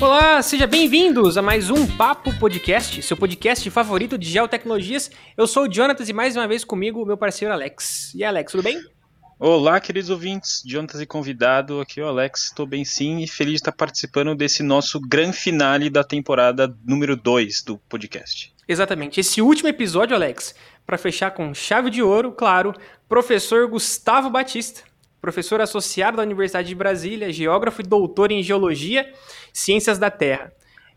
[0.00, 5.10] Olá, sejam bem-vindos a mais um Papo Podcast, seu podcast favorito de geotecnologias.
[5.36, 8.12] Eu sou o Jonatas e mais uma vez comigo meu parceiro Alex.
[8.14, 8.93] E aí, Alex, tudo bem?
[9.36, 13.54] Olá, queridos ouvintes, Jonatas e convidado, aqui é o Alex, estou bem sim e feliz
[13.54, 18.54] de estar participando desse nosso grande finale da temporada número 2 do podcast.
[18.68, 20.54] Exatamente, esse último episódio, Alex,
[20.86, 22.74] para fechar com chave de ouro, claro,
[23.08, 24.82] professor Gustavo Batista,
[25.20, 29.12] professor associado da Universidade de Brasília, geógrafo e doutor em geologia,
[29.52, 30.52] ciências da Terra.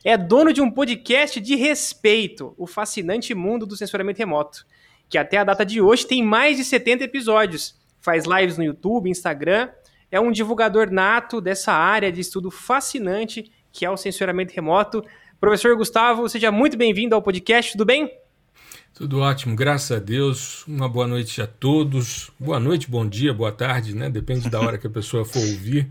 [0.06, 4.64] É dono de um podcast de respeito, o fascinante mundo do censuramento remoto,
[5.10, 9.10] que até a data de hoje tem mais de 70 episódios faz lives no YouTube,
[9.10, 9.70] Instagram,
[10.12, 15.04] é um divulgador nato dessa área de estudo fascinante que é o censuramento remoto.
[15.40, 18.12] Professor Gustavo, seja muito bem-vindo ao podcast, tudo bem?
[18.92, 20.66] Tudo ótimo, graças a Deus.
[20.66, 22.32] Uma boa noite a todos.
[22.40, 24.10] Boa noite, bom dia, boa tarde, né?
[24.10, 25.88] Depende da hora que a pessoa for ouvir.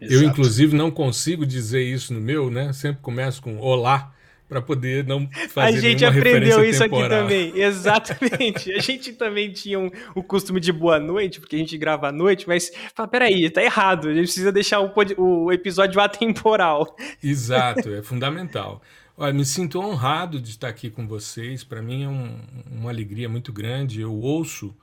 [0.00, 2.72] Eu, inclusive, não consigo dizer isso no meu, né?
[2.72, 4.14] Sempre começo com olá
[4.48, 7.04] para poder não fazer A gente aprendeu isso temporal.
[7.04, 8.72] aqui também, exatamente.
[8.72, 12.12] a gente também tinha um, o costume de boa noite, porque a gente grava à
[12.12, 16.96] noite, mas fala, peraí, tá errado, a gente precisa deixar o, o episódio atemporal.
[17.22, 18.82] Exato, é fundamental.
[19.16, 22.38] Olha, me sinto honrado de estar aqui com vocês, para mim é um,
[22.70, 24.76] uma alegria muito grande, eu ouço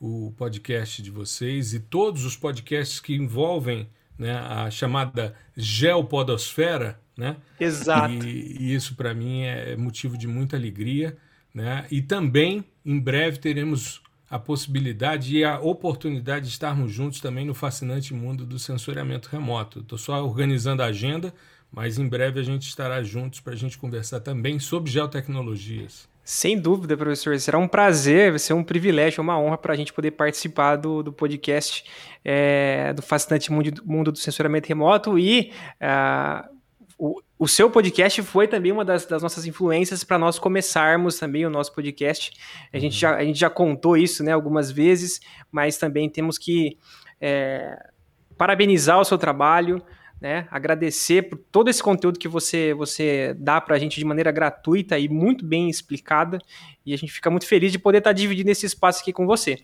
[0.00, 7.36] o podcast de vocês e todos os podcasts que envolvem né, a chamada geopodosfera, né?
[7.58, 8.12] Exato.
[8.12, 11.16] E, e isso para mim é motivo de muita alegria,
[11.54, 11.86] né?
[11.90, 17.54] E também em breve teremos a possibilidade e a oportunidade de estarmos juntos também no
[17.54, 19.80] fascinante mundo do sensoriamento remoto.
[19.80, 21.32] Estou só organizando a agenda,
[21.70, 26.08] mas em breve a gente estará juntos para a gente conversar também sobre geotecnologias.
[26.24, 27.38] Sem dúvida, professor.
[27.38, 31.00] Será um prazer, vai ser um privilégio, uma honra para a gente poder participar do,
[31.00, 31.84] do podcast
[32.24, 36.55] é, do fascinante mundo, mundo do censuramento remoto e uh,
[36.98, 41.44] o, o seu podcast foi também uma das, das nossas influências para nós começarmos também
[41.44, 42.32] o nosso podcast.
[42.72, 45.20] A, gente já, a gente já contou isso né, algumas vezes,
[45.52, 46.78] mas também temos que
[47.20, 47.90] é,
[48.38, 49.82] parabenizar o seu trabalho,
[50.18, 54.32] né, agradecer por todo esse conteúdo que você, você dá para a gente de maneira
[54.32, 56.38] gratuita e muito bem explicada.
[56.84, 59.26] E a gente fica muito feliz de poder estar tá dividindo esse espaço aqui com
[59.26, 59.58] você.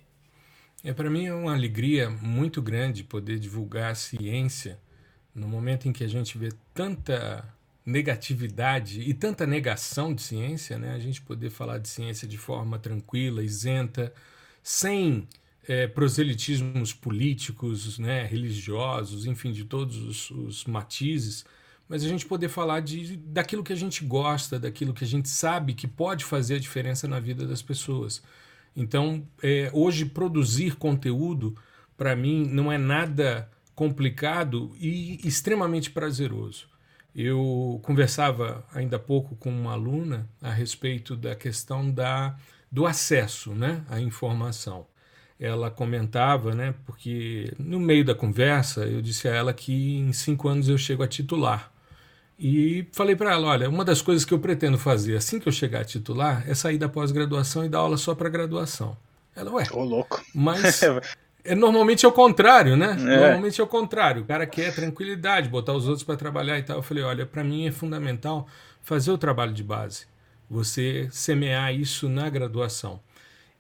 [0.84, 4.78] É, para mim é uma alegria muito grande poder divulgar a ciência
[5.34, 7.44] no momento em que a gente vê tanta
[7.84, 12.78] negatividade e tanta negação de ciência, né, a gente poder falar de ciência de forma
[12.78, 14.12] tranquila, isenta,
[14.62, 15.26] sem
[15.66, 21.44] é, proselitismos políticos, né, religiosos, enfim, de todos os, os, matizes,
[21.88, 25.28] mas a gente poder falar de, daquilo que a gente gosta, daquilo que a gente
[25.28, 28.22] sabe que pode fazer a diferença na vida das pessoas.
[28.74, 31.56] Então, é, hoje, produzir conteúdo,
[31.96, 36.66] para mim, não é nada complicado e extremamente prazeroso.
[37.14, 42.36] Eu conversava ainda há pouco com uma aluna a respeito da questão da,
[42.70, 44.86] do acesso né, à informação.
[45.38, 50.48] Ela comentava, né, porque no meio da conversa eu disse a ela que em cinco
[50.48, 51.70] anos eu chego a titular.
[52.38, 55.52] E falei para ela: olha, uma das coisas que eu pretendo fazer assim que eu
[55.52, 58.96] chegar a titular é sair da pós-graduação e dar aula só para graduação.
[59.34, 60.22] Ela, ué, Ô, louco.
[60.34, 60.80] mas
[61.44, 62.92] É, normalmente é o contrário, né?
[62.92, 63.20] É.
[63.20, 64.22] Normalmente é o contrário.
[64.22, 66.76] O cara quer tranquilidade, botar os outros para trabalhar e tal.
[66.76, 68.46] Eu falei, olha, para mim é fundamental
[68.80, 70.06] fazer o trabalho de base.
[70.48, 73.00] Você semear isso na graduação.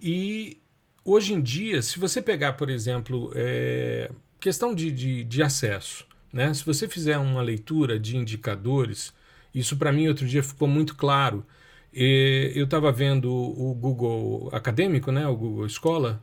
[0.00, 0.58] E
[1.04, 6.52] hoje em dia, se você pegar, por exemplo, é, questão de, de, de acesso, né?
[6.54, 9.12] Se você fizer uma leitura de indicadores,
[9.54, 11.44] isso para mim outro dia ficou muito claro.
[11.92, 15.26] E eu estava vendo o Google Acadêmico, né?
[15.26, 16.22] O Google Escola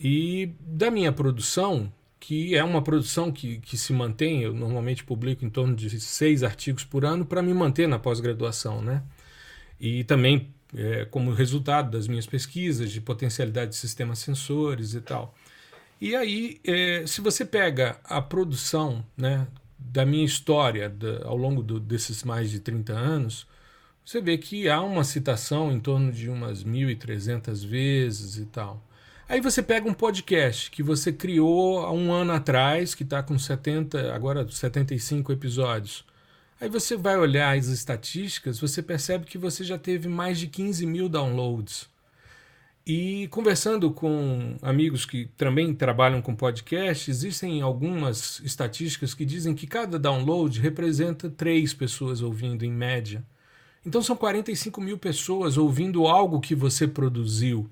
[0.00, 5.44] e da minha produção, que é uma produção que, que se mantém, eu normalmente publico
[5.44, 9.02] em torno de seis artigos por ano para me manter na pós-graduação, né?
[9.80, 15.34] E também é, como resultado das minhas pesquisas de potencialidade de sistemas sensores e tal.
[16.00, 19.46] E aí, é, se você pega a produção né,
[19.78, 23.46] da minha história da, ao longo do, desses mais de 30 anos,
[24.04, 28.85] você vê que há uma citação em torno de umas 1.300 vezes e tal.
[29.28, 33.36] Aí você pega um podcast que você criou há um ano atrás, que está com
[33.36, 36.04] 70, agora 75 episódios.
[36.60, 40.86] Aí você vai olhar as estatísticas, você percebe que você já teve mais de 15
[40.86, 41.88] mil downloads.
[42.86, 49.66] E conversando com amigos que também trabalham com podcast, existem algumas estatísticas que dizem que
[49.66, 53.24] cada download representa três pessoas ouvindo em média.
[53.84, 57.68] Então são 45 mil pessoas ouvindo algo que você produziu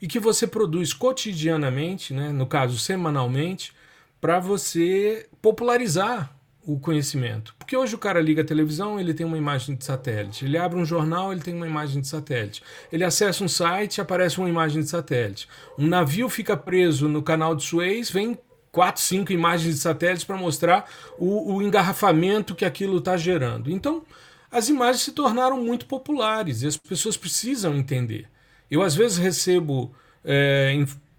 [0.00, 3.72] e que você produz cotidianamente, né, no caso semanalmente,
[4.20, 6.32] para você popularizar
[6.68, 7.54] o conhecimento.
[7.58, 10.44] Porque hoje o cara liga a televisão, ele tem uma imagem de satélite.
[10.44, 12.62] Ele abre um jornal, ele tem uma imagem de satélite.
[12.92, 15.48] Ele acessa um site, aparece uma imagem de satélite.
[15.78, 18.38] Um navio fica preso no canal de Suez, vem
[18.70, 23.70] quatro, cinco imagens de satélites para mostrar o, o engarrafamento que aquilo está gerando.
[23.70, 24.02] Então,
[24.50, 28.28] as imagens se tornaram muito populares e as pessoas precisam entender.
[28.70, 29.94] Eu, às vezes, recebo
[30.24, 30.74] é,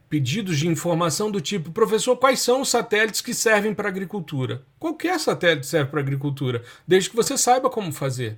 [0.10, 4.64] pedidos de informação do tipo: professor, quais são os satélites que servem para a agricultura?
[4.80, 8.38] Qualquer satélite serve para a agricultura, desde que você saiba como fazer.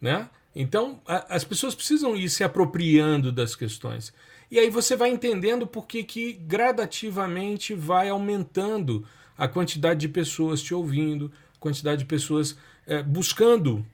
[0.00, 0.28] Né?
[0.54, 4.12] Então, a, as pessoas precisam ir se apropriando das questões.
[4.50, 9.04] E aí você vai entendendo por que, que gradativamente vai aumentando
[9.36, 12.56] a quantidade de pessoas te ouvindo, a quantidade de pessoas
[12.86, 13.84] é, buscando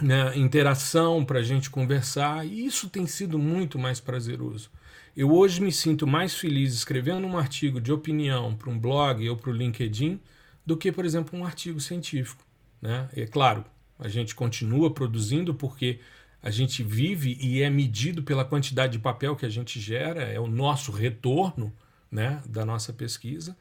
[0.00, 4.70] né, interação para a gente conversar, e isso tem sido muito mais prazeroso.
[5.14, 9.36] Eu hoje me sinto mais feliz escrevendo um artigo de opinião para um blog ou
[9.36, 10.18] para o LinkedIn
[10.64, 12.42] do que, por exemplo, um artigo científico.
[12.80, 13.08] Né?
[13.14, 13.64] É claro,
[13.98, 16.00] a gente continua produzindo porque
[16.42, 20.40] a gente vive e é medido pela quantidade de papel que a gente gera, é
[20.40, 21.72] o nosso retorno
[22.10, 23.56] né, da nossa pesquisa.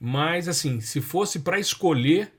[0.00, 2.32] Mas, assim, se fosse para escolher,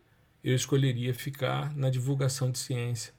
[0.44, 3.14] eu escolheria ficar na divulgação de ciência.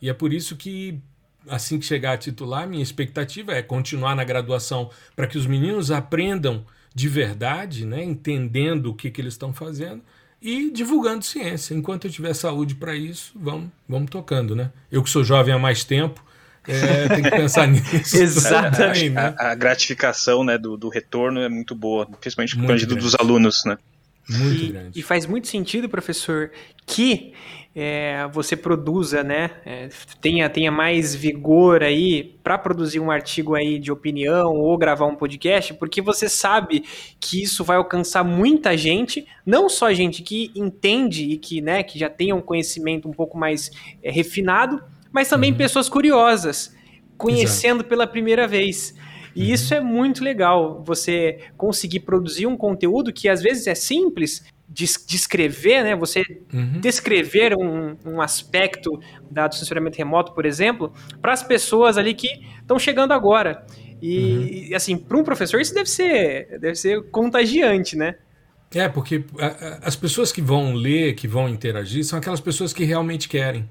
[0.00, 1.00] E é por isso que
[1.48, 5.90] assim que chegar a titular, minha expectativa é continuar na graduação para que os meninos
[5.90, 6.64] aprendam
[6.94, 10.02] de verdade, né, entendendo o que, que eles estão fazendo
[10.42, 11.74] e divulgando ciência.
[11.74, 14.56] Enquanto eu tiver saúde para isso, vamos, vamos tocando.
[14.56, 14.70] Né?
[14.90, 16.24] Eu que sou jovem há mais tempo,
[16.66, 18.16] é, tem que pensar nisso.
[18.16, 19.10] Exatamente.
[19.10, 19.34] Né?
[19.38, 23.64] A, a, gratificação né, do, do retorno é muito boa, principalmente com dos alunos.
[23.64, 23.78] Né?
[24.28, 24.98] Muito e, grande.
[24.98, 26.50] E faz muito sentido, professor,
[26.86, 27.34] que
[27.74, 29.88] é, você produza, né, é,
[30.20, 35.14] tenha, tenha mais vigor aí para produzir um artigo aí de opinião ou gravar um
[35.14, 36.84] podcast, porque você sabe
[37.20, 41.98] que isso vai alcançar muita gente, não só gente que entende e que, né, que
[41.98, 43.70] já tenha um conhecimento um pouco mais
[44.02, 44.82] é, refinado,
[45.12, 45.58] mas também uhum.
[45.58, 46.74] pessoas curiosas,
[47.16, 47.88] conhecendo Exato.
[47.88, 48.94] pela primeira vez.
[49.34, 49.54] E uhum.
[49.54, 55.82] isso é muito legal, você conseguir produzir um conteúdo que às vezes é simples, descrever,
[55.82, 55.96] né?
[55.96, 56.22] Você
[56.52, 56.80] uhum.
[56.80, 59.00] descrever um, um aspecto
[59.30, 62.28] da, do censuramento remoto, por exemplo, para as pessoas ali que
[62.60, 63.66] estão chegando agora.
[64.00, 64.76] E, uhum.
[64.76, 68.14] assim, para um professor isso deve ser, deve ser contagiante, né?
[68.72, 69.24] É, porque
[69.82, 73.68] as pessoas que vão ler, que vão interagir, são aquelas pessoas que realmente querem.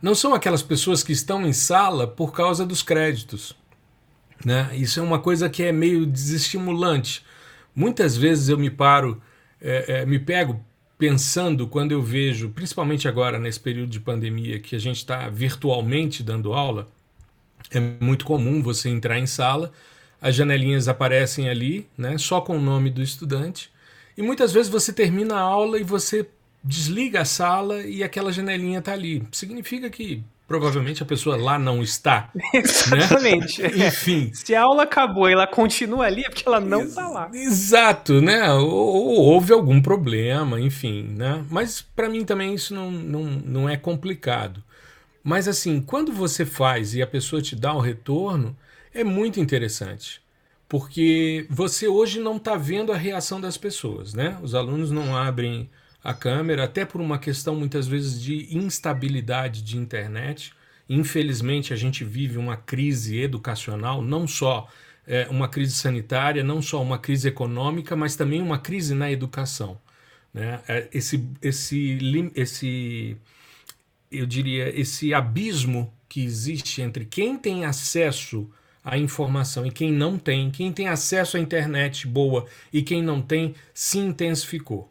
[0.00, 3.56] Não são aquelas pessoas que estão em sala por causa dos créditos.
[4.44, 4.70] Né?
[4.74, 7.24] Isso é uma coisa que é meio desestimulante.
[7.74, 9.20] Muitas vezes eu me paro
[9.60, 10.64] é, é, me pego
[10.98, 16.22] pensando quando eu vejo, principalmente agora nesse período de pandemia, que a gente está virtualmente
[16.22, 16.88] dando aula,
[17.70, 19.72] é muito comum você entrar em sala,
[20.20, 23.70] as janelinhas aparecem ali, né, só com o nome do estudante,
[24.16, 26.26] e muitas vezes você termina a aula e você
[26.64, 29.22] desliga a sala e aquela janelinha está ali.
[29.30, 32.30] Significa que provavelmente a pessoa lá não está.
[32.54, 33.62] Exatamente.
[33.62, 33.88] Né?
[33.88, 34.30] Enfim.
[34.32, 37.30] Se a aula acabou e ela continua ali, é porque ela não está lá.
[37.32, 38.52] Exato, né?
[38.52, 41.44] Ou, ou, houve algum problema, enfim, né?
[41.50, 44.62] Mas para mim também isso não, não, não é complicado.
[45.22, 48.56] Mas assim, quando você faz e a pessoa te dá o retorno,
[48.94, 50.20] é muito interessante.
[50.68, 54.38] Porque você hoje não está vendo a reação das pessoas, né?
[54.42, 55.68] Os alunos não abrem
[56.06, 60.52] a câmera, até por uma questão muitas vezes de instabilidade de internet.
[60.88, 64.68] Infelizmente, a gente vive uma crise educacional, não só
[65.04, 69.80] é, uma crise sanitária, não só uma crise econômica, mas também uma crise na educação.
[70.32, 70.60] Né?
[70.68, 71.98] É, esse, esse,
[72.36, 73.16] esse,
[74.08, 78.48] eu diria, esse abismo que existe entre quem tem acesso
[78.84, 83.20] à informação e quem não tem, quem tem acesso à internet boa e quem não
[83.20, 84.88] tem, se intensificou.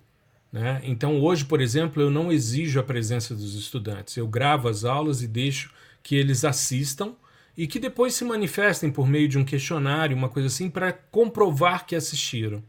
[0.56, 0.80] Né?
[0.86, 4.16] Então, hoje, por exemplo, eu não exijo a presença dos estudantes.
[4.16, 7.14] Eu gravo as aulas e deixo que eles assistam
[7.58, 11.86] e que depois se manifestem por meio de um questionário, uma coisa assim, para comprovar
[11.86, 12.64] que assistiram.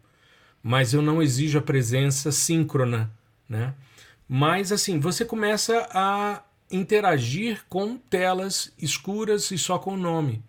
[0.61, 3.09] Mas eu não exijo a presença síncrona.
[3.49, 3.73] Né?
[4.29, 10.43] Mas, assim, você começa a interagir com telas escuras e só com o nome.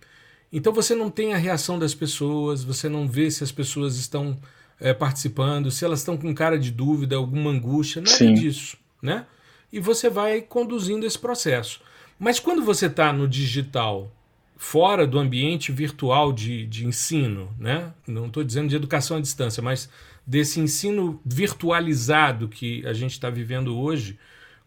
[0.51, 4.36] Então você não tem a reação das pessoas, você não vê se as pessoas estão
[4.79, 8.34] é, participando, se elas estão com cara de dúvida, alguma angústia, nada Sim.
[8.34, 9.25] disso, né?
[9.72, 11.81] E você vai conduzindo esse processo.
[12.19, 14.12] Mas quando você está no digital,
[14.55, 17.93] fora do ambiente virtual de, de ensino, né?
[18.07, 19.89] Não estou dizendo de educação à distância, mas
[20.25, 24.17] desse ensino virtualizado que a gente está vivendo hoje,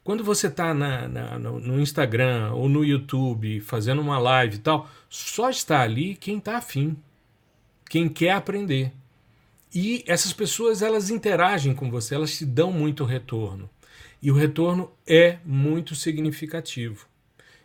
[0.02, 5.82] Quando você está no Instagram ou no YouTube fazendo uma live e tal, só está
[5.82, 6.96] ali quem está afim,
[7.88, 8.92] quem quer aprender.
[9.72, 13.70] E essas pessoas elas interagem com você, elas te dão muito retorno.
[14.20, 17.06] E o retorno é muito significativo.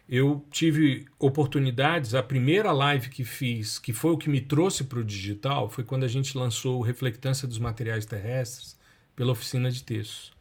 [0.08, 5.00] Eu tive oportunidades, a primeira live que fiz, que foi o que me trouxe para
[5.00, 8.78] o digital, foi quando a gente lançou Reflectância dos Materiais Terrestres
[9.16, 10.32] pela oficina de textos.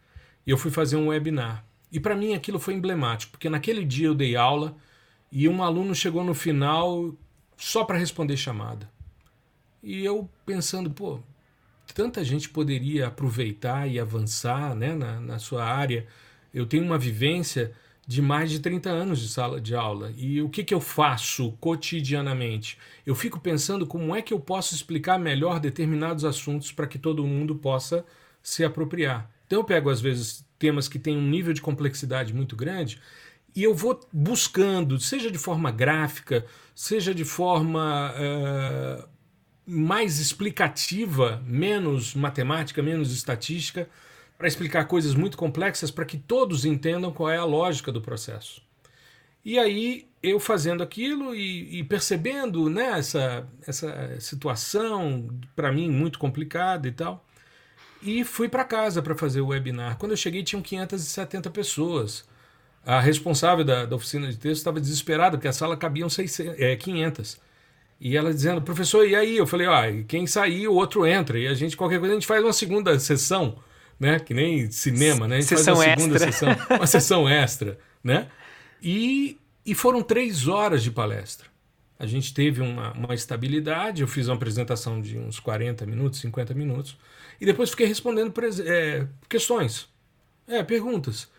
[0.46, 1.64] E eu fui fazer um webinar.
[1.90, 4.76] E para mim aquilo foi emblemático, porque naquele dia eu dei aula
[5.32, 7.14] e um aluno chegou no final
[7.56, 8.90] só para responder chamada.
[9.82, 11.20] E eu pensando, pô,
[11.94, 16.06] tanta gente poderia aproveitar e avançar né, na, na sua área.
[16.52, 17.72] Eu tenho uma vivência
[18.06, 20.12] de mais de 30 anos de sala de aula.
[20.16, 22.76] E o que, que eu faço cotidianamente?
[23.06, 27.26] Eu fico pensando como é que eu posso explicar melhor determinados assuntos para que todo
[27.26, 28.04] mundo possa
[28.42, 29.30] se apropriar.
[29.46, 33.00] Então eu pego, às vezes, temas que têm um nível de complexidade muito grande
[33.54, 39.08] e eu vou buscando, seja de forma gráfica, seja de forma uh,
[39.66, 43.88] mais explicativa, menos matemática, menos estatística,
[44.36, 48.62] para explicar coisas muito complexas para que todos entendam qual é a lógica do processo.
[49.44, 56.18] E aí eu fazendo aquilo e, e percebendo né, essa, essa situação, para mim, muito
[56.18, 57.24] complicada e tal,
[58.02, 59.96] e fui para casa para fazer o webinar.
[59.98, 62.26] Quando eu cheguei, tinham 570 pessoas.
[62.84, 66.76] A responsável da, da oficina de texto estava desesperada, porque a sala cabiam 600, é,
[66.76, 67.40] 500.
[68.04, 69.36] E ela dizendo, professor, e aí?
[69.36, 71.38] Eu falei, ó, ah, quem sair, o outro entra.
[71.38, 73.58] E a gente, qualquer coisa, a gente faz uma segunda sessão
[73.98, 74.18] né?
[74.18, 75.36] Que nem cinema, né?
[75.36, 76.32] A gente sessão faz uma segunda extra.
[76.32, 78.28] sessão, uma sessão extra, né?
[78.82, 81.46] E, e foram três horas de palestra.
[81.98, 86.52] A gente teve uma, uma estabilidade, eu fiz uma apresentação de uns 40 minutos, 50
[86.52, 86.98] minutos,
[87.40, 88.32] e depois fiquei respondendo
[88.66, 89.88] é, questões,
[90.46, 91.32] é, perguntas.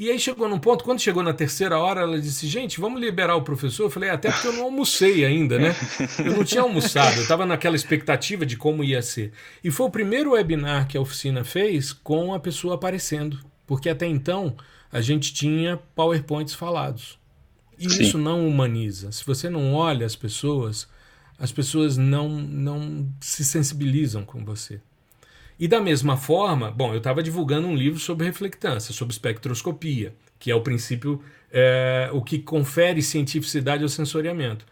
[0.00, 3.36] E aí chegou num ponto, quando chegou na terceira hora, ela disse: Gente, vamos liberar
[3.36, 3.84] o professor.
[3.84, 5.76] Eu falei: é, Até porque eu não almocei ainda, né?
[6.24, 9.30] Eu não tinha almoçado, eu estava naquela expectativa de como ia ser.
[9.62, 14.06] E foi o primeiro webinar que a oficina fez com a pessoa aparecendo, porque até
[14.06, 14.56] então
[14.90, 17.18] a gente tinha PowerPoints falados.
[17.78, 18.02] E Sim.
[18.02, 19.12] isso não humaniza.
[19.12, 20.88] Se você não olha as pessoas,
[21.38, 24.80] as pessoas não, não se sensibilizam com você.
[25.60, 30.50] E da mesma forma, bom, eu estava divulgando um livro sobre reflectância, sobre espectroscopia, que
[30.50, 34.64] é o princípio, é, o que confere cientificidade ao sensoriamento.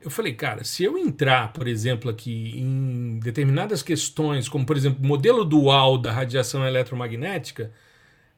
[0.00, 5.06] Eu falei, cara, se eu entrar, por exemplo, aqui em determinadas questões, como por exemplo,
[5.06, 7.70] modelo dual da radiação eletromagnética,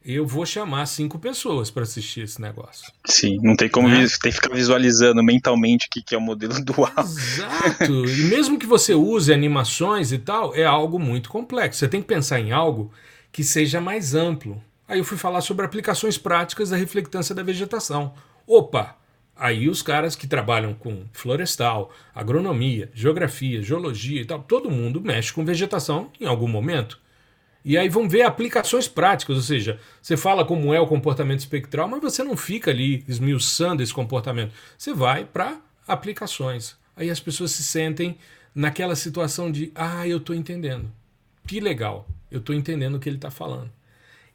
[0.05, 2.93] eu vou chamar cinco pessoas para assistir esse negócio.
[3.07, 4.07] Sim, não tem como né?
[4.23, 6.93] tem que ficar visualizando mentalmente o que, que é o modelo dual.
[6.99, 8.07] Exato.
[8.07, 11.79] e mesmo que você use animações e tal, é algo muito complexo.
[11.79, 12.93] Você tem que pensar em algo
[13.33, 14.63] que seja mais amplo.
[14.87, 18.13] Aí eu fui falar sobre aplicações práticas da reflectância da vegetação.
[18.47, 18.97] Opa!
[19.37, 25.33] Aí os caras que trabalham com florestal, agronomia, geografia, geologia e tal, todo mundo mexe
[25.33, 27.01] com vegetação em algum momento.
[27.65, 31.89] E aí vão ver aplicações práticas, ou seja, você fala como é o comportamento espectral,
[31.89, 34.53] mas você não fica ali esmiuçando esse comportamento.
[34.77, 36.77] Você vai para aplicações.
[36.95, 38.19] Aí as pessoas se sentem
[38.55, 40.93] naquela situação de, ah, eu estou entendendo.
[41.47, 43.71] Que legal, eu estou entendendo o que ele está falando.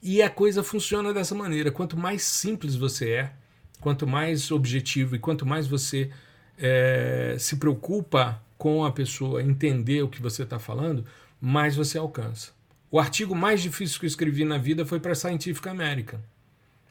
[0.01, 1.71] E a coisa funciona dessa maneira.
[1.71, 3.31] Quanto mais simples você é,
[3.79, 6.09] quanto mais objetivo e quanto mais você
[6.57, 11.05] é, se preocupa com a pessoa entender o que você está falando,
[11.39, 12.58] mais você alcança.
[12.91, 16.19] O artigo mais difícil que eu escrevi na vida foi para Scientific American,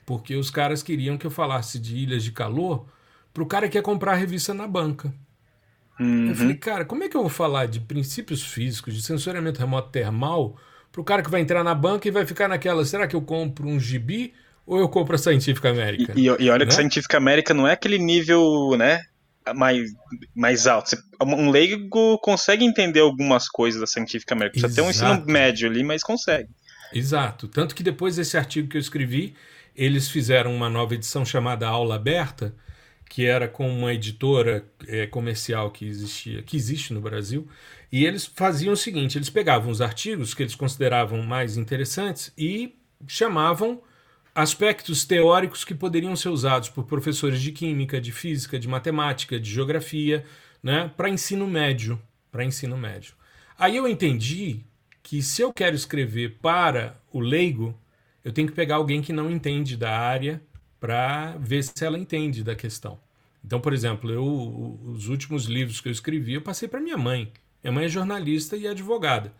[0.06, 2.86] porque os caras queriam que eu falasse de ilhas de calor
[3.34, 5.12] para o cara que ia comprar a revista na banca.
[5.98, 6.28] Uhum.
[6.28, 9.90] Eu falei, cara, como é que eu vou falar de princípios físicos, de sensoriamento remoto
[9.90, 10.56] termal,
[10.92, 13.22] para o cara que vai entrar na banca e vai ficar naquela, será que eu
[13.22, 14.32] compro um gibi
[14.64, 16.14] ou eu compro a Scientific American?
[16.16, 16.66] E, e, e olha né?
[16.66, 19.02] que Scientific American não é aquele nível, né,
[19.54, 19.90] mais,
[20.34, 20.96] mais alto.
[21.20, 24.60] Um leigo consegue entender algumas coisas da científica American.
[24.60, 26.48] Precisa ter um ensino médio ali, mas consegue.
[26.92, 27.48] Exato.
[27.48, 29.34] Tanto que depois desse artigo que eu escrevi,
[29.74, 32.54] eles fizeram uma nova edição chamada Aula Aberta,
[33.08, 37.48] que era com uma editora é, comercial que existia, que existe no Brasil,
[37.90, 42.76] e eles faziam o seguinte: eles pegavam os artigos que eles consideravam mais interessantes e
[43.06, 43.80] chamavam
[44.38, 49.50] aspectos teóricos que poderiam ser usados por professores de química, de física, de matemática, de
[49.50, 50.24] geografia,
[50.62, 53.14] né, para ensino médio, para ensino médio.
[53.58, 54.60] Aí eu entendi
[55.02, 57.76] que se eu quero escrever para o leigo,
[58.24, 60.40] eu tenho que pegar alguém que não entende da área
[60.78, 63.00] para ver se ela entende da questão.
[63.44, 67.32] Então, por exemplo, eu os últimos livros que eu escrevi, eu passei para minha mãe.
[67.60, 69.32] Minha mãe é jornalista e advogada.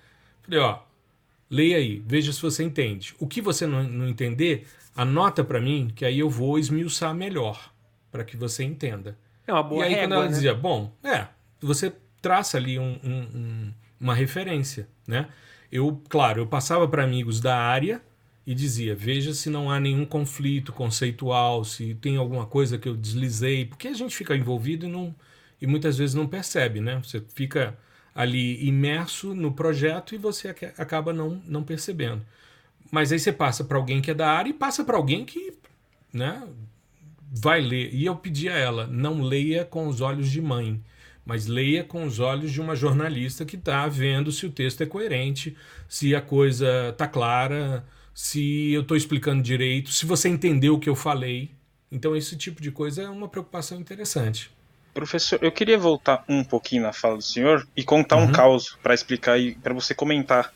[0.42, 0.80] Falei, ó,
[1.50, 3.14] Leia aí, veja se você entende.
[3.18, 4.66] O que você não, não entender,
[4.98, 7.72] anota para mim, que aí eu vou esmiuçar melhor,
[8.10, 9.16] para que você entenda.
[9.46, 10.30] É uma boa E aí, régua, quando ela né?
[10.30, 11.26] dizia, bom, é,
[11.60, 15.28] você traça ali um- um- um- uma referência, né?
[15.70, 18.02] Eu, claro, eu passava para amigos da área
[18.46, 22.96] e dizia, veja se não há nenhum conflito conceitual, se tem alguma coisa que eu
[22.96, 25.14] deslizei, porque a gente fica envolvido e, não,
[25.60, 27.00] e muitas vezes não percebe, né?
[27.04, 27.76] Você fica
[28.14, 32.22] ali imerso no projeto e você aca- acaba não, não percebendo.
[32.90, 35.54] Mas aí você passa para alguém que é da área e passa para alguém que,
[36.12, 36.42] né,
[37.30, 37.94] vai ler.
[37.94, 40.82] E eu pedi a ela, não leia com os olhos de mãe,
[41.24, 44.86] mas leia com os olhos de uma jornalista que está vendo se o texto é
[44.86, 45.56] coerente,
[45.88, 50.88] se a coisa tá clara, se eu estou explicando direito, se você entendeu o que
[50.88, 51.50] eu falei.
[51.92, 54.50] Então esse tipo de coisa é uma preocupação interessante.
[54.94, 58.32] Professor, eu queria voltar um pouquinho na fala do senhor e contar um Uhum.
[58.32, 60.52] caos para explicar e para você comentar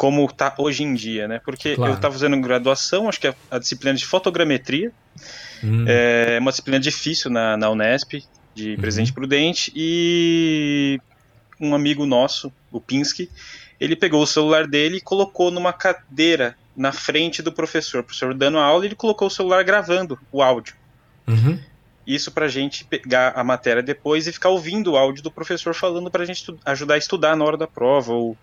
[0.00, 1.40] como tá hoje em dia, né?
[1.44, 1.92] Porque Claro.
[1.92, 4.90] eu estava fazendo graduação, acho que é a disciplina de fotogrametria,
[5.62, 8.14] Hum, é uma disciplina difícil na, na Unesp,
[8.54, 10.98] de Presidente Prudente, e
[11.60, 13.28] um amigo nosso, o Pinsky,
[13.78, 18.00] ele pegou o celular dele e colocou numa cadeira na frente do professor.
[18.00, 20.72] O professor dando a aula, ele colocou o celular gravando o áudio.
[21.28, 21.58] uhum,
[22.06, 26.10] Isso pra gente pegar a matéria depois e ficar ouvindo o áudio do professor falando
[26.10, 28.34] pra gente estu- ajudar a estudar na hora da prova ou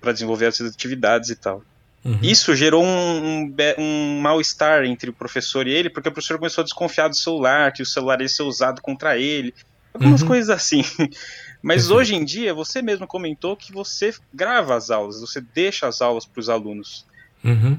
[0.00, 1.62] para desenvolver as atividades e tal.
[2.04, 2.18] uhum.
[2.22, 6.62] Isso gerou um, um, um mal-estar entre o professor e ele, porque o professor começou
[6.62, 9.54] a desconfiar do celular, que o celular ia ser usado contra ele,
[9.94, 10.28] algumas Uhum.
[10.28, 10.82] coisas assim.
[11.60, 11.94] Mas Perfeito.
[11.98, 16.24] hoje em dia, você mesmo comentou que você grava as aulas, você deixa as aulas
[16.24, 17.04] para os alunos.
[17.44, 17.78] Uhum.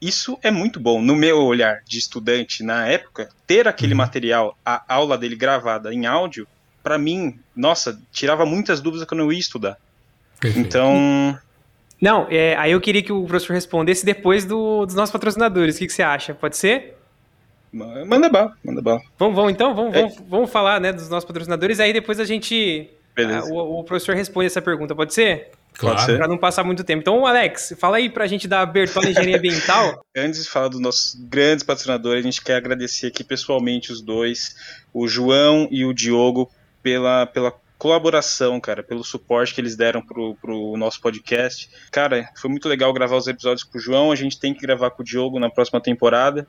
[0.00, 1.00] Isso é muito bom.
[1.00, 3.98] No meu olhar de estudante na época, ter aquele Uhum.
[3.98, 6.46] material, a aula dele gravada em áudio,
[6.82, 9.76] pra mim, nossa, tirava muitas dúvidas quando eu ia estudar.
[10.40, 10.66] Perfeito.
[10.66, 11.38] Então,
[12.00, 15.76] Não, é, aí eu queria que o professor respondesse depois do- dos nossos patrocinadores.
[15.76, 16.34] O que, que você acha?
[16.34, 16.94] Pode ser?
[17.72, 19.00] ma- manda bala, manda bala.
[19.18, 19.74] Vamos, vamos então?
[19.74, 20.00] Vamos, É.
[20.02, 21.80] vamos, vamos falar né, dos nossos patrocinadores.
[21.80, 22.88] Aí depois a gente.
[23.14, 23.48] Beleza.
[23.48, 25.50] ah, o, o professor responde essa pergunta, pode ser?
[25.72, 25.96] claro.
[25.96, 26.16] pode ser.
[26.18, 27.00] Pra não passar muito tempo.
[27.00, 30.04] Então, Alex, fala aí pra gente da Bertola Engenharia Ambiental.
[30.16, 34.54] Antes de falar dos nossos grandes patrocinadores, a gente quer agradecer aqui pessoalmente os dois,
[34.92, 36.50] o João e o Diogo,
[36.82, 41.70] pela, pela colaboração, cara, pelo suporte que eles deram pro, pro nosso podcast.
[41.90, 44.90] Cara, foi muito legal gravar os episódios com o João, a gente tem que gravar
[44.90, 46.46] com o Diogo na próxima temporada.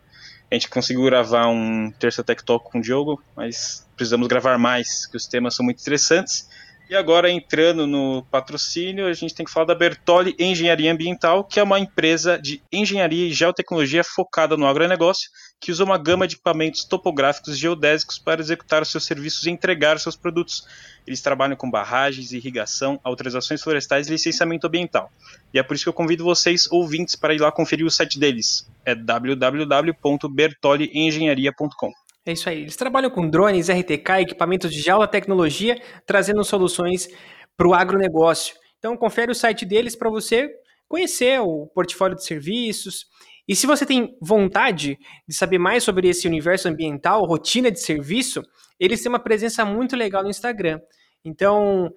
[0.50, 5.06] A gente conseguiu gravar um Terça Tech Talk com o Diogo, mas precisamos gravar mais,
[5.06, 6.48] que os temas são muito interessantes.
[6.90, 11.60] E agora, entrando no patrocínio, a gente tem que falar da Bertoli Engenharia Ambiental, que
[11.60, 16.36] é uma empresa de engenharia e geotecnologia focada no agronegócio, que usa uma gama de
[16.36, 20.68] equipamentos topográficos e geodésicos para executar seus serviços e entregar seus produtos.
[21.06, 25.12] Eles trabalham com barragens, irrigação, autorizações florestais e licenciamento ambiental.
[25.54, 28.20] E é por isso que eu convido vocês, ouvintes, para ir lá conferir o site
[28.20, 28.70] deles.
[28.86, 31.92] É www.bertoliengenharia.com.
[32.26, 32.62] É isso aí.
[32.62, 37.08] Eles trabalham com drones, RTK, equipamentos de alta tecnologia, trazendo soluções
[37.56, 38.56] para o agronegócio.
[38.78, 40.54] Então, confere o site deles para você
[40.88, 43.08] conhecer o portfólio de serviços.
[43.48, 48.44] E se você tem vontade de saber mais sobre esse universo ambiental, rotina de serviço,
[48.80, 50.80] eles têm uma presença muito legal no Instagram.
[51.24, 51.92] Então,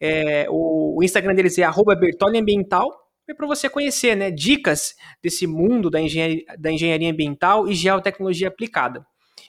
[0.00, 2.90] é, o, o Instagram deles é arroba Bertolli Ambiental,
[3.28, 8.48] é para você conhecer né, dicas desse mundo da engenharia, da engenharia ambiental e geotecnologia
[8.48, 9.04] aplicada.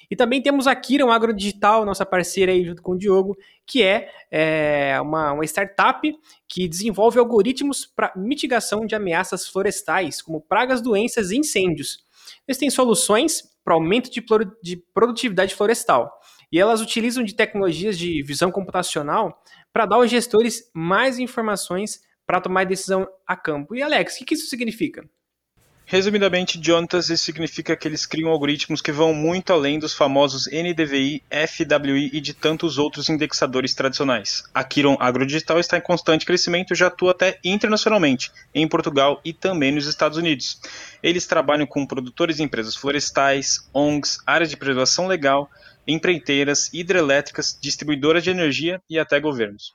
[0.10, 4.10] E também temos a Kiron Agrodigital, nossa parceira aí junto com o Diogo, que é,
[4.32, 6.10] é uma, uma startup
[6.48, 12.06] que desenvolve algoritmos para mitigação de ameaças florestais, como pragas, doenças e incêndios.
[12.48, 14.24] Eles têm soluções para aumento de,
[14.63, 16.10] de produtividade florestal.
[16.50, 19.43] E elas utilizam de tecnologias de visão computacional
[19.74, 23.76] para dar aos gestores mais informações para tomar decisão a campo.
[23.76, 25.08] E Alex, o que isso significa?
[25.89, 31.23] Resumidamente, Jonatas, isso significa que eles criam algoritmos que vão muito além dos famosos NDVI,
[31.32, 34.43] FWI e de tantos outros indexadores tradicionais.
[34.54, 39.32] A Kiron Agrodigital está em constante crescimento e já atua até internacionalmente, em Portugal e
[39.32, 40.60] também nos Estados Unidos.
[41.02, 45.50] Eles trabalham com produtores e empresas florestais, ONGs, áreas de preservação legal,
[45.88, 49.71] empreiteiras, hidrelétricas, distribuidoras de energia e até governos.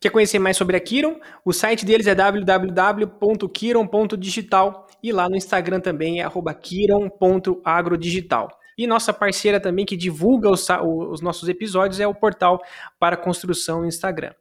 [0.00, 1.18] Quer conhecer mais sobre a Kiron?
[1.44, 6.28] O site deles é www.kiron.digital e lá no Instagram também é
[6.60, 8.56] kiron.agrodigital.
[8.76, 10.68] E nossa parceira também que divulga os,
[11.10, 12.62] os, nossos episódios é o portal
[12.98, 14.32] para construção no Instagram.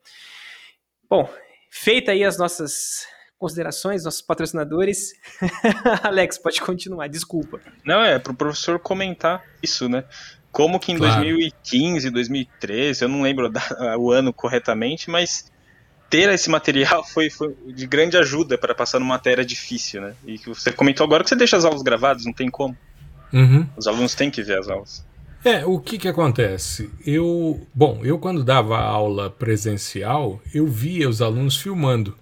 [1.09, 1.27] Bom,
[1.71, 5.13] feita aí as nossas considerações, nossos patrocinadores.
[6.03, 7.59] Alex, pode continuar, desculpa.
[7.83, 10.03] Não, é para o professor comentar isso, né?
[10.51, 11.21] Como que em claro.
[11.21, 13.51] 2015, 2013, eu não lembro
[13.99, 15.51] o ano corretamente, mas
[16.09, 20.13] ter esse material foi, foi de grande ajuda para passar numa matéria difícil, né?
[20.25, 22.77] E que você comentou agora que você deixa as aulas gravadas, não tem como.
[23.31, 23.67] Uhum.
[23.75, 25.05] Os alunos têm que ver as aulas.
[25.43, 26.89] É, o que que acontece?
[27.05, 32.17] Eu, bom, eu quando dava aula presencial, eu via os alunos filmando,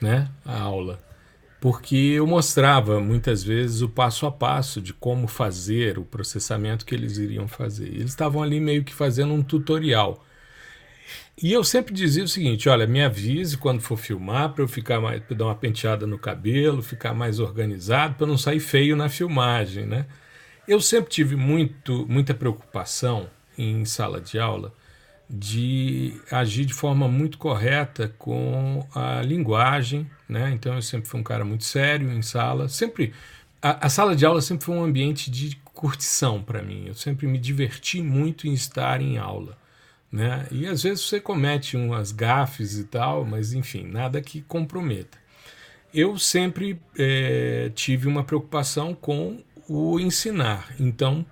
[0.00, 0.98] né, a aula,
[1.60, 6.94] porque eu mostrava muitas vezes o passo a passo de como fazer o processamento que
[6.94, 7.88] eles iriam fazer.
[7.88, 10.24] Eles estavam ali meio que fazendo um tutorial.
[11.42, 15.00] E eu sempre dizia o seguinte: olha, me avise quando for filmar para eu ficar
[15.00, 19.08] mais, pra dar uma penteada no cabelo, ficar mais organizado, para não sair feio na
[19.08, 20.06] filmagem, né?
[20.66, 24.72] Eu sempre tive muito, muita preocupação em sala de aula
[25.30, 30.50] de agir de forma muito correta com a linguagem, né?
[30.50, 33.12] Então eu sempre fui um cara muito sério em sala, sempre
[33.62, 36.84] a, a sala de aula sempre foi um ambiente de curtição para mim.
[36.86, 39.56] Eu sempre me diverti muito em estar em aula,
[40.10, 40.48] né?
[40.50, 45.18] E às vezes você comete umas gafes e tal, mas enfim, nada que comprometa.
[45.94, 50.74] Eu sempre é, tive uma preocupação com o ensinar.
[50.78, 51.24] Então,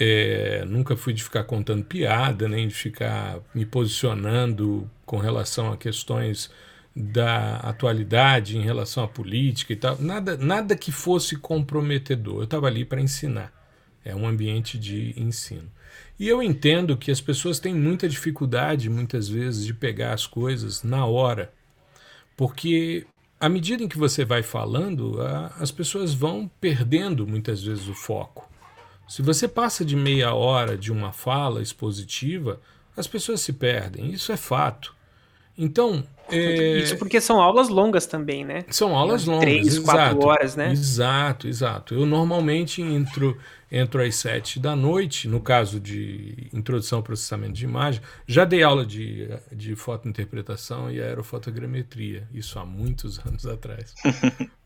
[0.00, 5.76] é, nunca fui de ficar contando piada, nem de ficar me posicionando com relação a
[5.76, 6.50] questões
[6.96, 10.00] da atualidade, em relação à política e tal.
[10.00, 12.38] Nada, nada que fosse comprometedor.
[12.38, 13.52] Eu estava ali para ensinar.
[14.02, 15.70] É um ambiente de ensino.
[16.18, 20.82] E eu entendo que as pessoas têm muita dificuldade, muitas vezes, de pegar as coisas
[20.82, 21.52] na hora.
[22.36, 23.06] Porque
[23.38, 27.94] à medida em que você vai falando, a, as pessoas vão perdendo muitas vezes o
[27.94, 28.49] foco.
[29.10, 32.60] Se você passa de meia hora de uma fala expositiva,
[32.96, 34.08] as pessoas se perdem.
[34.12, 34.94] Isso é fato.
[35.58, 36.06] Então.
[36.30, 36.78] É...
[36.78, 38.64] Isso porque são aulas longas também, né?
[38.70, 39.40] São aulas longas.
[39.40, 40.70] Três, quatro horas, né?
[40.70, 41.92] Exato, exato.
[41.92, 43.36] Eu normalmente entro,
[43.70, 48.00] entro às sete da noite, no caso de introdução ao processamento de imagem.
[48.28, 53.92] Já dei aula de, de fotointerpretação e aerofotogrametria, isso há muitos anos atrás.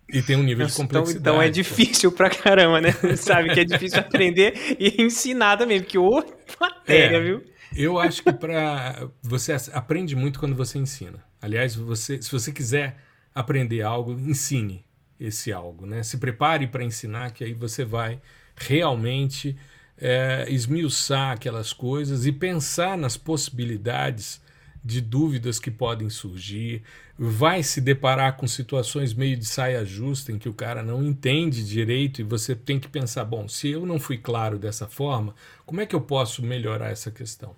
[0.09, 1.21] E tem um nível de complexidade.
[1.21, 2.93] Então, então é difícil pra caramba, né?
[3.17, 6.23] Sabe que é difícil aprender e ensinar também, porque ô
[6.61, 7.43] matéria, é, viu?
[7.75, 11.25] Eu acho que para você aprende muito quando você ensina.
[11.41, 12.97] Aliás, você, se você quiser
[13.35, 14.85] aprender algo, ensine
[15.19, 16.03] esse algo, né?
[16.03, 18.21] Se prepare para ensinar, que aí você vai
[18.57, 19.57] realmente
[19.99, 24.41] é, esmiuçar aquelas coisas e pensar nas possibilidades
[24.85, 26.83] de dúvidas que podem surgir,
[27.19, 31.67] vai se deparar com situações meio de saia justa em que o cara não entende
[31.67, 35.81] direito e você tem que pensar, bom, se eu não fui claro dessa forma, como
[35.81, 37.57] é que eu posso melhorar essa questão?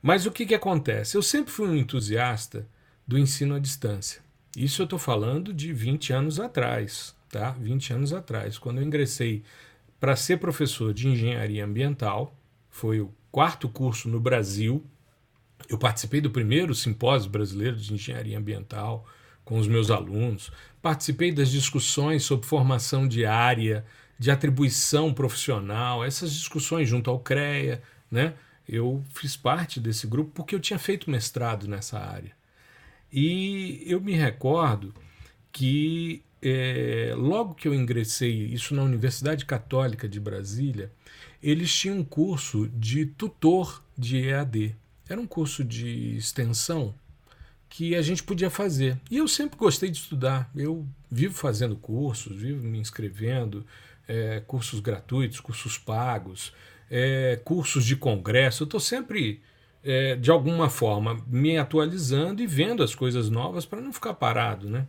[0.00, 1.16] Mas o que, que acontece?
[1.16, 2.66] Eu sempre fui um entusiasta
[3.06, 4.22] do ensino à distância.
[4.56, 7.50] Isso eu estou falando de 20 anos atrás, tá?
[7.52, 9.42] 20 anos atrás, quando eu ingressei
[9.98, 12.36] para ser professor de engenharia ambiental,
[12.68, 14.84] foi o quarto curso no Brasil.
[15.72, 19.08] Eu participei do primeiro simpósio brasileiro de engenharia ambiental
[19.42, 23.82] com os meus alunos, participei das discussões sobre formação de área,
[24.18, 28.34] de atribuição profissional, essas discussões junto ao CREA, né?
[28.68, 32.32] Eu fiz parte desse grupo porque eu tinha feito mestrado nessa área.
[33.10, 34.94] E eu me recordo
[35.50, 40.92] que é, logo que eu ingressei, isso na Universidade Católica de Brasília,
[41.42, 44.76] eles tinham um curso de tutor de EAD.
[45.12, 46.94] Era um curso de extensão
[47.68, 48.98] que a gente podia fazer.
[49.10, 50.50] E eu sempre gostei de estudar.
[50.54, 53.64] Eu vivo fazendo cursos, vivo me inscrevendo,
[54.08, 56.52] é, cursos gratuitos, cursos pagos
[56.92, 59.40] é, cursos de congresso, eu estou sempre,
[59.82, 64.68] é, de alguma forma, me atualizando e vendo as coisas novas para não ficar parado,
[64.68, 64.86] né?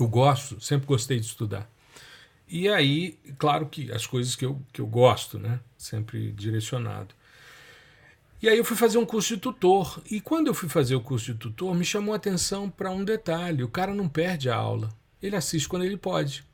[0.00, 1.70] Eu gosto, sempre gostei de estudar.
[2.48, 5.60] E aí, claro que as coisas que eu, que eu gosto, né?
[5.76, 7.14] Sempre direcionado.
[8.42, 10.02] E aí eu fui fazer um curso de tutor.
[10.10, 13.04] E quando eu fui fazer o curso de tutor, me chamou a atenção para um
[13.04, 14.88] detalhe: o cara não perde a aula.
[15.22, 16.44] Ele assiste quando ele pode.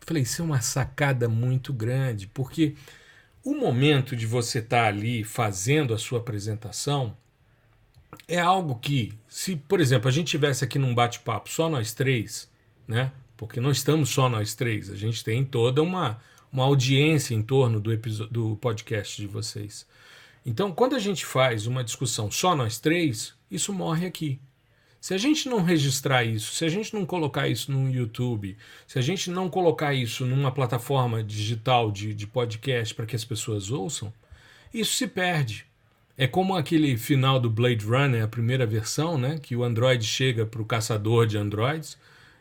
[0.00, 2.74] Falei, isso é uma sacada muito grande, porque
[3.44, 7.16] o momento de você estar tá ali fazendo a sua apresentação
[8.26, 12.50] é algo que, se, por exemplo, a gente tivesse aqui num bate-papo só nós três,
[12.86, 13.12] né?
[13.36, 16.18] Porque não estamos só nós três, a gente tem toda uma,
[16.50, 17.94] uma audiência em torno do,
[18.28, 19.86] do podcast de vocês.
[20.48, 24.40] Então, quando a gente faz uma discussão só nós três, isso morre aqui.
[24.98, 28.56] Se a gente não registrar isso, se a gente não colocar isso no YouTube,
[28.86, 33.26] se a gente não colocar isso numa plataforma digital de, de podcast para que as
[33.26, 34.10] pessoas ouçam,
[34.72, 35.66] isso se perde.
[36.16, 40.46] É como aquele final do Blade Runner, a primeira versão, né, que o Android chega
[40.46, 41.98] para o caçador de androids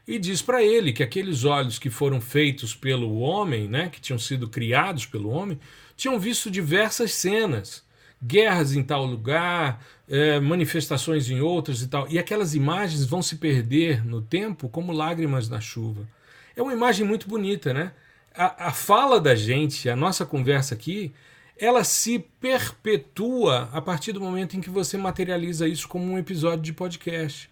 [0.08, 4.18] e diz para ele que aqueles olhos que foram feitos pelo homem, né, que tinham
[4.18, 5.60] sido criados pelo homem,
[5.98, 7.86] tinham visto diversas cenas
[8.22, 12.08] guerras em tal lugar, é, manifestações em outros e tal.
[12.10, 16.08] E aquelas imagens vão se perder no tempo como lágrimas na chuva.
[16.56, 17.92] É uma imagem muito bonita, né?
[18.36, 21.14] A, a fala da gente, a nossa conversa aqui,
[21.60, 26.62] ela se perpetua a partir do momento em que você materializa isso como um episódio
[26.62, 27.50] de podcast.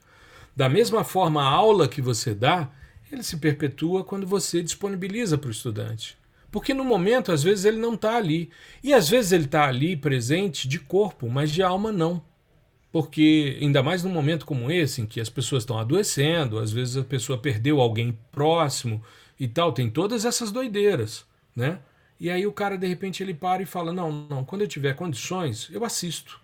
[0.56, 2.69] Da mesma forma, a aula que você dá,
[3.12, 6.17] ele se perpetua quando você disponibiliza para o estudante.
[6.55, 8.49] Porque no momento, às vezes, ele não está ali.
[8.81, 12.23] E às vezes ele está ali presente de corpo, mas de alma não.
[12.93, 16.95] Porque, ainda mais num momento como esse, em que as pessoas estão adoecendo, às vezes
[16.95, 19.03] a pessoa perdeu alguém próximo
[19.37, 21.79] e tal, tem todas essas doideiras, né?
[22.17, 24.95] E aí o cara, de repente, ele para e fala: Não, não, quando eu tiver
[24.95, 26.39] condições, eu assisto.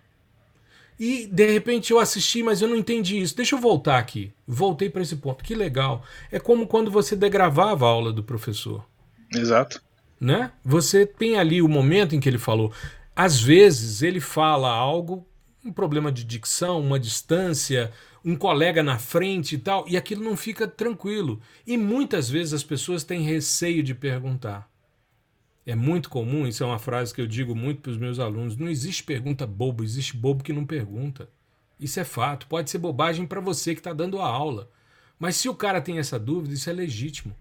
[1.00, 3.34] E de repente eu assisti, mas eu não entendi isso.
[3.34, 4.30] Deixa eu voltar aqui.
[4.46, 5.42] Voltei para esse ponto.
[5.42, 6.04] Que legal.
[6.30, 8.84] É como quando você degravava a aula do professor.
[9.34, 9.80] Exato
[10.22, 10.52] né?
[10.64, 12.72] Você tem ali o momento em que ele falou.
[13.14, 15.26] Às vezes ele fala algo,
[15.64, 17.90] um problema de dicção, uma distância,
[18.24, 21.40] um colega na frente e tal, e aquilo não fica tranquilo.
[21.66, 24.70] E muitas vezes as pessoas têm receio de perguntar.
[25.66, 28.56] É muito comum, isso é uma frase que eu digo muito para os meus alunos:
[28.56, 31.28] não existe pergunta bobo, existe bobo que não pergunta.
[31.80, 32.46] Isso é fato.
[32.46, 34.70] Pode ser bobagem para você que está dando a aula.
[35.18, 37.34] Mas se o cara tem essa dúvida, isso é legítimo.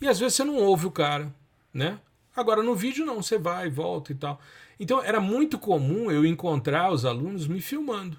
[0.00, 1.34] E às vezes você não ouve o cara,
[1.74, 1.98] né?
[2.34, 4.40] Agora no vídeo não, você vai volta e tal.
[4.80, 8.18] Então era muito comum eu encontrar os alunos me filmando.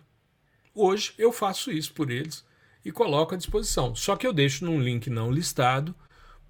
[0.74, 2.46] Hoje eu faço isso por eles
[2.86, 3.96] e coloco à disposição.
[3.96, 5.96] Só que eu deixo num link não listado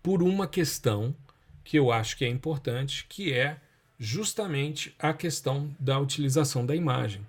[0.02, 1.16] por uma questão
[1.64, 3.58] que eu acho que é importante, que é
[3.98, 7.26] justamente a questão da utilização da imagem.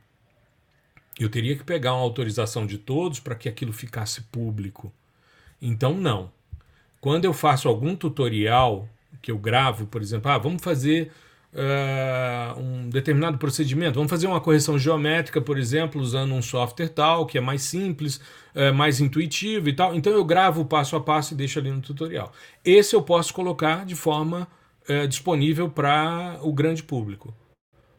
[1.18, 4.92] Eu teria que pegar uma autorização de todos para que aquilo ficasse público.
[5.62, 6.32] Então, não.
[7.00, 8.88] Quando eu faço algum tutorial
[9.24, 11.10] que eu gravo, por exemplo, ah, vamos fazer
[11.54, 17.24] uh, um determinado procedimento, vamos fazer uma correção geométrica, por exemplo, usando um software tal,
[17.24, 18.20] que é mais simples,
[18.54, 19.94] uh, mais intuitivo e tal.
[19.94, 22.32] Então eu gravo passo a passo e deixo ali no tutorial.
[22.62, 24.46] Esse eu posso colocar de forma
[24.86, 27.34] uh, disponível para o grande público.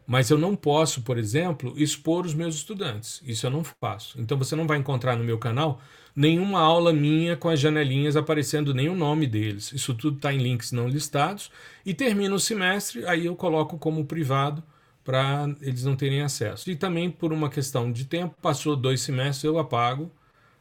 [0.06, 3.24] Mas eu não posso, por exemplo, expor os meus estudantes.
[3.26, 4.22] Isso eu não faço.
[4.22, 5.82] Então você não vai encontrar no meu canal
[6.15, 9.71] nenhuma aula minha com as janelinhas aparecendo nem o nome deles.
[9.73, 11.51] Isso tudo está em links não listados.
[11.86, 14.63] E termina o semestre, aí eu coloco como privado
[15.04, 16.71] para eles não terem acesso.
[16.71, 20.12] E também por uma questão de tempo, passou dois semestres, eu apago,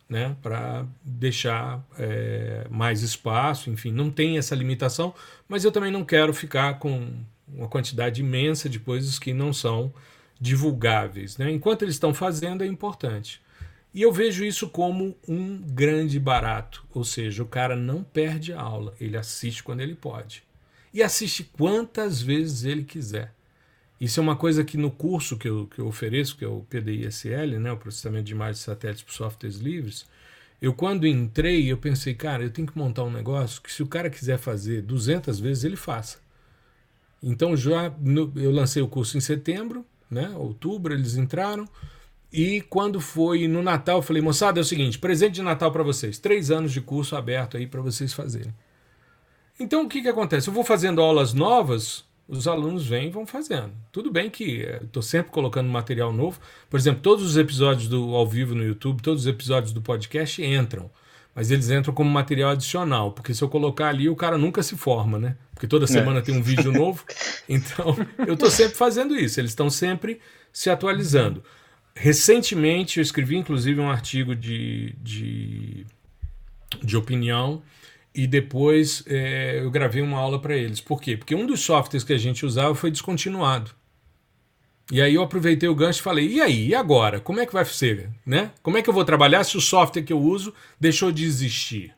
[0.09, 5.15] né, para deixar é, mais espaço, enfim, não tem essa limitação,
[5.49, 7.11] mas eu também não quero ficar com
[7.49, 9.93] uma quantidade imensa de coisas que não são
[10.39, 11.39] divulgáveis.
[11.39, 11.51] Né?
[11.51, 13.41] Enquanto eles estão fazendo, é importante.
[13.95, 18.61] E eu vejo isso como um grande barato, ou seja, o cara não perde a
[18.61, 20.43] aula, ele assiste quando ele pode.
[20.93, 23.33] E assiste quantas vezes ele quiser.
[24.01, 26.67] Isso é uma coisa que no curso que eu, que eu ofereço, que é o
[26.69, 30.07] PDISL, né, o processamento de imagens de satélites por softwares livres,
[30.61, 33.87] eu quando entrei, eu pensei, cara, eu tenho que montar um negócio que se o
[33.87, 36.19] cara quiser fazer 200 vezes, ele faça.
[37.23, 41.69] Então já no, eu lancei o curso em setembro, né, outubro, eles entraram,
[42.37, 45.85] e quando foi no Natal, eu falei, moçada, é o seguinte, presente de Natal para
[45.85, 48.53] vocês, três anos de curso aberto aí para vocês fazerem.
[49.59, 50.49] Então o que, que acontece?
[50.49, 53.71] Eu vou fazendo aulas novas, os alunos vêm e vão fazendo.
[53.93, 56.41] Tudo bem que estou sempre colocando material novo.
[56.69, 60.43] Por exemplo, todos os episódios do ao vivo no YouTube, todos os episódios do podcast
[60.43, 60.91] entram.
[61.37, 64.77] Mas eles entram como material adicional, porque se eu colocar ali, o cara nunca se
[64.77, 65.37] forma, né?
[65.53, 66.23] Porque toda semana é.
[66.23, 67.05] tem um vídeo novo.
[67.47, 67.95] Então,
[68.27, 69.39] eu estou sempre fazendo isso.
[69.39, 70.19] Eles estão sempre
[70.51, 71.45] se atualizando.
[71.97, 75.87] Recentemente, eu escrevi inclusive um artigo de, de,
[76.83, 77.63] de opinião
[78.15, 80.81] e depois é, eu gravei uma aula para eles.
[80.81, 81.17] Por quê?
[81.17, 83.73] Porque um dos softwares que a gente usava foi descontinuado.
[84.93, 87.21] E aí eu aproveitei o gancho e falei: e aí, e agora?
[87.21, 88.11] Como é que vai ser?
[88.25, 88.51] Né?
[88.63, 91.95] Como é que eu vou trabalhar se o software que eu uso deixou de existir?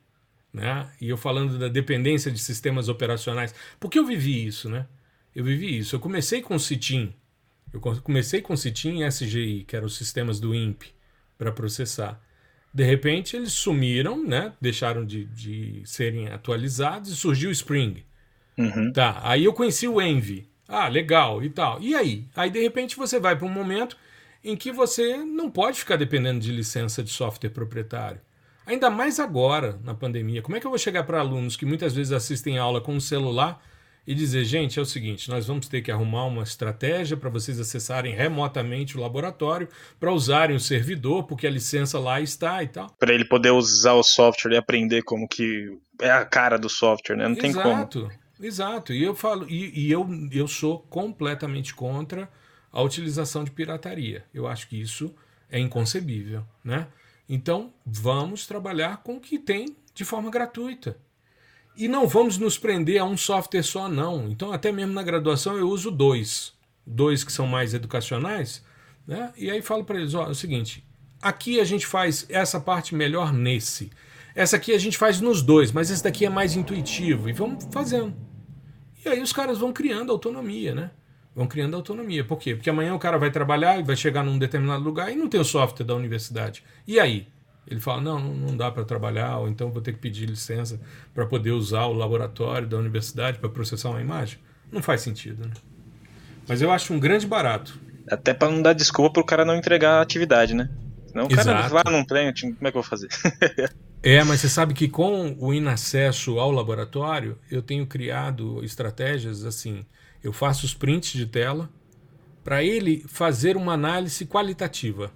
[0.53, 0.89] Né?
[1.01, 3.53] E eu falando da dependência de sistemas operacionais.
[3.79, 4.85] Porque eu vivi isso, né?
[5.35, 5.95] Eu vivi isso.
[5.95, 7.13] Eu comecei com o Citim,
[7.73, 10.93] eu comecei com Citim e SGI, que eram os sistemas do INPE,
[11.37, 12.21] para processar.
[12.73, 14.53] De repente eles sumiram, né?
[14.59, 18.03] deixaram de, de serem atualizados e surgiu o Spring.
[18.57, 18.91] Uhum.
[18.91, 20.49] Tá, aí eu conheci o Envy.
[20.67, 21.81] Ah, legal e tal.
[21.81, 22.27] E aí?
[22.35, 23.97] Aí de repente você vai para um momento
[24.43, 28.19] em que você não pode ficar dependendo de licença de software proprietário.
[28.65, 30.41] Ainda mais agora, na pandemia.
[30.41, 32.99] Como é que eu vou chegar para alunos que muitas vezes assistem aula com um
[32.99, 33.63] celular
[34.07, 37.59] e dizer, gente, é o seguinte, nós vamos ter que arrumar uma estratégia para vocês
[37.59, 39.67] acessarem remotamente o laboratório,
[39.99, 42.89] para usarem o servidor, porque a licença lá está e tal.
[42.97, 47.17] Para ele poder usar o software e aprender como que é a cara do software,
[47.17, 47.27] né?
[47.27, 48.11] Não tem exato, como.
[48.39, 48.93] Exato.
[48.93, 52.29] E eu falo, e, e eu, eu sou completamente contra
[52.71, 54.23] a utilização de pirataria.
[54.33, 55.13] Eu acho que isso
[55.51, 56.87] é inconcebível, né?
[57.27, 60.97] Então, vamos trabalhar com o que tem de forma gratuita.
[61.77, 64.27] E não vamos nos prender a um software só, não.
[64.29, 66.53] Então, até mesmo na graduação, eu uso dois.
[66.85, 68.63] Dois que são mais educacionais.
[69.05, 69.31] Né?
[69.37, 70.83] E aí falo para eles: ó, é o seguinte,
[71.21, 73.91] aqui a gente faz essa parte melhor nesse.
[74.33, 77.29] Essa aqui a gente faz nos dois, mas esse daqui é mais intuitivo.
[77.29, 78.15] E vamos fazendo.
[79.05, 80.91] E aí os caras vão criando autonomia, né?
[81.35, 82.23] Vão criando autonomia.
[82.23, 82.55] Por quê?
[82.55, 85.39] Porque amanhã o cara vai trabalhar e vai chegar num determinado lugar e não tem
[85.39, 86.63] o software da universidade.
[86.87, 87.27] E aí?
[87.69, 90.79] Ele fala: não, não dá para trabalhar, ou então vou ter que pedir licença
[91.13, 94.39] para poder usar o laboratório da universidade para processar uma imagem.
[94.71, 95.53] Não faz sentido, né?
[96.47, 97.79] Mas eu acho um grande barato.
[98.09, 100.69] Até para não dar desculpa para o cara não entregar a atividade, né?
[101.07, 101.73] Senão o cara Exato.
[101.73, 103.09] lá não tem, como é que eu vou fazer?
[104.01, 109.85] é, mas você sabe que com o inacesso ao laboratório, eu tenho criado estratégias assim.
[110.23, 111.69] Eu faço os prints de tela
[112.43, 115.11] para ele fazer uma análise qualitativa.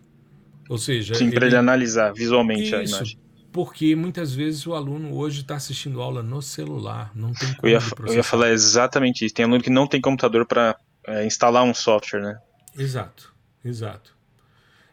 [0.72, 3.20] Ou seja, Sim, para ele analisar visualmente Isso, a imagem.
[3.52, 7.72] Porque muitas vezes o aluno hoje está assistindo aula no celular, não tem como eu
[7.72, 9.36] ia, eu ia falar exatamente isso.
[9.36, 12.40] Tem aluno que não tem computador para é, instalar um software, né?
[12.78, 13.34] Exato,
[13.66, 14.16] exato.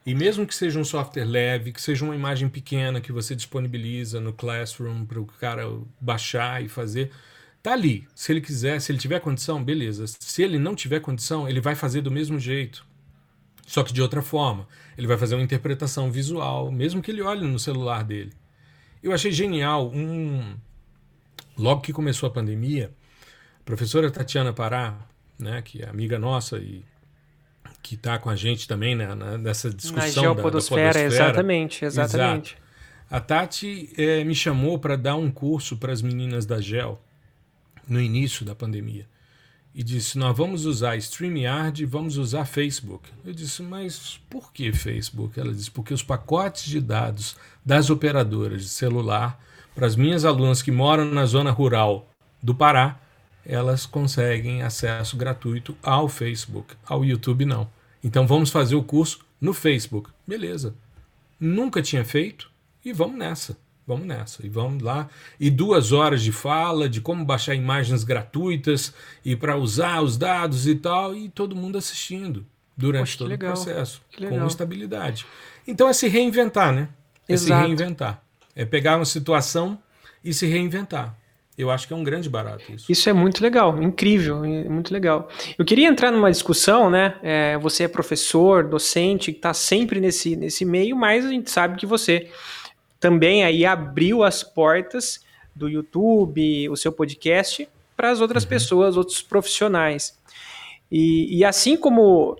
[0.04, 4.20] E mesmo que seja um software leve, que seja uma imagem pequena que você disponibiliza
[4.20, 5.62] no Classroom para o cara
[6.00, 7.12] baixar e fazer,
[7.62, 8.08] tá ali.
[8.16, 10.06] Se ele quiser, se ele tiver condição, beleza.
[10.18, 12.84] Se ele não tiver condição, ele vai fazer do mesmo jeito,
[13.68, 17.46] só que de outra forma ele vai fazer uma interpretação visual, mesmo que ele olhe
[17.46, 18.32] no celular dele.
[19.02, 20.56] Eu achei genial um
[21.56, 22.90] logo que começou a pandemia,
[23.60, 24.96] a professora Tatiana Pará,
[25.38, 26.82] né, que é amiga nossa e
[27.82, 31.00] que está com a gente também né, nessa discussão Na da, da podosfera.
[31.00, 32.54] exatamente, exatamente.
[32.54, 32.68] Exato.
[33.10, 36.98] A Tati é, me chamou para dar um curso para as meninas da Gel
[37.86, 39.06] no início da pandemia
[39.78, 43.08] e disse: Nós vamos usar StreamYard e vamos usar Facebook.
[43.24, 45.38] Eu disse: Mas por que Facebook?
[45.38, 49.40] Ela disse: Porque os pacotes de dados das operadoras de celular
[49.76, 52.10] para as minhas alunas que moram na zona rural
[52.42, 52.98] do Pará,
[53.46, 57.70] elas conseguem acesso gratuito ao Facebook, ao YouTube não.
[58.02, 60.10] Então vamos fazer o curso no Facebook.
[60.26, 60.74] Beleza.
[61.38, 62.50] Nunca tinha feito
[62.84, 63.56] e vamos nessa
[63.88, 64.44] vamos nessa.
[64.44, 65.08] E vamos lá.
[65.40, 68.92] E duas horas de fala de como baixar imagens gratuitas
[69.24, 72.44] e para usar os dados e tal, e todo mundo assistindo
[72.76, 73.50] durante Poxa, todo legal.
[73.50, 75.26] o processo, com estabilidade.
[75.66, 76.88] Então é se reinventar, né?
[77.26, 77.62] É Exato.
[77.62, 78.22] se reinventar.
[78.54, 79.78] É pegar uma situação
[80.22, 81.16] e se reinventar.
[81.56, 82.92] Eu acho que é um grande barato isso.
[82.92, 85.28] Isso é muito legal, incrível, muito legal.
[85.58, 87.16] Eu queria entrar numa discussão, né?
[87.20, 91.76] É, você é professor, docente, que está sempre nesse, nesse meio, mas a gente sabe
[91.76, 92.30] que você
[93.00, 98.48] também aí abriu as portas do YouTube, o seu podcast, para as outras uhum.
[98.48, 100.18] pessoas, outros profissionais.
[100.90, 102.36] E, e assim como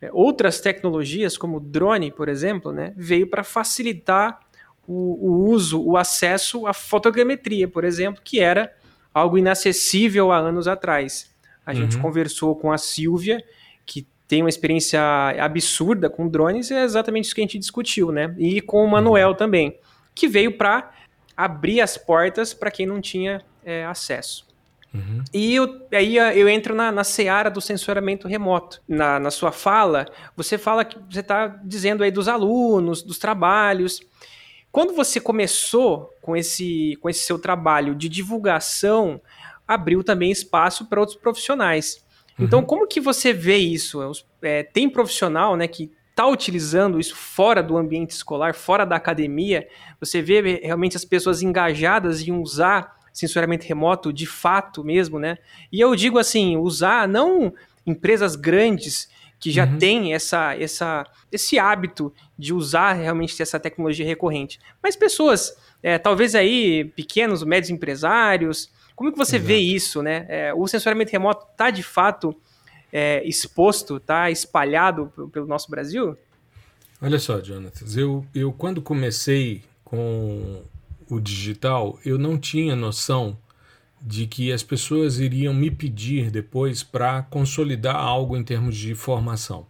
[0.00, 4.40] é, outras tecnologias, como o drone, por exemplo, né, veio para facilitar
[4.86, 8.72] o, o, uso, o acesso à fotogrametria, por exemplo, que era
[9.12, 11.30] algo inacessível há anos atrás.
[11.64, 11.76] A uhum.
[11.76, 13.42] gente conversou com a Silvia,
[13.84, 15.00] que tem uma experiência
[15.40, 18.34] absurda com drones, é exatamente isso que a gente discutiu, né?
[18.38, 19.34] E com o Manuel uhum.
[19.34, 19.78] também
[20.18, 20.92] que veio para
[21.36, 24.46] abrir as portas para quem não tinha é, acesso.
[24.92, 25.22] Uhum.
[25.32, 28.82] E eu, aí eu entro na, na seara do censuramento remoto.
[28.88, 34.00] Na, na sua fala, você fala que você está dizendo aí dos alunos, dos trabalhos.
[34.72, 39.20] Quando você começou com esse, com esse seu trabalho de divulgação,
[39.66, 42.04] abriu também espaço para outros profissionais.
[42.38, 42.66] Então, uhum.
[42.66, 44.00] como que você vê isso?
[44.40, 49.68] É, tem profissional né, que está utilizando isso fora do ambiente escolar, fora da academia,
[50.00, 55.38] você vê realmente as pessoas engajadas em usar censuramento remoto de fato mesmo, né?
[55.70, 57.54] E eu digo assim, usar não
[57.86, 59.78] empresas grandes que já uhum.
[59.78, 66.34] têm essa, essa, esse hábito de usar realmente essa tecnologia recorrente, mas pessoas, é, talvez
[66.34, 69.46] aí pequenos, médios empresários, como que você Exato.
[69.46, 70.26] vê isso, né?
[70.28, 72.34] É, o censuramento remoto está de fato
[72.92, 76.16] é, exposto, tá espalhado pelo nosso Brasil?
[77.00, 80.62] Olha só, Jonathan, eu, eu quando comecei com
[81.08, 83.38] o digital, eu não tinha noção
[84.00, 89.66] de que as pessoas iriam me pedir depois para consolidar algo em termos de formação.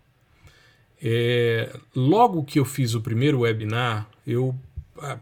[1.00, 4.54] É, logo que eu fiz o primeiro webinar, eu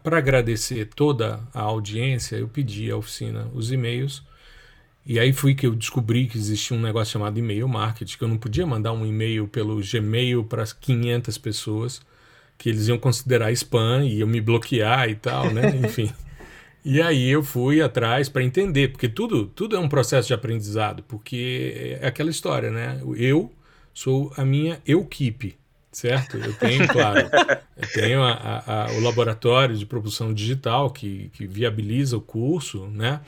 [0.03, 4.23] para agradecer toda a audiência, eu pedi à oficina os e-mails
[5.07, 8.27] e aí fui que eu descobri que existia um negócio chamado e-mail marketing, que eu
[8.27, 12.01] não podia mandar um e-mail pelo Gmail para 500 pessoas,
[12.57, 15.69] que eles iam considerar spam e iam me bloquear e tal, né?
[15.81, 16.11] Enfim.
[16.83, 21.01] E aí eu fui atrás para entender, porque tudo, tudo é um processo de aprendizado,
[21.03, 22.99] porque é aquela história, né?
[23.15, 23.49] Eu
[23.93, 25.57] sou a minha equipe,
[25.89, 26.35] certo?
[26.35, 27.29] Eu tenho, claro,
[27.77, 32.87] eu tenho a, a, a, o laboratório de propulsão digital que, que viabiliza o curso,
[32.87, 33.21] né?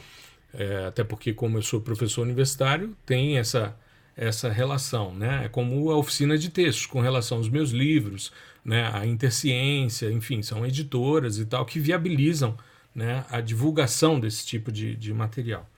[0.53, 3.77] É, até porque, como eu sou professor universitário, tem essa,
[4.15, 5.45] essa relação, né?
[5.45, 8.31] É como a oficina de textos com relação aos meus livros,
[8.65, 8.89] né?
[8.93, 12.57] A Interciência, enfim, são editoras e tal que viabilizam
[12.93, 15.69] né, a divulgação desse tipo de, de material.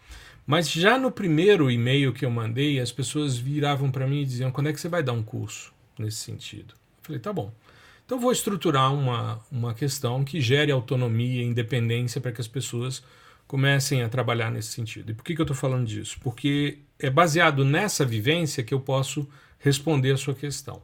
[0.45, 4.51] Mas já no primeiro e-mail que eu mandei, as pessoas viravam para mim e diziam:
[4.51, 6.73] quando é que você vai dar um curso nesse sentido?
[6.73, 7.53] Eu falei: tá bom.
[8.05, 13.03] Então vou estruturar uma, uma questão que gere autonomia e independência para que as pessoas
[13.51, 15.11] comecem a trabalhar nesse sentido.
[15.11, 16.15] E por que, que eu estou falando disso?
[16.21, 19.27] Porque é baseado nessa vivência que eu posso
[19.59, 20.81] responder a sua questão.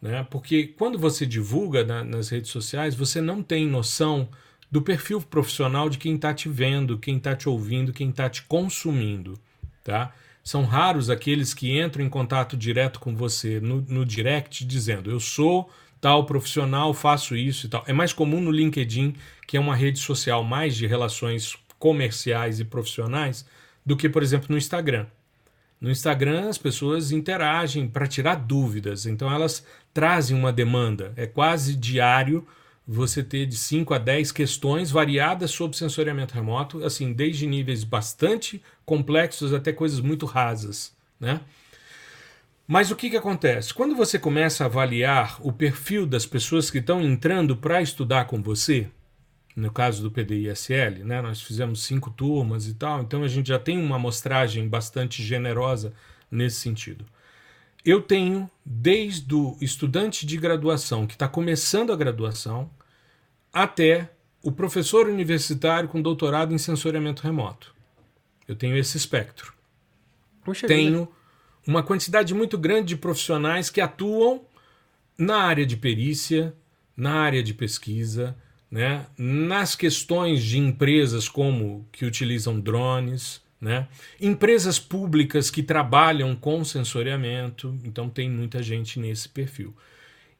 [0.00, 0.26] Né?
[0.30, 4.30] Porque quando você divulga na, nas redes sociais, você não tem noção
[4.70, 8.44] do perfil profissional de quem está te vendo, quem está te ouvindo, quem está te
[8.44, 9.38] consumindo.
[9.84, 10.10] Tá?
[10.42, 15.20] São raros aqueles que entram em contato direto com você no, no direct dizendo eu
[15.20, 15.70] sou
[16.00, 17.84] tal profissional, faço isso e tal.
[17.86, 19.14] É mais comum no LinkedIn,
[19.46, 23.44] que é uma rede social mais de relações comerciais e profissionais
[23.84, 25.06] do que, por exemplo, no Instagram.
[25.80, 31.12] No Instagram, as pessoas interagem para tirar dúvidas, então elas trazem uma demanda.
[31.16, 32.46] É quase diário
[32.86, 38.62] você ter de 5 a 10 questões variadas sobre sensoriamento remoto, assim, desde níveis bastante
[38.84, 41.40] complexos até coisas muito rasas, né?
[42.66, 43.72] Mas o que, que acontece?
[43.74, 48.40] Quando você começa a avaliar o perfil das pessoas que estão entrando para estudar com
[48.42, 48.86] você,
[49.56, 53.58] no caso do PDISL, né, nós fizemos cinco turmas e tal, então a gente já
[53.58, 55.92] tem uma amostragem bastante generosa
[56.30, 57.04] nesse sentido.
[57.84, 62.70] Eu tenho desde o estudante de graduação que está começando a graduação
[63.52, 64.10] até
[64.42, 67.74] o professor universitário com doutorado em sensoriamento remoto.
[68.46, 69.52] Eu tenho esse espectro.
[70.44, 71.10] Puxa tenho vida.
[71.66, 74.44] uma quantidade muito grande de profissionais que atuam
[75.16, 76.54] na área de perícia,
[76.96, 78.36] na área de pesquisa,
[78.70, 79.06] né?
[79.18, 83.88] nas questões de empresas como que utilizam drones, né?
[84.20, 89.74] empresas públicas que trabalham com sensoriamento, então tem muita gente nesse perfil.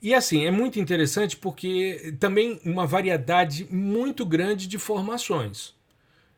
[0.02, 5.74] E assim, é muito interessante porque também uma variedade muito grande de formações.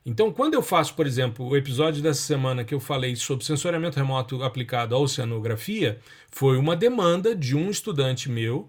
[0.05, 3.97] Então, quando eu faço, por exemplo, o episódio dessa semana que eu falei sobre sensoriamento
[3.97, 8.68] remoto aplicado à oceanografia, foi uma demanda de um estudante meu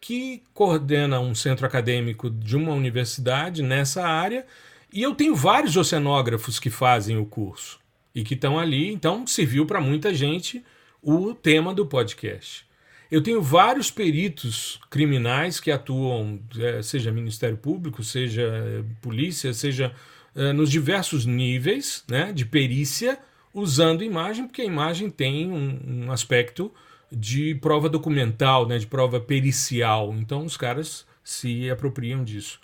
[0.00, 4.46] que coordena um centro acadêmico de uma universidade nessa área,
[4.92, 7.78] e eu tenho vários oceanógrafos que fazem o curso
[8.14, 10.64] e que estão ali, então serviu para muita gente
[11.02, 12.64] o tema do podcast.
[13.10, 19.92] Eu tenho vários peritos criminais que atuam, é, seja Ministério Público, seja é, polícia, seja
[20.34, 23.18] é, nos diversos níveis né, de perícia,
[23.52, 26.72] usando imagem, porque a imagem tem um, um aspecto
[27.10, 30.14] de prova documental, né, de prova pericial.
[30.18, 32.60] Então os caras se apropriam disso.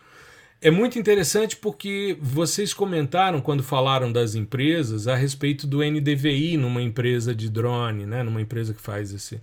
[0.60, 6.80] É muito interessante porque vocês comentaram quando falaram das empresas a respeito do NDVI numa
[6.80, 9.40] empresa de drone, né, numa empresa que faz esse.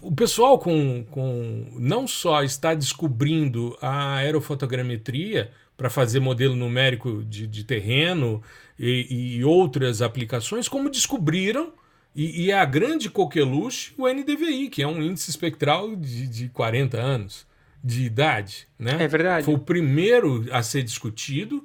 [0.00, 7.46] O pessoal com, com não só está descobrindo a aerofotogrametria para fazer modelo numérico de,
[7.46, 8.42] de terreno
[8.78, 11.72] e, e outras aplicações, como descobriram
[12.16, 16.48] e, e é a grande coqueluche, o NDVI, que é um índice espectral de, de
[16.48, 17.46] 40 anos
[17.84, 18.66] de idade.
[18.78, 18.96] Né?
[19.04, 19.44] É verdade.
[19.44, 21.62] Foi o primeiro a ser discutido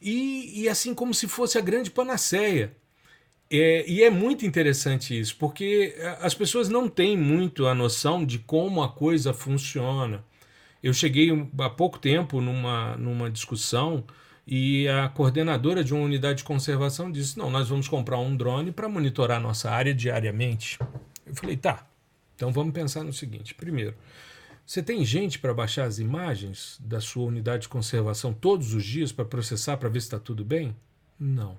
[0.00, 2.76] e, e assim como se fosse a grande panaceia.
[3.50, 8.26] É, e é muito interessante isso, porque é, as pessoas não têm muito a noção
[8.26, 10.22] de como a coisa funciona.
[10.82, 14.04] Eu cheguei há pouco tempo numa, numa discussão
[14.46, 18.72] e a coordenadora de uma unidade de conservação disse: Não, nós vamos comprar um drone
[18.72, 20.78] para monitorar nossa área diariamente.
[21.26, 21.86] Eu falei: Tá,
[22.36, 23.94] então vamos pensar no seguinte: primeiro,
[24.66, 29.12] você tem gente para baixar as imagens da sua unidade de conservação todos os dias
[29.12, 30.76] para processar para ver se está tudo bem?
[31.18, 31.58] Não.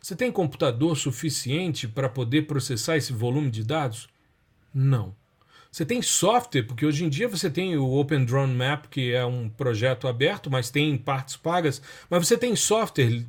[0.00, 4.08] Você tem computador suficiente para poder processar esse volume de dados?
[4.72, 5.14] Não.
[5.70, 9.24] Você tem software, porque hoje em dia você tem o Open Drone Map, que é
[9.24, 11.80] um projeto aberto, mas tem partes pagas.
[12.08, 13.24] Mas você tem software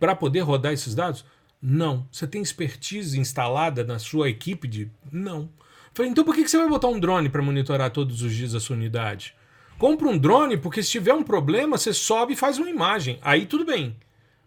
[0.00, 1.24] para poder rodar esses dados?
[1.62, 2.06] Não.
[2.10, 4.90] Você tem expertise instalada na sua equipe de.
[5.10, 5.48] Não.
[5.92, 8.60] Falei, então por que você vai botar um drone para monitorar todos os dias a
[8.60, 9.34] sua unidade?
[9.78, 13.18] Compra um drone, porque se tiver um problema, você sobe e faz uma imagem.
[13.22, 13.96] Aí tudo bem.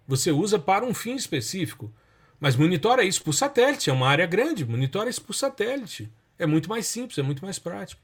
[0.06, 1.92] Você usa para um fim específico.
[2.40, 6.12] Mas monitora isso por satélite, é uma área grande, monitora isso por satélite.
[6.40, 8.02] É muito mais simples, é muito mais prático.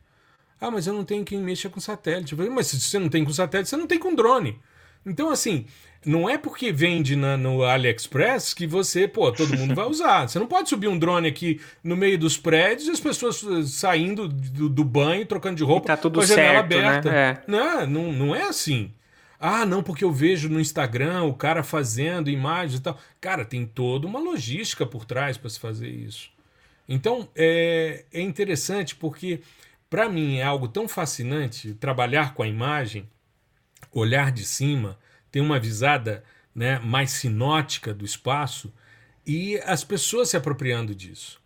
[0.59, 2.35] Ah, mas eu não tenho quem mexa com satélite.
[2.35, 4.59] Falei, mas se você não tem com satélite, você não tem com drone.
[5.05, 5.65] Então, assim,
[6.05, 10.27] não é porque vende na, no AliExpress que você, pô, todo mundo vai usar.
[10.27, 13.63] Você não pode subir um drone aqui no meio dos prédios e as pessoas eh,
[13.63, 16.87] saindo do, do banho, trocando de roupa, e tá tudo com a janela certo, né?
[16.87, 17.11] aberta.
[17.11, 17.17] Né?
[17.17, 17.43] É.
[17.45, 18.91] Não, não, não é assim.
[19.39, 22.97] Ah, não, porque eu vejo no Instagram o cara fazendo imagens e tal.
[23.19, 26.31] Cara, tem toda uma logística por trás para se fazer isso.
[26.87, 29.41] Então, é, é interessante porque,
[29.89, 33.09] para mim, é algo tão fascinante trabalhar com a imagem,
[33.91, 34.97] olhar de cima,
[35.31, 36.23] ter uma visada
[36.53, 38.73] né, mais sinótica do espaço
[39.25, 41.41] e as pessoas se apropriando disso.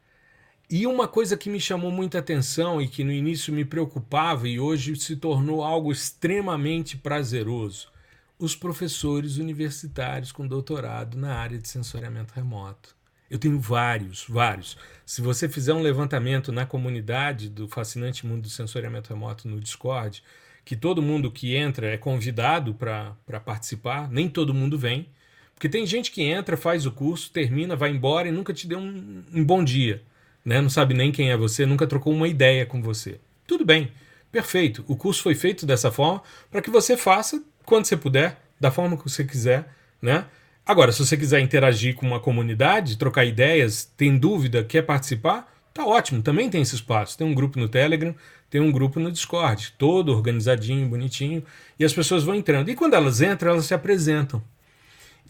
[0.70, 4.60] E uma coisa que me chamou muita atenção e que no início me preocupava e
[4.60, 7.90] hoje se tornou algo extremamente prazeroso:
[8.38, 12.97] os professores universitários com doutorado na área de sensoriamento remoto.
[13.30, 14.78] Eu tenho vários, vários.
[15.06, 20.24] Se você fizer um levantamento na comunidade do Fascinante Mundo do Sensoriamento Remoto no Discord,
[20.64, 25.08] que todo mundo que entra é convidado para participar, nem todo mundo vem.
[25.54, 28.80] Porque tem gente que entra, faz o curso, termina, vai embora e nunca te deu
[28.80, 30.04] um, um bom dia.
[30.46, 30.62] Né?
[30.62, 33.20] Não sabe nem quem é você, nunca trocou uma ideia com você.
[33.46, 33.92] Tudo bem,
[34.32, 34.86] perfeito.
[34.88, 36.22] O curso foi feito dessa forma
[36.52, 39.68] para que você faça quando você puder, da forma que você quiser.
[40.02, 40.26] Né?
[40.68, 45.86] Agora, se você quiser interagir com uma comunidade, trocar ideias, tem dúvida, quer participar, tá
[45.86, 47.18] ótimo, também tem esse espaço.
[47.18, 48.14] Tem um grupo no Telegram,
[48.50, 51.42] tem um grupo no Discord, todo organizadinho, bonitinho,
[51.80, 52.70] e as pessoas vão entrando.
[52.70, 54.44] E quando elas entram, elas se apresentam.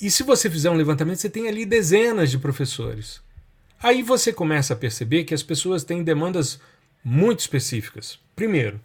[0.01, 3.21] E se você fizer um levantamento, você tem ali dezenas de professores.
[3.79, 6.59] Aí você começa a perceber que as pessoas têm demandas
[7.03, 8.17] muito específicas.
[8.35, 8.81] Primeiro,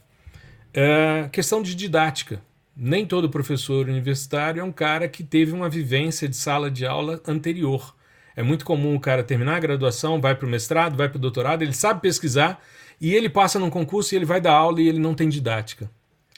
[0.74, 2.42] é questão de didática.
[2.74, 7.20] Nem todo professor universitário é um cara que teve uma vivência de sala de aula
[7.26, 7.94] anterior.
[8.34, 11.20] É muito comum o cara terminar a graduação, vai para o mestrado, vai para o
[11.20, 12.62] doutorado, ele sabe pesquisar
[13.00, 15.90] e ele passa num concurso e ele vai dar aula e ele não tem didática.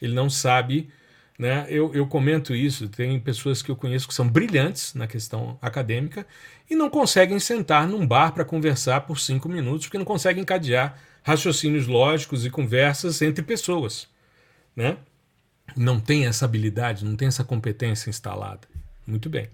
[0.02, 0.88] Ele não sabe.
[1.38, 1.66] Né?
[1.68, 6.24] Eu, eu comento isso, tem pessoas que eu conheço que são brilhantes na questão acadêmica
[6.70, 10.96] e não conseguem sentar num bar para conversar por cinco minutos porque não conseguem encadear
[11.24, 14.08] raciocínios lógicos e conversas entre pessoas.
[14.76, 14.96] Né?
[15.76, 18.66] Não tem essa habilidade, não tem essa competência instalada.
[19.06, 19.48] Muito bem.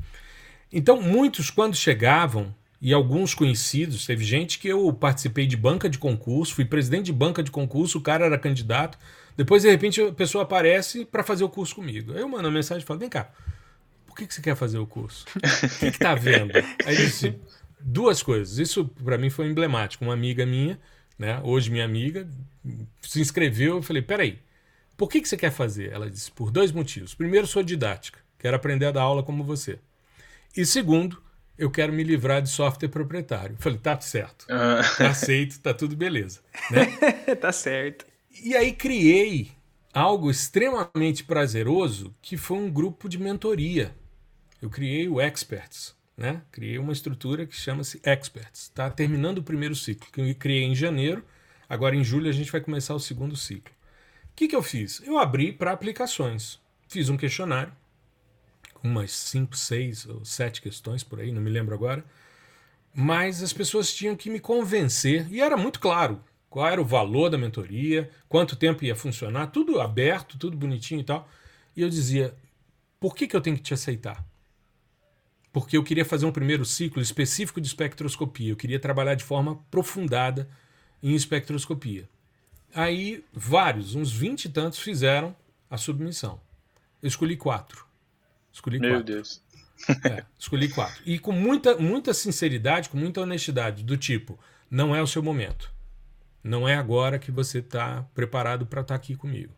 [0.72, 5.98] Então, muitos, quando chegavam, e alguns conhecidos, teve gente que eu participei de banca de
[5.98, 8.96] concurso, fui presidente de banca de concurso, o cara era candidato,
[9.36, 12.12] depois, de repente, a pessoa aparece para fazer o curso comigo.
[12.12, 13.30] Eu mando uma mensagem e falo: vem cá,
[14.06, 15.24] por que, que você quer fazer o curso?
[15.34, 16.52] O que está vendo?
[16.84, 17.34] Aí disse:
[17.80, 18.58] duas coisas.
[18.58, 20.04] Isso, para mim, foi emblemático.
[20.04, 20.78] Uma amiga minha,
[21.18, 22.28] né, hoje minha amiga,
[23.00, 23.76] se inscreveu.
[23.76, 24.38] Eu falei: peraí,
[25.00, 25.90] por que, que você quer fazer?
[25.92, 27.14] Ela disse: por dois motivos.
[27.14, 29.78] Primeiro, sou didática, quero aprender a dar aula como você.
[30.54, 31.22] E segundo,
[31.56, 33.56] eu quero me livrar de software proprietário.
[33.58, 34.82] falei: tá certo, ah.
[34.98, 36.40] tá aceito, tá tudo beleza.
[36.70, 36.84] Né?
[37.40, 38.04] tá certo.
[38.44, 39.50] E aí criei
[39.90, 43.96] algo extremamente prazeroso que foi um grupo de mentoria.
[44.60, 46.42] Eu criei o Experts, né?
[46.52, 48.64] Criei uma estrutura que chama-se Experts.
[48.64, 51.24] Está terminando o primeiro ciclo, que eu criei em janeiro.
[51.66, 53.79] Agora em julho a gente vai começar o segundo ciclo
[54.34, 55.00] que, que eu fiz?
[55.04, 56.58] Eu abri para aplicações.
[56.88, 57.72] Fiz um questionário,
[58.82, 62.04] umas 5, 6 ou 7 questões por aí, não me lembro agora.
[62.92, 67.30] Mas as pessoas tinham que me convencer, e era muito claro qual era o valor
[67.30, 71.28] da mentoria, quanto tempo ia funcionar, tudo aberto, tudo bonitinho e tal.
[71.76, 72.34] E eu dizia:
[72.98, 74.24] por que, que eu tenho que te aceitar?
[75.52, 79.52] Porque eu queria fazer um primeiro ciclo específico de espectroscopia, eu queria trabalhar de forma
[79.52, 80.48] aprofundada
[81.02, 82.08] em espectroscopia.
[82.74, 85.34] Aí vários, uns vinte e tantos, fizeram
[85.68, 86.40] a submissão.
[87.02, 87.86] Eu escolhi quatro.
[88.52, 89.04] Escolhi Meu quatro.
[89.04, 89.42] Deus.
[90.04, 91.02] É, escolhi quatro.
[91.06, 94.38] E com muita, muita sinceridade, com muita honestidade, do tipo,
[94.70, 95.72] não é o seu momento.
[96.42, 99.52] Não é agora que você está preparado para estar tá aqui comigo.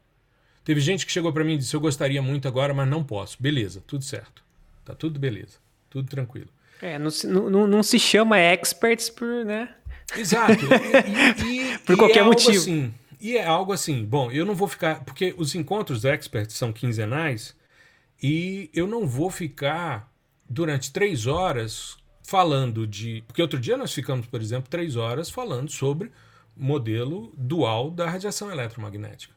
[0.64, 3.36] Teve gente que chegou para mim e disse: Eu gostaria muito agora, mas não posso.
[3.40, 4.44] Beleza, tudo certo.
[4.84, 5.58] Tá tudo beleza.
[5.90, 6.48] Tudo tranquilo.
[6.80, 7.10] É, não,
[7.50, 9.74] não, não se chama experts por, né?
[10.16, 10.64] Exato.
[11.06, 12.50] E, e, por qualquer é motivo.
[12.50, 12.92] Assim,
[13.22, 15.04] e é algo assim, bom, eu não vou ficar.
[15.04, 17.56] Porque os encontros experts são quinzenais
[18.20, 20.12] e eu não vou ficar
[20.50, 23.22] durante três horas falando de.
[23.28, 26.10] Porque outro dia nós ficamos, por exemplo, três horas falando sobre
[26.56, 29.32] modelo dual da radiação eletromagnética.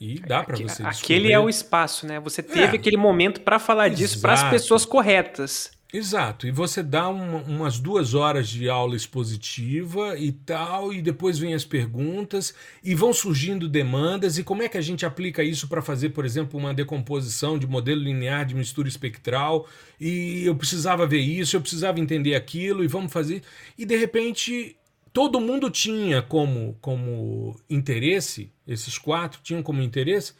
[0.00, 0.88] E dá para você descobrir...
[0.88, 2.18] Aquele é o espaço, né?
[2.18, 2.78] Você teve é.
[2.78, 4.02] aquele momento para falar Exato.
[4.02, 5.70] disso para as pessoas corretas.
[5.96, 11.38] Exato, e você dá uma, umas duas horas de aula expositiva e tal, e depois
[11.38, 15.68] vem as perguntas, e vão surgindo demandas, e como é que a gente aplica isso
[15.68, 19.68] para fazer, por exemplo, uma decomposição de modelo linear de mistura espectral,
[20.00, 23.44] e eu precisava ver isso, eu precisava entender aquilo, e vamos fazer.
[23.78, 24.76] E de repente,
[25.12, 30.32] todo mundo tinha como, como interesse, esses quatro tinham como interesse,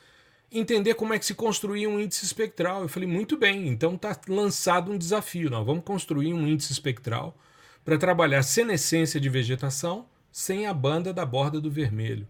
[0.54, 2.82] entender como é que se construía um índice espectral.
[2.82, 5.50] Eu falei, muito bem, então está lançado um desafio.
[5.50, 7.36] Nós vamos construir um índice espectral
[7.84, 12.26] para trabalhar senescência de vegetação sem a banda da borda do vermelho.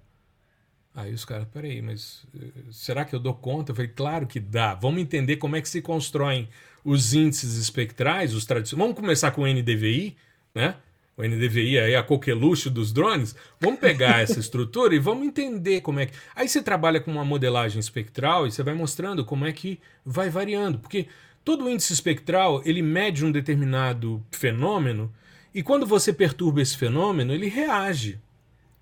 [0.94, 3.72] Aí os caras, peraí, mas eh, será que eu dou conta?
[3.72, 4.74] Eu falei, claro que dá.
[4.74, 6.48] Vamos entender como é que se constroem
[6.84, 8.86] os índices espectrais, os tradicionais.
[8.86, 10.16] Vamos começar com o NDVI,
[10.54, 10.76] né?
[11.16, 13.36] O NDVI é a coqueluche dos drones.
[13.60, 16.14] Vamos pegar essa estrutura e vamos entender como é que.
[16.34, 20.28] Aí você trabalha com uma modelagem espectral e você vai mostrando como é que vai
[20.28, 20.78] variando.
[20.78, 21.06] Porque
[21.44, 25.12] todo índice espectral ele mede um determinado fenômeno
[25.54, 28.18] e quando você perturba esse fenômeno, ele reage.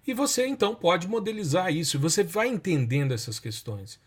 [0.06, 4.00] E você então pode modelizar isso, você vai entendendo essas questões.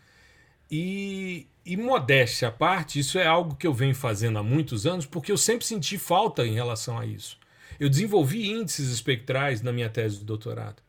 [0.68, 5.06] E, e modéstia à parte, isso é algo que eu venho fazendo há muitos anos,
[5.06, 7.38] porque eu sempre senti falta em relação a isso.
[7.78, 10.82] Eu desenvolvi índices espectrais na minha tese de doutorado,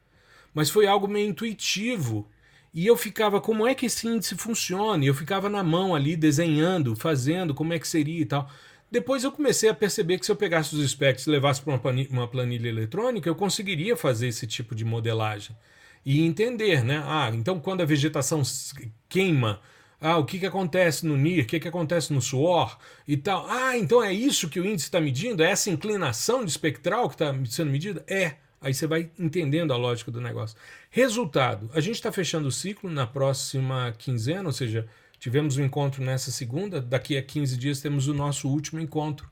[0.53, 2.27] mas foi algo meio intuitivo.
[2.73, 5.03] E eu ficava, como é que esse índice funciona?
[5.03, 8.49] E eu ficava na mão ali, desenhando, fazendo, como é que seria e tal.
[8.89, 11.73] Depois eu comecei a perceber que se eu pegasse os specs e levasse para
[12.09, 15.55] uma planilha eletrônica, eu conseguiria fazer esse tipo de modelagem
[16.05, 17.03] e entender, né?
[17.05, 18.41] Ah, então quando a vegetação
[19.09, 19.59] queima,
[19.99, 22.77] ah, o que, que acontece no NIR, o que, que acontece no suor
[23.07, 23.47] e tal.
[23.49, 25.43] Ah, então é isso que o índice está medindo?
[25.43, 28.03] É essa inclinação espectral que está sendo medida?
[28.07, 28.35] É.
[28.59, 30.57] Aí você vai entendendo a lógica do negócio.
[30.89, 34.87] Resultado: a gente está fechando o ciclo na próxima quinzena, ou seja,
[35.19, 39.29] Tivemos um encontro nessa segunda, daqui a 15 dias temos o nosso último encontro.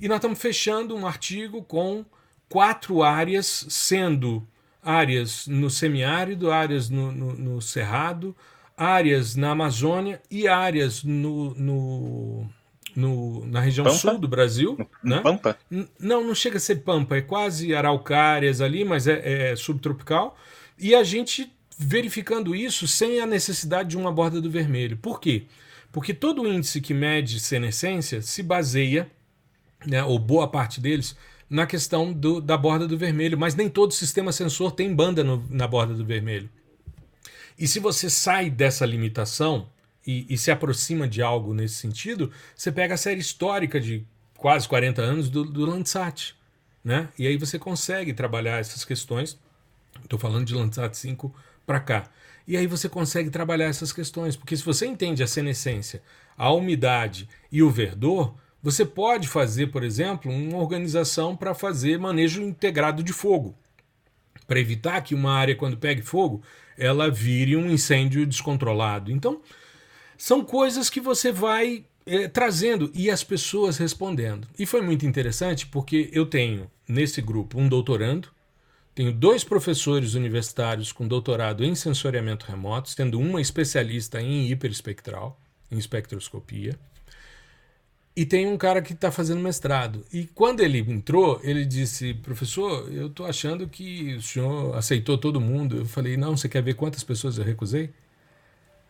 [0.00, 2.04] E nós estamos fechando um artigo com
[2.48, 4.46] quatro áreas, sendo
[4.82, 8.36] áreas no semiárido, áreas no, no, no Cerrado,
[8.80, 12.50] áreas na Amazônia e áreas no, no,
[12.96, 13.98] no na região Pampa?
[13.98, 14.88] sul do Brasil.
[15.04, 15.20] No, né?
[15.20, 15.58] Pampa?
[15.98, 20.34] Não, não chega a ser Pampa, é quase araucárias ali, mas é, é subtropical.
[20.78, 24.96] E a gente verificando isso sem a necessidade de uma borda do vermelho.
[24.96, 25.44] Por quê?
[25.92, 29.10] Porque todo índice que mede senescência se baseia,
[29.86, 31.14] né, ou boa parte deles,
[31.50, 35.44] na questão do, da borda do vermelho, mas nem todo sistema sensor tem banda no,
[35.50, 36.48] na borda do vermelho.
[37.60, 39.68] E se você sai dessa limitação
[40.06, 44.02] e, e, se aproxima de algo nesse sentido, você pega a série histórica de
[44.38, 46.34] quase 40 anos do, do Landsat.
[46.82, 47.10] Né?
[47.18, 49.38] E aí você consegue trabalhar essas questões.
[50.02, 51.34] Estou falando de Landsat 5
[51.66, 52.10] para cá.
[52.48, 56.02] E aí você consegue trabalhar essas questões, porque se você entende a senescência,
[56.38, 62.42] a umidade e o verdor, você pode fazer, por exemplo, uma organização para fazer manejo
[62.42, 63.54] integrado de fogo,
[64.46, 66.42] para evitar que uma área, quando pegue fogo,
[66.80, 69.12] ela vire um incêndio descontrolado.
[69.12, 69.40] Então,
[70.16, 74.48] são coisas que você vai é, trazendo e as pessoas respondendo.
[74.58, 78.28] E foi muito interessante porque eu tenho nesse grupo um doutorando
[78.94, 85.78] tenho dois professores universitários com doutorado em sensoriamento remoto, tendo uma especialista em hiperespectral, em
[85.78, 86.78] espectroscopia.
[88.16, 90.04] E tem um cara que está fazendo mestrado.
[90.12, 95.40] E quando ele entrou, ele disse: Professor, eu estou achando que o senhor aceitou todo
[95.40, 95.78] mundo.
[95.78, 97.90] Eu falei: Não, você quer ver quantas pessoas eu recusei?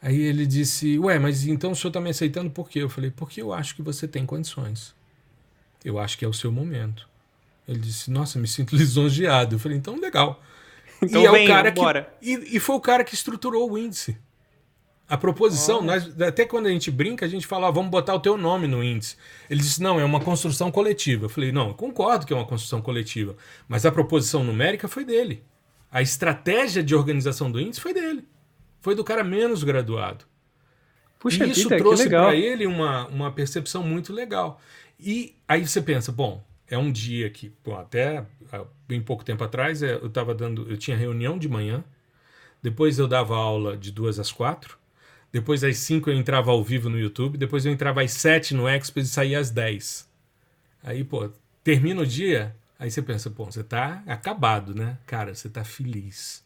[0.01, 2.81] Aí ele disse: Ué, mas então o senhor está me aceitando por quê?
[2.81, 4.95] Eu falei: Porque eu acho que você tem condições.
[5.85, 7.09] Eu acho que é o seu momento.
[7.67, 9.55] Ele disse, nossa, me sinto lisonjeado.
[9.55, 10.43] Eu falei, então legal.
[11.03, 11.81] Então e é vem, o cara que
[12.21, 14.19] e, e, foi o cara que estruturou o índice.
[15.11, 18.21] A proposição, nós, até quando a gente brinca, a gente fala, ah, vamos botar o
[18.21, 19.17] teu nome no índice.
[19.51, 21.25] Ele disse, não, é uma construção coletiva.
[21.25, 23.37] Eu falei, não, eu concordo que é uma construção coletiva,
[23.67, 25.43] mas a proposição numérica foi dele.
[25.91, 28.25] A estratégia de organização do índice foi dele.
[28.81, 30.25] Foi do cara menos graduado.
[31.19, 34.61] Puxa e isso vida, trouxe para ele uma, uma percepção muito legal.
[34.99, 38.25] E aí você pensa, bom, é um dia que, bom, até
[38.87, 41.83] bem pouco tempo atrás, é, eu estava dando, eu tinha reunião de manhã,
[42.63, 44.79] depois eu dava aula de duas às quatro,
[45.33, 48.69] depois às cinco eu entrava ao vivo no YouTube, depois eu entrava às sete no
[48.69, 50.09] Expo e saía às dez.
[50.83, 51.31] Aí, pô,
[51.63, 54.99] termina o dia, aí você pensa, pô, você tá acabado, né?
[55.07, 56.43] Cara, você tá feliz.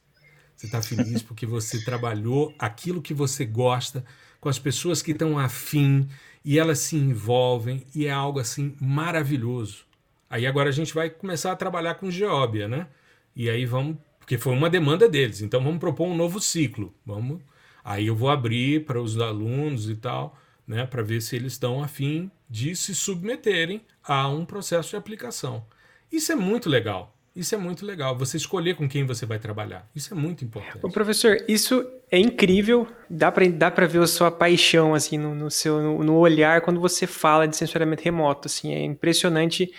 [0.56, 4.04] Você tá feliz porque você trabalhou aquilo que você gosta
[4.40, 6.08] com as pessoas que estão afim
[6.44, 9.86] e elas se envolvem e é algo assim maravilhoso.
[10.28, 12.86] Aí agora a gente vai começar a trabalhar com geóbia, né?
[13.34, 16.92] E aí vamos, porque foi uma demanda deles, então vamos propor um novo ciclo.
[17.06, 17.40] Vamos,
[17.84, 21.82] aí eu vou abrir para os alunos e tal, né, para ver se eles estão
[21.82, 25.64] afim de se submeterem a um processo de aplicação.
[26.10, 27.14] Isso é muito legal.
[27.34, 28.16] Isso é muito legal.
[28.16, 29.88] Você escolher com quem você vai trabalhar.
[29.94, 30.78] Isso é muito importante.
[30.80, 32.86] Ô, professor, isso é incrível.
[33.10, 36.78] Dá para dá ver a sua paixão assim no, no seu no, no, olhar quando
[36.80, 38.46] você fala de sensoriamento remoto.
[38.46, 39.72] Assim, é impressionante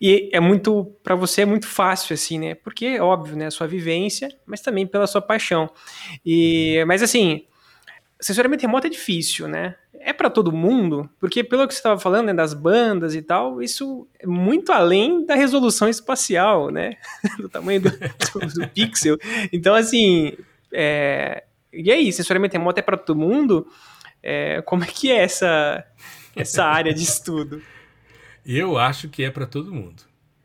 [0.00, 2.54] e é muito para você é muito fácil assim, né?
[2.54, 3.46] Porque é óbvio, né?
[3.46, 5.70] A sua vivência, mas também pela sua paixão.
[6.24, 7.44] E mas assim,
[8.20, 9.74] sensoriamento remoto é difícil, né?
[9.98, 13.62] É para todo mundo, porque pelo que você estava falando né, das bandas e tal,
[13.62, 16.96] isso é muito além da resolução espacial, né?
[17.38, 19.18] do tamanho do, do, do pixel.
[19.52, 20.36] Então, assim,
[20.72, 21.44] é...
[21.72, 23.66] e aí, sensoriamento remoto é para todo mundo?
[24.22, 24.62] É...
[24.62, 25.84] Como é que é essa,
[26.34, 27.62] essa área de estudo?
[28.44, 30.02] Eu acho que é para todo mundo.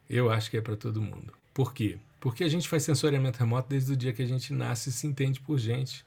[0.09, 1.33] Eu acho que é para todo mundo.
[1.53, 1.97] Por quê?
[2.19, 5.07] Porque a gente faz sensoriamento remoto desde o dia que a gente nasce e se
[5.07, 6.05] entende por gente.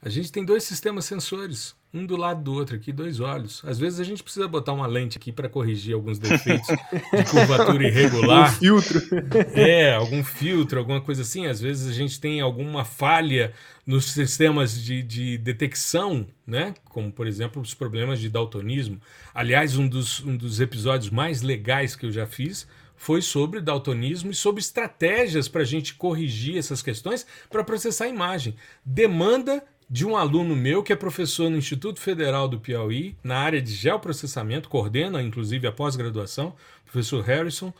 [0.00, 3.62] A gente tem dois sistemas sensores, um do lado do outro aqui, dois olhos.
[3.66, 6.66] Às vezes a gente precisa botar uma lente aqui para corrigir alguns defeitos
[7.12, 8.50] de curvatura irregular.
[8.50, 9.02] Um filtro.
[9.54, 11.46] É, algum filtro, alguma coisa assim.
[11.46, 13.52] Às vezes a gente tem alguma falha
[13.86, 16.74] nos sistemas de, de detecção, né?
[16.84, 19.00] Como, por exemplo, os problemas de daltonismo.
[19.34, 22.66] Aliás, um dos, um dos episódios mais legais que eu já fiz
[22.96, 28.08] foi sobre daltonismo e sobre estratégias para a gente corrigir essas questões para processar a
[28.08, 28.54] imagem.
[28.84, 29.62] Demanda
[29.92, 33.74] de um aluno meu que é professor no Instituto Federal do Piauí, na área de
[33.74, 37.74] geoprocessamento, coordena inclusive a pós-graduação, professor Harrison,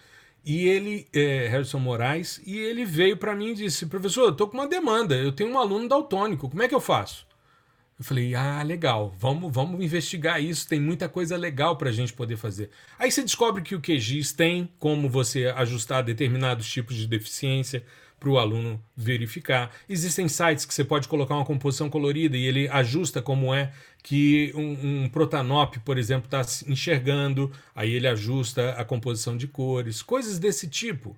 [0.45, 4.47] e ele, é, Harrison Moraes, e ele veio para mim e disse: professor, eu estou
[4.47, 7.27] com uma demanda, eu tenho um aluno daltônico, como é que eu faço?
[7.99, 12.13] Eu falei, ah, legal, vamos, vamos investigar isso, tem muita coisa legal para a gente
[12.13, 12.69] poder fazer.
[12.99, 17.83] Aí você descobre que o QGIS tem como você ajustar determinados tipos de deficiência,
[18.23, 19.73] para o aluno verificar.
[19.89, 24.53] Existem sites que você pode colocar uma composição colorida e ele ajusta como é que
[24.55, 30.39] um, um Protanop, por exemplo, está enxergando, aí ele ajusta a composição de cores, coisas
[30.39, 31.17] desse tipo.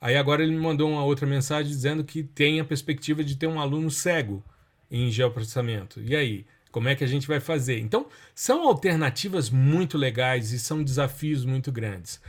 [0.00, 3.46] Aí agora ele me mandou uma outra mensagem dizendo que tem a perspectiva de ter
[3.46, 4.42] um aluno cego
[4.90, 6.00] em geoprocessamento.
[6.00, 6.46] E aí?
[6.72, 7.78] Como é que a gente vai fazer?
[7.78, 12.20] Então, são alternativas muito legais e são desafios muito grandes.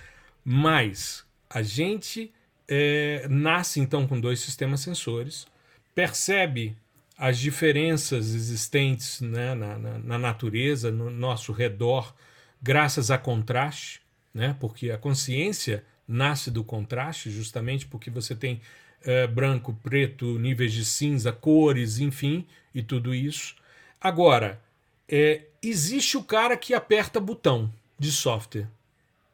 [0.43, 2.31] Mas a gente
[2.67, 5.47] é, nasce então com dois sistemas sensores,
[5.95, 6.75] percebe
[7.17, 12.13] as diferenças existentes né, na, na, na, natureza, no nosso redor,
[12.61, 14.01] graças a contraste,
[14.33, 18.61] né, porque a consciência nasce do contraste, justamente porque você tem
[19.03, 23.55] é, branco, preto, níveis de cinza, cores, enfim, e tudo isso.
[23.99, 24.61] Agora,
[25.09, 28.67] é, existe o cara que aperta botão de software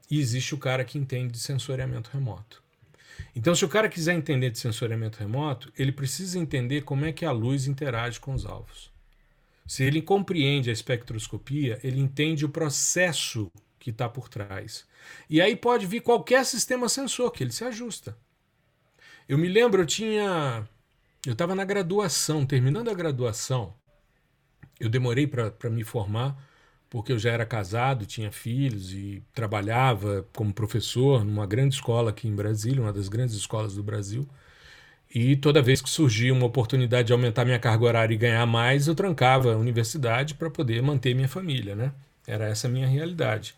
[0.10, 2.63] e existe o cara que entende de sensoriamento remoto.
[3.36, 7.26] Então, se o cara quiser entender de sensoriamento remoto, ele precisa entender como é que
[7.26, 8.92] a luz interage com os alvos.
[9.66, 14.86] Se ele compreende a espectroscopia, ele entende o processo que está por trás.
[15.30, 18.18] E aí pode vir qualquer sistema sensor que ele se ajusta.
[19.28, 20.68] Eu me lembro, eu tinha.
[21.26, 23.74] Eu estava na graduação, terminando a graduação.
[24.80, 26.38] Eu demorei para me formar
[26.94, 32.28] porque eu já era casado, tinha filhos e trabalhava como professor numa grande escola aqui
[32.28, 34.30] em Brasília, uma das grandes escolas do Brasil.
[35.14, 38.88] E toda vez que surgia uma oportunidade de aumentar minha carga horária e ganhar mais,
[38.88, 41.92] eu trancava a universidade para poder manter minha família, né?
[42.28, 43.56] Era essa a minha realidade.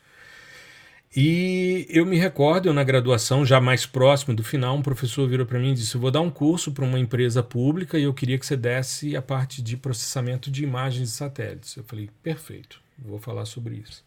[1.14, 5.46] E eu me recordo, eu na graduação, já mais próximo do final, um professor virou
[5.46, 8.14] para mim e disse: Eu vou dar um curso para uma empresa pública e eu
[8.14, 11.76] queria que você desse a parte de processamento de imagens de satélites.
[11.76, 12.85] Eu falei: Perfeito.
[12.98, 14.04] Vou falar sobre isso.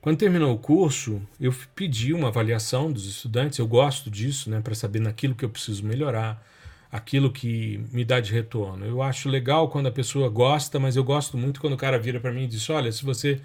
[0.00, 3.58] Quando terminou o curso, eu pedi uma avaliação dos estudantes.
[3.58, 6.44] Eu gosto disso, né, para saber naquilo que eu preciso melhorar,
[6.90, 8.84] aquilo que me dá de retorno.
[8.84, 12.20] Eu acho legal quando a pessoa gosta, mas eu gosto muito quando o cara vira
[12.20, 13.40] para mim e diz: "Olha, se você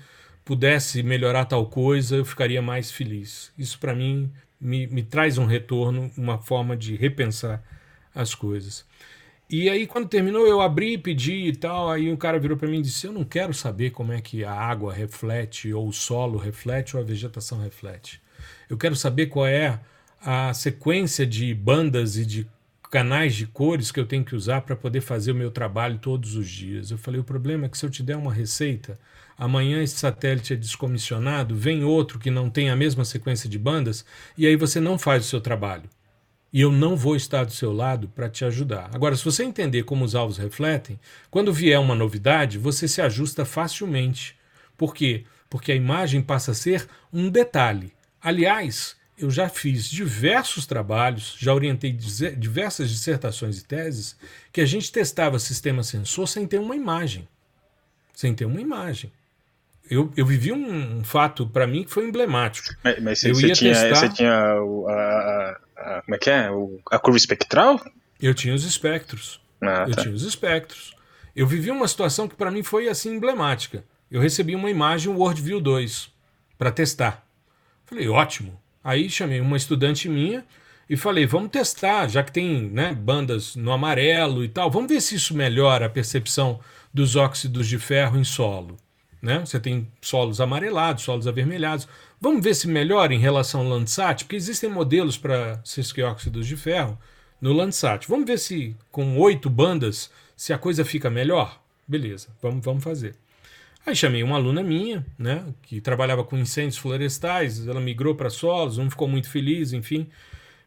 [0.45, 3.51] pudesse melhorar tal coisa, eu ficaria mais feliz".
[3.57, 7.63] Isso para mim me, me traz um retorno, uma forma de repensar
[8.13, 8.85] as coisas.
[9.55, 11.87] E aí, quando terminou, eu abri, pedi e tal.
[11.87, 14.43] Aí um cara virou para mim e disse: Eu não quero saber como é que
[14.43, 18.19] a água reflete, ou o solo reflete, ou a vegetação reflete.
[18.67, 19.79] Eu quero saber qual é
[20.19, 22.47] a sequência de bandas e de
[22.89, 26.35] canais de cores que eu tenho que usar para poder fazer o meu trabalho todos
[26.35, 26.89] os dias.
[26.89, 28.97] Eu falei: o problema é que se eu te der uma receita,
[29.37, 34.03] amanhã esse satélite é descomissionado, vem outro que não tem a mesma sequência de bandas,
[34.35, 35.87] e aí você não faz o seu trabalho
[36.53, 38.91] e eu não vou estar do seu lado para te ajudar.
[38.93, 40.99] Agora, se você entender como os alvos refletem,
[41.31, 44.37] quando vier uma novidade, você se ajusta facilmente.
[44.77, 45.23] Por quê?
[45.49, 47.91] Porque a imagem passa a ser um detalhe.
[48.21, 54.15] Aliás, eu já fiz diversos trabalhos, já orientei diversas dissertações e teses,
[54.51, 57.27] que a gente testava sistema sensor sem ter uma imagem.
[58.13, 59.11] Sem ter uma imagem.
[59.89, 62.75] Eu, eu vivi um, um fato para mim que foi emblemático.
[62.83, 63.95] Mas, mas eu você, ia tinha, testar...
[63.95, 64.59] você tinha a,
[64.91, 65.59] a,
[66.01, 66.51] como é que é?
[66.51, 67.79] O, a curva espectral?
[68.21, 69.41] Eu tinha os espectros.
[69.61, 70.01] Ah, eu tá.
[70.01, 70.95] tinha os espectros.
[71.35, 73.83] Eu vivi uma situação que para mim foi assim emblemática.
[74.09, 76.09] Eu recebi uma imagem WorldView 2
[76.57, 77.25] para testar.
[77.85, 78.59] Falei, ótimo.
[78.83, 80.45] Aí chamei uma estudante minha
[80.89, 85.01] e falei, vamos testar, já que tem né, bandas no amarelo e tal, vamos ver
[85.01, 86.59] se isso melhora a percepção
[86.93, 88.77] dos óxidos de ferro em solo.
[89.23, 89.39] Né?
[89.39, 91.87] Você tem solos amarelados, solos avermelhados.
[92.19, 96.99] Vamos ver se melhora em relação ao Landsat, porque existem modelos para cisquióxidos de ferro
[97.39, 98.05] no Landsat.
[98.05, 101.57] Vamos ver se com oito bandas se a coisa fica melhor.
[101.87, 103.15] Beleza, vamos, vamos fazer.
[103.85, 108.77] Aí chamei uma aluna minha, né, que trabalhava com incêndios florestais, ela migrou para solos,
[108.77, 110.09] não ficou muito feliz, enfim.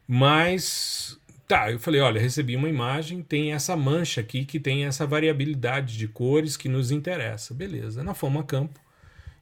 [0.09, 5.07] Mas tá, eu falei, olha, recebi uma imagem, tem essa mancha aqui que tem essa
[5.07, 7.55] variabilidade de cores que nos interessa.
[7.55, 8.80] Beleza, na fomos a campo.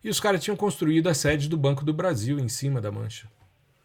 [0.03, 3.27] E os caras tinham construído a sede do Banco do Brasil em cima da mancha.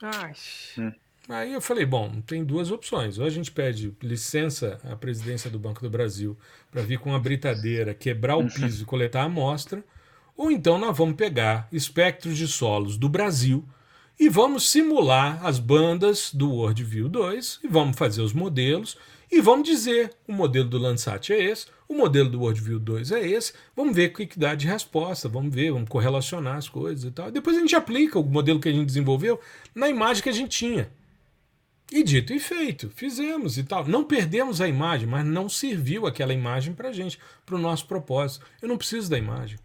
[0.01, 0.33] Ai.
[0.77, 0.91] Hum.
[1.29, 3.19] Aí eu falei, bom, tem duas opções.
[3.19, 6.35] Ou a gente pede licença à presidência do Banco do Brasil
[6.71, 9.83] para vir com uma britadeira, quebrar o piso e coletar a amostra,
[10.35, 13.63] ou então nós vamos pegar espectros de solos do Brasil
[14.19, 18.97] e vamos simular as bandas do Worldview 2 e vamos fazer os modelos
[19.31, 23.25] e vamos dizer o modelo do Landsat é esse, o modelo do Worldview 2 é
[23.25, 27.11] esse, vamos ver o que, dá de resposta, vamos ver, vamos correlacionar as coisas e
[27.11, 27.31] tal.
[27.31, 29.39] Depois a gente aplica o modelo que a gente desenvolveu
[29.73, 30.91] na imagem que a gente tinha.
[31.91, 33.87] E dito e feito, fizemos e tal.
[33.87, 38.45] Não perdemos a imagem, mas não serviu aquela imagem para gente, para o nosso propósito.
[38.61, 39.57] Eu não preciso da imagem.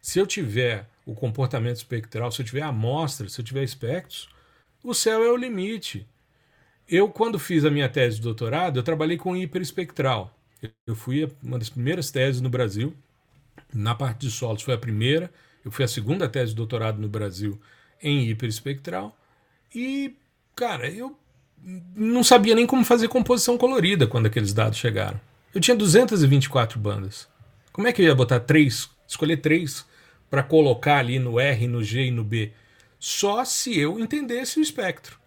[0.00, 4.28] Se eu tiver o comportamento espectral, se eu tiver amostra, se eu tiver espectros,
[4.80, 6.06] o céu é o limite.
[6.88, 10.32] Eu, quando fiz a minha tese de doutorado, eu trabalhei com hiperespectral.
[10.86, 12.94] Eu fui uma das primeiras teses no Brasil,
[13.74, 15.32] na parte de solos foi a primeira,
[15.64, 17.60] eu fui a segunda tese de doutorado no Brasil
[18.00, 19.16] em hiperespectral,
[19.74, 20.14] e,
[20.54, 21.18] cara, eu
[21.96, 25.20] não sabia nem como fazer composição colorida quando aqueles dados chegaram.
[25.52, 27.28] Eu tinha 224 bandas.
[27.72, 29.84] Como é que eu ia botar três, escolher três
[30.30, 32.52] para colocar ali no R, no G e no B,
[32.98, 35.18] só se eu entendesse o espectro.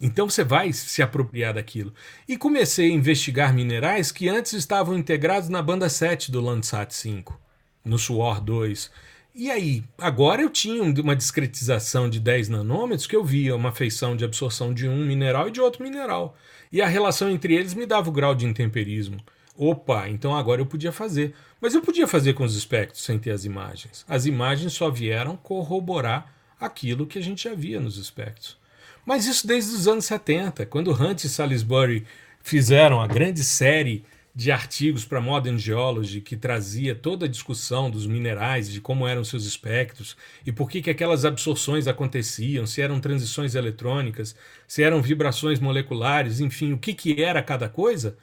[0.00, 1.92] Então você vai se apropriar daquilo.
[2.28, 7.40] E comecei a investigar minerais que antes estavam integrados na banda 7 do Landsat 5,
[7.84, 8.90] no SUOR 2.
[9.34, 14.16] E aí, agora eu tinha uma discretização de 10 nanômetros que eu via uma feição
[14.16, 16.36] de absorção de um mineral e de outro mineral.
[16.70, 19.18] E a relação entre eles me dava o grau de intemperismo.
[19.60, 21.34] Opa, então agora eu podia fazer.
[21.60, 24.04] Mas eu podia fazer com os espectros sem ter as imagens.
[24.08, 28.56] As imagens só vieram corroborar aquilo que a gente já via nos espectros.
[29.04, 32.06] Mas isso desde os anos 70, quando Hunt e Salisbury
[32.40, 38.06] fizeram a grande série de artigos para Modern Geology que trazia toda a discussão dos
[38.06, 43.00] minerais, de como eram seus espectros e por que, que aquelas absorções aconteciam, se eram
[43.00, 44.36] transições eletrônicas,
[44.68, 48.16] se eram vibrações moleculares, enfim, o que, que era cada coisa,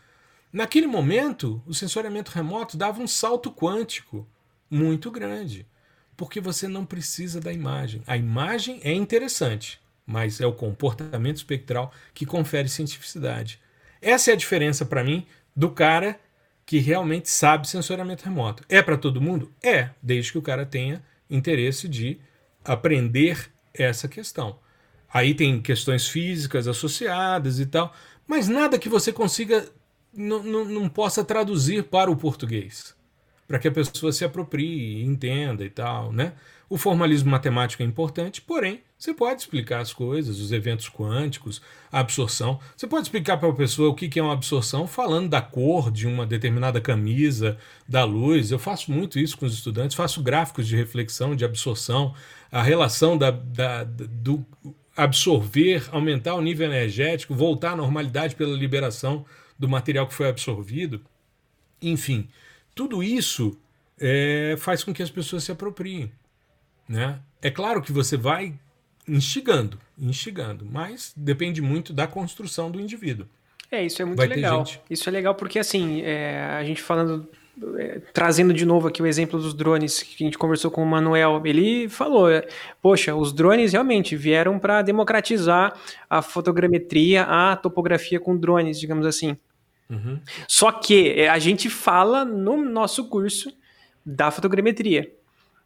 [0.55, 4.25] Naquele momento, o sensoriamento remoto dava um salto quântico
[4.71, 5.67] muito grande,
[6.15, 8.01] porque você não precisa da imagem.
[8.07, 13.59] A imagem é interessante, mas é o comportamento espectral que confere cientificidade.
[14.01, 16.17] Essa é a diferença para mim do cara
[16.65, 18.63] que realmente sabe sensoriamento remoto.
[18.69, 19.51] É para todo mundo?
[19.61, 22.17] É, desde que o cara tenha interesse de
[22.63, 24.57] aprender essa questão.
[25.13, 27.93] Aí tem questões físicas associadas e tal,
[28.25, 29.69] mas nada que você consiga
[30.15, 32.95] não, não, não possa traduzir para o português,
[33.47, 36.33] para que a pessoa se aproprie, entenda e tal, né?
[36.67, 41.61] O formalismo matemático é importante, porém, você pode explicar as coisas, os eventos quânticos,
[41.91, 42.59] a absorção.
[42.75, 46.07] Você pode explicar para a pessoa o que é uma absorção falando da cor de
[46.07, 47.57] uma determinada camisa,
[47.87, 48.49] da luz.
[48.49, 52.15] Eu faço muito isso com os estudantes, faço gráficos de reflexão, de absorção,
[52.51, 54.43] a relação da, da, do
[54.97, 59.23] absorver, aumentar o nível energético, voltar à normalidade pela liberação
[59.57, 61.01] do material que foi absorvido.
[61.81, 62.29] Enfim,
[62.73, 63.57] tudo isso
[63.99, 66.11] é, faz com que as pessoas se apropriem.
[66.87, 67.19] Né?
[67.41, 68.53] É claro que você vai
[69.07, 73.27] instigando, instigando, mas depende muito da construção do indivíduo.
[73.71, 74.63] É, isso é muito vai legal.
[74.89, 77.27] Isso é legal porque, assim, é, a gente falando
[78.13, 81.41] trazendo de novo aqui o exemplo dos drones que a gente conversou com o Manuel,
[81.45, 82.47] ele falou: é,
[82.81, 85.73] poxa, os drones realmente vieram para democratizar
[86.09, 89.37] a fotogrametria, a topografia com drones, digamos assim.
[89.89, 90.19] Uhum.
[90.47, 93.51] Só que é, a gente fala no nosso curso
[94.05, 95.11] da fotogrametria.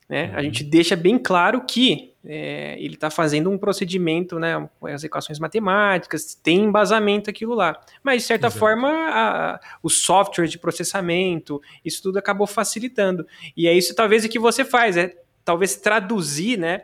[0.07, 0.25] Né?
[0.25, 0.35] Uhum.
[0.35, 5.39] A gente deixa bem claro que é, ele está fazendo um procedimento, né, as equações
[5.39, 7.79] matemáticas, tem embasamento aquilo lá.
[8.03, 8.59] Mas, de certa Exato.
[8.59, 13.25] forma, a, o software de processamento, isso tudo acabou facilitando.
[13.55, 15.15] E é isso, talvez, o que você faz, é
[15.45, 16.83] talvez traduzir né,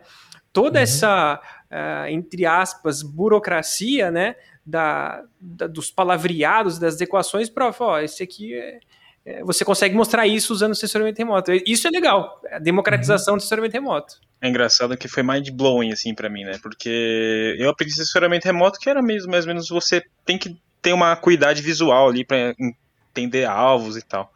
[0.54, 0.84] toda uhum.
[0.84, 8.24] essa, uh, entre aspas, burocracia, né, da, da, dos palavreados, das equações, para, ó, esse
[8.24, 8.80] aqui é,
[9.44, 11.52] você consegue mostrar isso usando o censuramento remoto.
[11.66, 13.38] Isso é legal, a democratização uhum.
[13.38, 14.20] do censuramento remoto.
[14.42, 16.60] É engraçado que foi mind blowing assim para mim, né?
[16.62, 20.94] Porque eu aprendi censuramento remoto que era mesmo mais ou menos você tem que ter
[20.94, 24.32] uma acuidade visual ali para entender alvos e tal.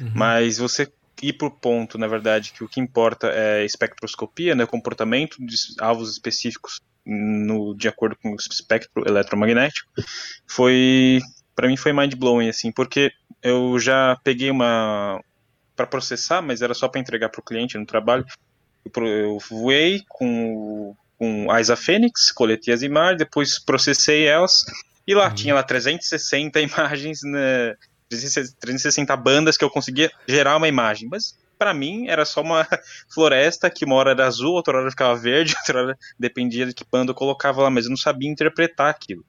[0.00, 0.12] Uhum.
[0.14, 0.90] Mas você
[1.22, 6.10] ir pro ponto, na verdade, que o que importa é espectroscopia, né, comportamento de alvos
[6.10, 9.90] específicos no, de acordo com o espectro eletromagnético,
[10.46, 11.20] foi
[11.60, 15.22] para mim foi mind blowing assim, porque eu já peguei uma
[15.76, 18.24] para processar, mas era só para entregar para o cliente no trabalho.
[18.82, 24.64] Eu, eu voei com, com a Isa Fênix, coletei as imagens, depois processei elas
[25.06, 25.34] e lá uhum.
[25.34, 27.76] tinha lá 360 imagens, né,
[28.08, 31.10] 360 bandas que eu conseguia gerar uma imagem.
[31.10, 32.66] Mas para mim era só uma
[33.12, 36.86] floresta que uma hora era azul, outra hora ficava verde, outra hora dependia de que
[36.90, 39.22] banda eu colocava lá, mas eu não sabia interpretar aquilo.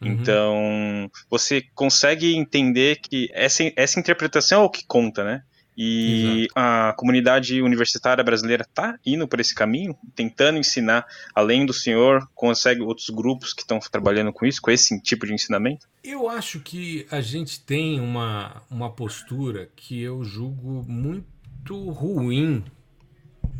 [0.00, 0.08] Uhum.
[0.08, 5.42] Então, você consegue entender que essa, essa interpretação é o que conta, né?
[5.76, 6.52] E Exato.
[6.54, 11.04] a comunidade universitária brasileira está indo por esse caminho, tentando ensinar,
[11.34, 15.32] além do senhor, consegue outros grupos que estão trabalhando com isso, com esse tipo de
[15.32, 15.88] ensinamento?
[16.04, 21.32] Eu acho que a gente tem uma, uma postura que eu julgo muito
[21.70, 22.64] ruim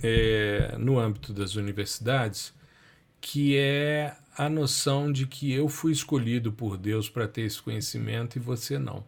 [0.03, 2.53] é, no âmbito das universidades,
[3.21, 8.37] que é a noção de que eu fui escolhido por Deus para ter esse conhecimento
[8.37, 9.05] e você não.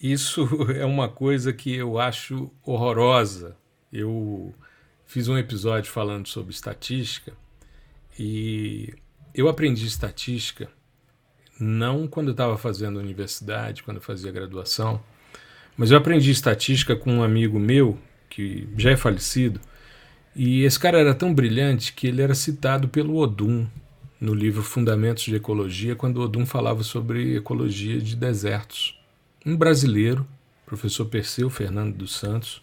[0.00, 3.56] Isso é uma coisa que eu acho horrorosa.
[3.92, 4.54] Eu
[5.06, 7.32] fiz um episódio falando sobre estatística
[8.18, 8.94] e
[9.34, 10.68] eu aprendi estatística
[11.60, 15.02] não quando estava fazendo universidade, quando eu fazia graduação,
[15.78, 17.98] mas eu aprendi estatística com um amigo meu
[18.28, 19.58] que já é falecido
[20.36, 23.66] e esse cara era tão brilhante que ele era citado pelo Odum
[24.20, 28.98] no livro Fundamentos de Ecologia, quando Odum falava sobre ecologia de desertos
[29.48, 30.26] um brasileiro,
[30.66, 32.60] professor Perseu Fernando dos Santos,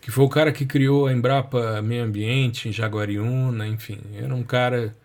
[0.00, 4.42] que foi o cara que criou a Embrapa Meio Ambiente em Jaguariúna, enfim, era um
[4.42, 4.96] cara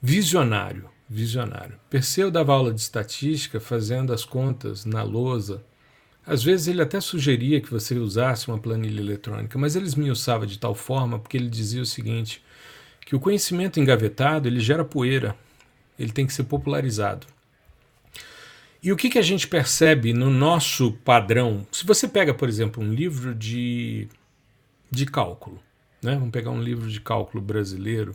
[0.00, 1.76] visionário, visionário.
[1.90, 5.64] Perseu dava aula de estatística, fazendo as contas na lousa.
[6.26, 10.58] Às vezes ele até sugeria que você usasse uma planilha eletrônica, mas ele esmiuçava de
[10.58, 12.42] tal forma porque ele dizia o seguinte,
[13.04, 15.36] que o conhecimento engavetado ele gera poeira,
[15.98, 17.26] ele tem que ser popularizado.
[18.82, 21.66] E o que, que a gente percebe no nosso padrão?
[21.72, 24.08] Se você pega, por exemplo, um livro de,
[24.90, 25.58] de cálculo,
[26.02, 26.14] né?
[26.14, 28.14] vamos pegar um livro de cálculo brasileiro,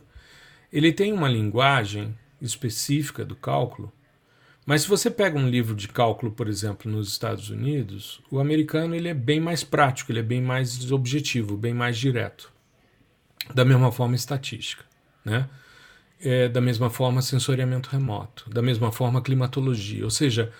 [0.72, 3.92] ele tem uma linguagem específica do cálculo,
[4.66, 8.94] mas se você pega um livro de cálculo, por exemplo, nos Estados Unidos, o americano
[8.94, 12.52] ele é bem mais prático, ele é bem mais objetivo, bem mais direto.
[13.54, 14.84] Da mesma forma, estatística.
[15.24, 15.48] Né?
[16.22, 20.04] é, da mesma forma sensoriamento remoto, da mesma forma climatologia.
[20.04, 20.52] Ou seja,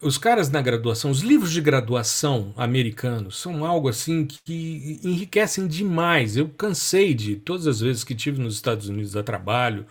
[0.00, 6.36] os caras na graduação, os livros de graduação americanos são algo assim que enriquecem demais.
[6.36, 9.86] Eu cansei de todas as vezes que tive nos Estados Unidos a trabalho,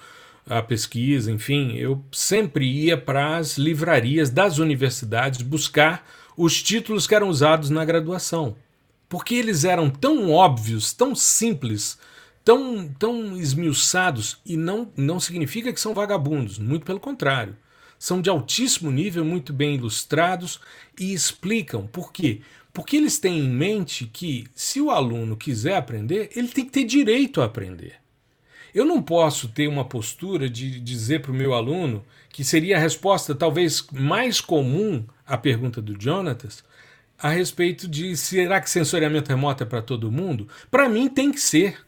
[0.47, 7.15] a pesquisa, enfim, eu sempre ia para as livrarias das universidades buscar os títulos que
[7.15, 8.55] eram usados na graduação,
[9.09, 11.97] porque eles eram tão óbvios, tão simples
[12.45, 17.57] tão, tão esmiuçados e não, não significa que são vagabundos, muito pelo contrário.
[17.97, 20.61] São de altíssimo nível, muito bem ilustrados
[20.99, 22.41] e explicam por quê.
[22.71, 26.83] Porque eles têm em mente que, se o aluno quiser aprender, ele tem que ter
[26.83, 27.95] direito a aprender.
[28.75, 32.79] Eu não posso ter uma postura de dizer para o meu aluno, que seria a
[32.79, 36.61] resposta talvez mais comum à pergunta do Jonatas,
[37.17, 40.49] a respeito de será que sensoriamento remoto é para todo mundo?
[40.69, 41.85] Para mim tem que ser.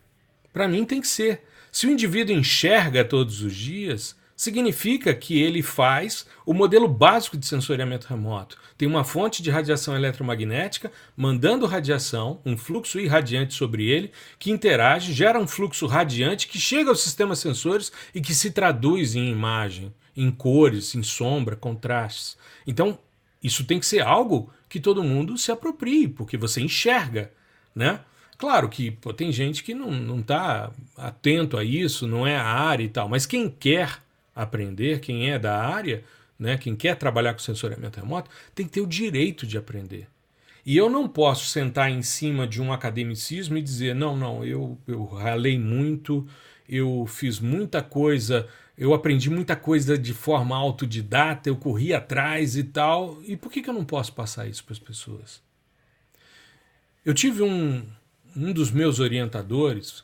[0.54, 1.44] Para mim tem que ser.
[1.74, 7.48] Se o indivíduo enxerga todos os dias, significa que ele faz o modelo básico de
[7.48, 8.56] sensoriamento remoto.
[8.78, 15.12] Tem uma fonte de radiação eletromagnética mandando radiação, um fluxo irradiante sobre ele, que interage,
[15.12, 19.92] gera um fluxo radiante que chega aos sistemas sensores e que se traduz em imagem,
[20.16, 22.38] em cores, em sombra, contrastes.
[22.68, 23.00] Então,
[23.42, 27.32] isso tem que ser algo que todo mundo se aproprie, porque você enxerga,
[27.74, 28.02] né?
[28.38, 32.84] Claro que pô, tem gente que não está atento a isso, não é a área
[32.84, 34.06] e tal, mas quem quer
[34.38, 36.04] aprender, quem é da área,
[36.38, 40.08] né, quem quer trabalhar com sensoriamento remoto, tem que ter o direito de aprender.
[40.66, 44.78] E eu não posso sentar em cima de um academicismo e dizer: não, não, eu,
[44.86, 46.28] eu ralei muito,
[46.68, 52.66] eu fiz muita coisa, eu aprendi muita coisa de forma autodidata, eu corri atrás e
[52.66, 53.18] tal.
[53.24, 55.42] E por que, que eu não posso passar isso para as pessoas?
[57.06, 57.86] Eu tive um,
[58.36, 60.04] um dos meus orientadores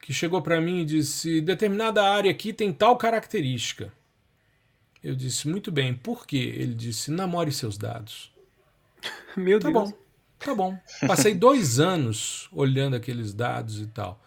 [0.00, 3.92] que chegou para mim e disse: determinada área aqui tem tal característica.
[5.02, 6.52] Eu disse: muito bem, por quê?
[6.56, 8.32] Ele disse: namore seus dados.
[9.36, 9.90] Meu tá Deus.
[9.90, 9.98] Bom.
[10.38, 10.78] Tá bom.
[11.06, 14.22] Passei dois anos olhando aqueles dados e tal.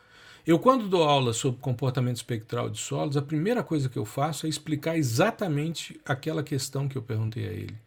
[0.46, 4.46] Eu, quando dou aula sobre comportamento espectral de solos, a primeira coisa que eu faço
[4.48, 7.78] é explicar exatamente aquela questão que eu perguntei a ele.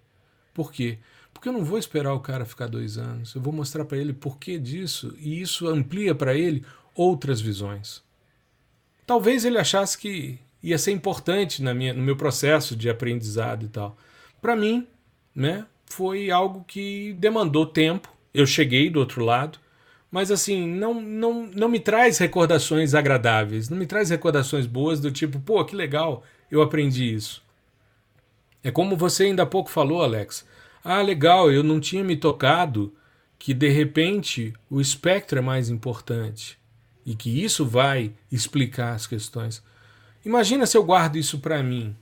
[0.53, 0.99] Por quê?
[1.33, 3.35] Porque eu não vou esperar o cara ficar dois anos.
[3.35, 6.65] Eu vou mostrar para ele por que disso e isso amplia para ele
[6.95, 8.03] outras visões.
[9.07, 13.69] Talvez ele achasse que ia ser importante na minha, no meu processo de aprendizado e
[13.69, 13.97] tal.
[14.41, 14.87] Para mim,
[15.35, 18.13] né, foi algo que demandou tempo.
[18.33, 19.59] Eu cheguei do outro lado,
[20.11, 25.11] mas assim, não, não, não me traz recordações agradáveis, não me traz recordações boas do
[25.11, 27.43] tipo, pô, que legal, eu aprendi isso.
[28.63, 30.47] É como você ainda há pouco falou, Alex.
[30.83, 32.95] Ah, legal, eu não tinha me tocado
[33.39, 36.59] que de repente o espectro é mais importante
[37.05, 39.63] e que isso vai explicar as questões.
[40.25, 41.97] Imagina se eu guardo isso para mim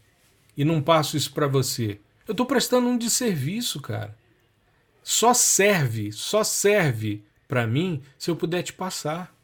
[0.56, 1.98] e não passo isso para você.
[2.26, 4.16] Eu estou prestando um desserviço, cara.
[5.02, 9.34] Só serve, só serve para mim se eu puder te passar.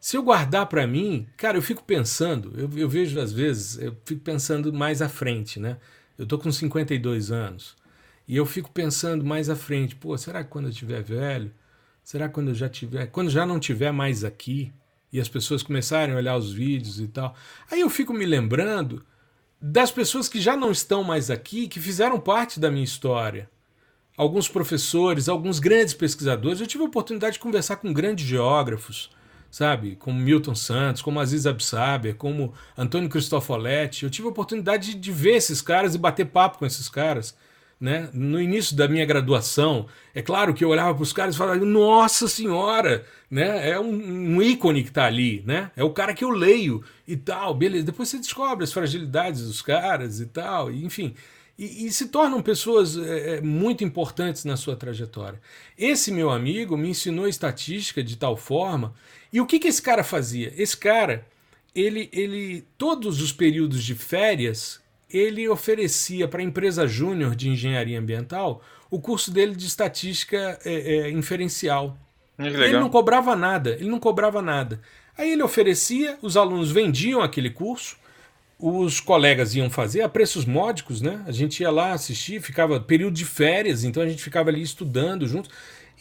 [0.00, 3.96] Se eu guardar para mim, cara, eu fico pensando, eu, eu, vejo às vezes, eu
[4.04, 5.78] fico pensando mais à frente, né?
[6.16, 7.76] Eu tô com 52 anos
[8.26, 11.52] e eu fico pensando mais à frente, pô, será que quando eu estiver velho,
[12.06, 14.72] será quando eu já tiver, quando já não tiver mais aqui
[15.12, 17.34] e as pessoas começarem a olhar os vídeos e tal,
[17.68, 19.04] aí eu fico me lembrando
[19.60, 23.50] das pessoas que já não estão mais aqui, que fizeram parte da minha história
[24.16, 26.60] alguns professores, alguns grandes pesquisadores.
[26.60, 29.10] Eu tive a oportunidade de conversar com grandes geógrafos,
[29.50, 29.96] sabe?
[29.96, 34.04] Como Milton Santos, como Aziz Absaber, como Antônio Cristofoletti.
[34.04, 37.36] Eu tive a oportunidade de ver esses caras e bater papo com esses caras.
[37.78, 38.08] Né?
[38.12, 41.62] No início da minha graduação, é claro que eu olhava para os caras e falava:
[41.62, 43.70] Nossa Senhora, né?
[43.70, 45.70] É um, um ícone que está ali, né?
[45.76, 47.84] É o cara que eu leio e tal, beleza.
[47.84, 51.14] Depois você descobre as fragilidades dos caras e tal, enfim
[51.58, 55.40] e, e se tornam pessoas é, muito importantes na sua trajetória.
[55.76, 58.94] Esse meu amigo me ensinou estatística de tal forma.
[59.32, 60.52] E o que, que esse cara fazia?
[60.56, 61.26] Esse cara,
[61.74, 64.80] ele, ele todos os períodos de férias,
[65.16, 70.72] ele oferecia para a empresa júnior de engenharia ambiental o curso dele de estatística é,
[70.72, 71.96] é, inferencial.
[72.38, 74.80] Ele não cobrava nada, ele não cobrava nada.
[75.16, 77.96] Aí ele oferecia, os alunos vendiam aquele curso,
[78.58, 81.22] os colegas iam fazer a preços módicos, né?
[81.26, 85.26] A gente ia lá assistir, ficava período de férias, então a gente ficava ali estudando
[85.26, 85.48] junto.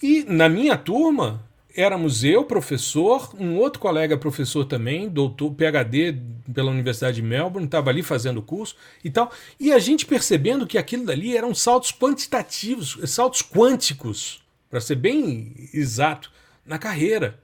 [0.02, 1.44] E na minha turma
[1.76, 6.18] éramos eu, professor, um outro colega professor também, doutor PhD
[6.54, 9.32] pela Universidade de Melbourne, estava ali fazendo o curso e tal.
[9.60, 15.54] E a gente percebendo que aquilo dali eram saltos quantitativos, saltos quânticos, para ser bem
[15.74, 16.32] exato,
[16.66, 17.40] na carreira.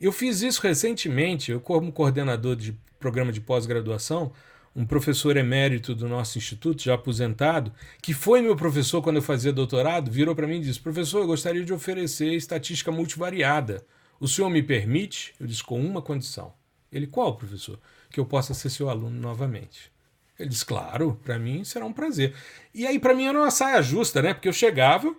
[0.00, 4.32] Eu fiz isso recentemente, eu como coordenador de programa de pós-graduação,
[4.74, 9.52] um professor emérito do nosso instituto, já aposentado, que foi meu professor quando eu fazia
[9.52, 13.84] doutorado, virou para mim e disse: Professor, eu gostaria de oferecer estatística multivariada.
[14.18, 15.34] O senhor me permite?
[15.40, 16.52] Eu disse: Com uma condição.
[16.92, 17.78] Ele: Qual, professor?
[18.10, 19.90] Que eu possa ser seu aluno novamente.
[20.38, 22.34] Ele disse: Claro, para mim será um prazer.
[22.74, 24.32] E aí, para mim, era uma saia justa, né?
[24.32, 25.14] Porque eu chegava,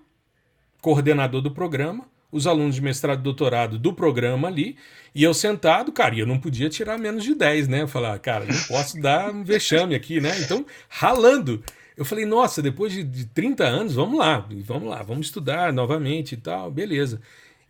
[0.81, 4.77] coordenador do programa, os alunos de mestrado e doutorado do programa ali,
[5.13, 7.81] e eu sentado, cara, eu não podia tirar menos de 10, né?
[7.81, 10.39] Eu falei, ah, cara, não posso dar um vexame aqui, né?
[10.39, 11.63] Então, ralando.
[11.97, 16.33] Eu falei, nossa, depois de, de 30 anos, vamos lá, vamos lá, vamos estudar novamente
[16.33, 17.21] e tal, beleza.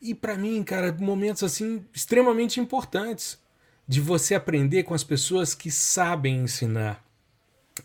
[0.02, 3.40] E para mim, cara, momentos assim extremamente importantes
[3.88, 7.04] de você aprender com as pessoas que sabem ensinar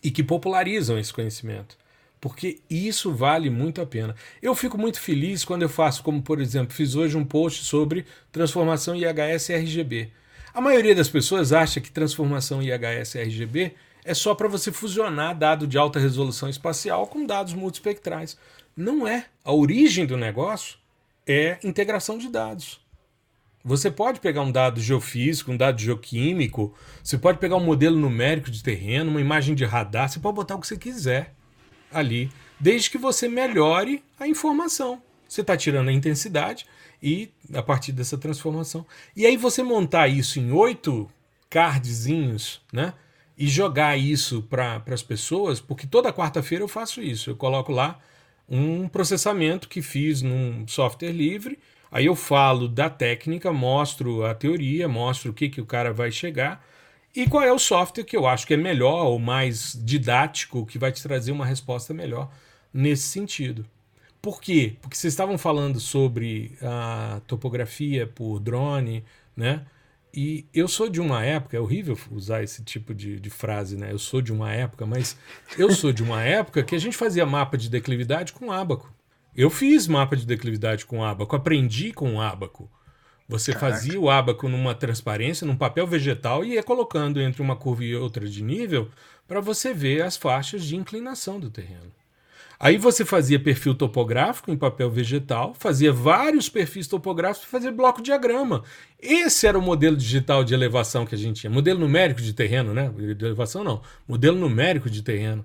[0.03, 1.77] e que popularizam esse conhecimento
[2.21, 4.15] porque isso vale muito a pena.
[4.41, 8.07] Eu fico muito feliz quando eu faço, como por exemplo, fiz hoje um post sobre
[8.33, 10.11] transformação IHS RGB.
[10.53, 15.67] A maioria das pessoas acha que transformação IHS RGB é só para você fusionar dado
[15.67, 18.39] de alta resolução espacial com dados multispectrais.
[18.75, 19.27] Não é.
[19.45, 20.79] A origem do negócio
[21.27, 22.81] é integração de dados.
[23.63, 26.73] Você pode pegar um dado geofísico, um dado geoquímico,
[27.03, 30.55] você pode pegar um modelo numérico de terreno, uma imagem de radar, você pode botar
[30.55, 31.36] o que você quiser
[31.93, 35.03] ali, desde que você melhore a informação.
[35.29, 36.67] Você está tirando a intensidade
[37.03, 38.87] e a partir dessa transformação.
[39.15, 41.11] E aí você montar isso em oito
[41.51, 42.95] cardzinhos, né?
[43.39, 47.29] E jogar isso para as pessoas, porque toda quarta-feira eu faço isso.
[47.31, 48.01] Eu coloco lá
[48.49, 51.59] um processamento que fiz num software livre.
[51.91, 56.11] Aí eu falo da técnica, mostro a teoria, mostro o que, que o cara vai
[56.11, 56.65] chegar
[57.17, 60.79] e qual é o software que eu acho que é melhor ou mais didático, que
[60.79, 62.31] vai te trazer uma resposta melhor
[62.73, 63.65] nesse sentido.
[64.21, 64.77] Por quê?
[64.83, 69.03] Porque vocês estavam falando sobre a topografia por drone,
[69.35, 69.65] né?
[70.13, 73.93] E eu sou de uma época, é horrível usar esse tipo de, de, frase, né?
[73.93, 75.17] Eu sou de uma época, mas
[75.59, 78.93] eu sou de uma época que a gente fazia mapa de declividade com ábaco.
[79.35, 82.71] Eu fiz mapa de declividade com ábaco, aprendi com ábaco.
[83.29, 83.75] Você Caraca.
[83.75, 87.97] fazia o ábaco numa transparência, num papel vegetal e ia colocando entre uma curva e
[87.97, 88.89] outra de nível
[89.27, 91.93] para você ver as faixas de inclinação do terreno.
[92.59, 98.01] Aí você fazia perfil topográfico em papel vegetal, fazia vários perfis topográficos para fazer bloco
[98.01, 98.63] diagrama.
[98.99, 101.51] Esse era o modelo digital de elevação que a gente tinha.
[101.51, 102.89] Modelo numérico de terreno, né?
[102.89, 103.83] De elevação não.
[104.09, 105.45] Modelo numérico de terreno.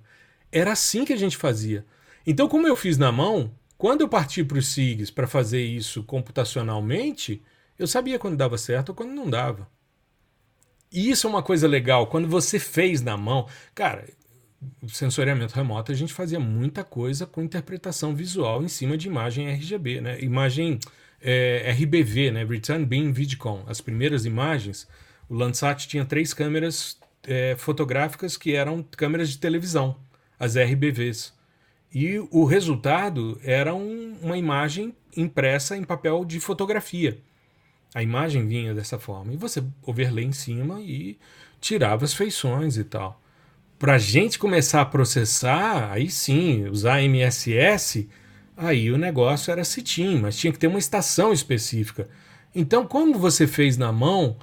[0.49, 1.86] Era assim que a gente fazia.
[2.26, 6.03] Então, como eu fiz na mão, quando eu parti para os SIGs para fazer isso
[6.03, 7.41] computacionalmente,
[7.82, 9.68] eu sabia quando dava certo ou quando não dava.
[10.91, 12.06] E isso é uma coisa legal.
[12.08, 13.48] Quando você fez na mão.
[13.74, 14.08] Cara,
[14.88, 20.02] sensoriamento remoto, a gente fazia muita coisa com interpretação visual em cima de imagem RGB,
[20.02, 20.22] né?
[20.22, 20.80] Imagem
[21.20, 22.45] é, RBV, né?
[22.45, 23.64] Return Beam Vidcom.
[23.68, 24.88] As primeiras imagens,
[25.28, 29.95] o Landsat tinha três câmeras é, fotográficas que eram câmeras de televisão,
[30.40, 31.34] as RBVs.
[31.94, 37.20] E o resultado era um, uma imagem impressa em papel de fotografia.
[37.94, 39.34] A imagem vinha dessa forma.
[39.34, 41.18] E você overlay em cima e
[41.60, 43.22] tirava as feições e tal
[43.82, 48.08] para a gente começar a processar, aí sim, usar MSS,
[48.56, 52.08] aí o negócio era CITIM, mas tinha que ter uma estação específica.
[52.54, 54.38] Então, como você fez na mão,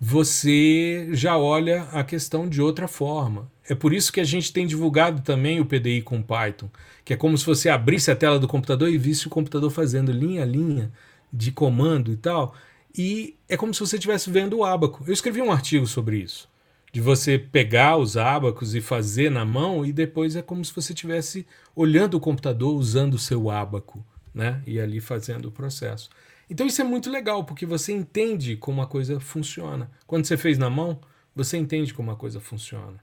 [0.00, 3.52] você já olha a questão de outra forma.
[3.68, 6.70] É por isso que a gente tem divulgado também o PDI com Python,
[7.04, 10.10] que é como se você abrisse a tela do computador e visse o computador fazendo
[10.10, 10.90] linha a linha
[11.30, 12.54] de comando e tal.
[12.98, 15.04] E é como se você estivesse vendo o ábaco.
[15.06, 16.48] Eu escrevi um artigo sobre isso
[16.92, 20.92] de você pegar os ábacos e fazer na mão e depois é como se você
[20.92, 21.46] estivesse
[21.76, 24.62] olhando o computador usando o seu ábaco, né?
[24.66, 26.08] E ali fazendo o processo.
[26.48, 29.90] Então isso é muito legal porque você entende como a coisa funciona.
[30.06, 30.98] Quando você fez na mão,
[31.34, 32.98] você entende como a coisa funciona.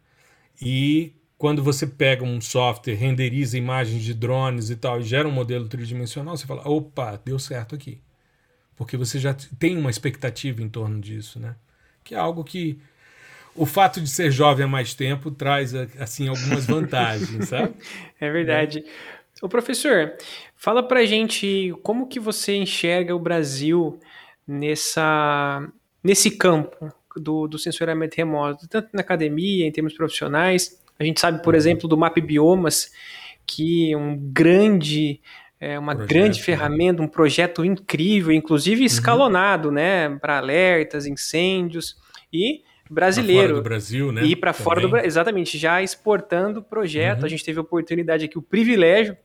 [0.59, 5.31] E quando você pega um software, renderiza imagens de drones e tal, e gera um
[5.31, 8.01] modelo tridimensional, você fala: opa, deu certo aqui.
[8.75, 11.55] Porque você já tem uma expectativa em torno disso, né?
[12.03, 12.79] Que é algo que
[13.55, 17.73] o fato de ser jovem há mais tempo traz assim algumas vantagens, sabe?
[18.19, 18.79] É verdade.
[18.79, 19.15] É.
[19.41, 20.13] O professor,
[20.55, 23.99] fala pra gente como que você enxerga o Brasil
[24.47, 25.67] nessa
[26.03, 30.79] nesse campo do, do sensoramento remoto, tanto na academia, em termos profissionais.
[30.99, 31.57] A gente sabe, por uhum.
[31.57, 32.91] exemplo, do Map Biomas,
[33.45, 35.19] que um grande
[35.59, 36.43] é uma projeto, grande né?
[36.43, 38.85] ferramenta, um projeto incrível, inclusive uhum.
[38.85, 39.75] escalonado, uhum.
[39.75, 41.97] né, para alertas, incêndios
[42.31, 43.41] e brasileiro.
[43.41, 44.23] Pra fora do Brasil, né?
[44.23, 47.19] E para fora do Brasil, exatamente, já exportando projeto.
[47.19, 47.25] Uhum.
[47.25, 49.17] A gente teve a oportunidade aqui, o privilégio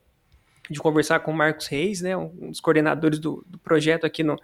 [0.70, 4.36] de conversar com o Marcos Reis, né, um dos coordenadores do, do projeto aqui no,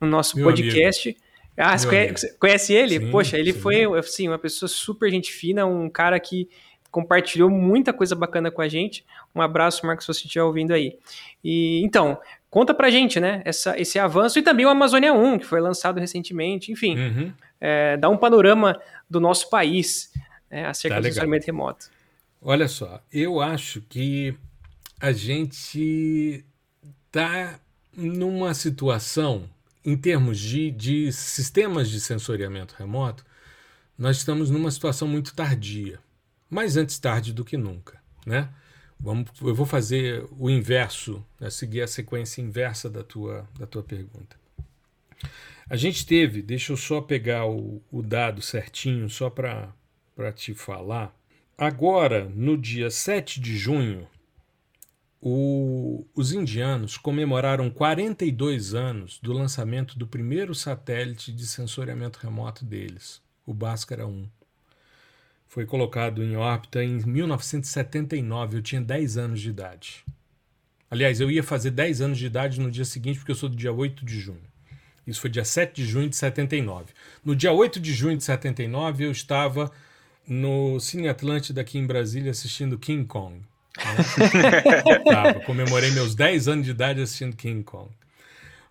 [0.00, 1.08] no nosso Meu podcast.
[1.08, 1.30] Amigo.
[1.56, 2.98] Ah, você conhece, conhece, ele?
[2.98, 3.60] Sim, Poxa, ele sim.
[3.60, 6.48] foi assim, uma pessoa super gente fina, um cara que
[6.90, 9.04] compartilhou muita coisa bacana com a gente.
[9.34, 10.98] Um abraço, Marcos, se você estiver ouvindo aí.
[11.42, 12.18] E então,
[12.48, 16.00] conta pra gente, né, essa, esse avanço e também o Amazônia 1, que foi lançado
[16.00, 16.98] recentemente, enfim.
[16.98, 20.12] Uhum é, dar um panorama do nosso país
[20.50, 21.90] é, acerca tá do funcionamento remoto.
[22.40, 24.34] Olha só, eu acho que
[24.98, 26.44] a gente
[27.06, 27.60] está
[27.94, 29.48] numa situação,
[29.84, 33.24] em termos de, de sistemas de sensoriamento remoto,
[33.98, 35.98] nós estamos numa situação muito tardia.
[36.50, 38.48] Mais antes tarde do que nunca, né?
[38.98, 43.82] Vamos, eu vou fazer o inverso, né, seguir a sequência inversa da tua, da tua
[43.82, 44.36] pergunta.
[45.70, 49.72] A gente teve, deixa eu só pegar o, o dado certinho, só para
[50.34, 51.16] te falar.
[51.56, 54.06] Agora, no dia 7 de junho,
[55.20, 63.22] o, os indianos comemoraram 42 anos do lançamento do primeiro satélite de sensoriamento remoto deles,
[63.46, 64.28] o Bhaskara 1.
[65.50, 70.04] Foi colocado em órbita em 1979, eu tinha 10 anos de idade.
[70.88, 73.56] Aliás, eu ia fazer 10 anos de idade no dia seguinte, porque eu sou do
[73.56, 74.44] dia 8 de junho.
[75.04, 76.92] Isso foi dia 7 de junho de 79.
[77.24, 79.72] No dia 8 de junho de 79, eu estava
[80.24, 83.40] no Cine Atlântida aqui em Brasília assistindo King Kong.
[83.76, 85.02] Né?
[85.02, 87.90] Tava, comemorei meus 10 anos de idade assistindo King Kong.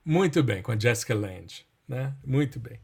[0.05, 1.65] Muito bem, com a Jessica Lange.
[1.85, 2.13] Né?
[2.25, 2.79] Muito bem.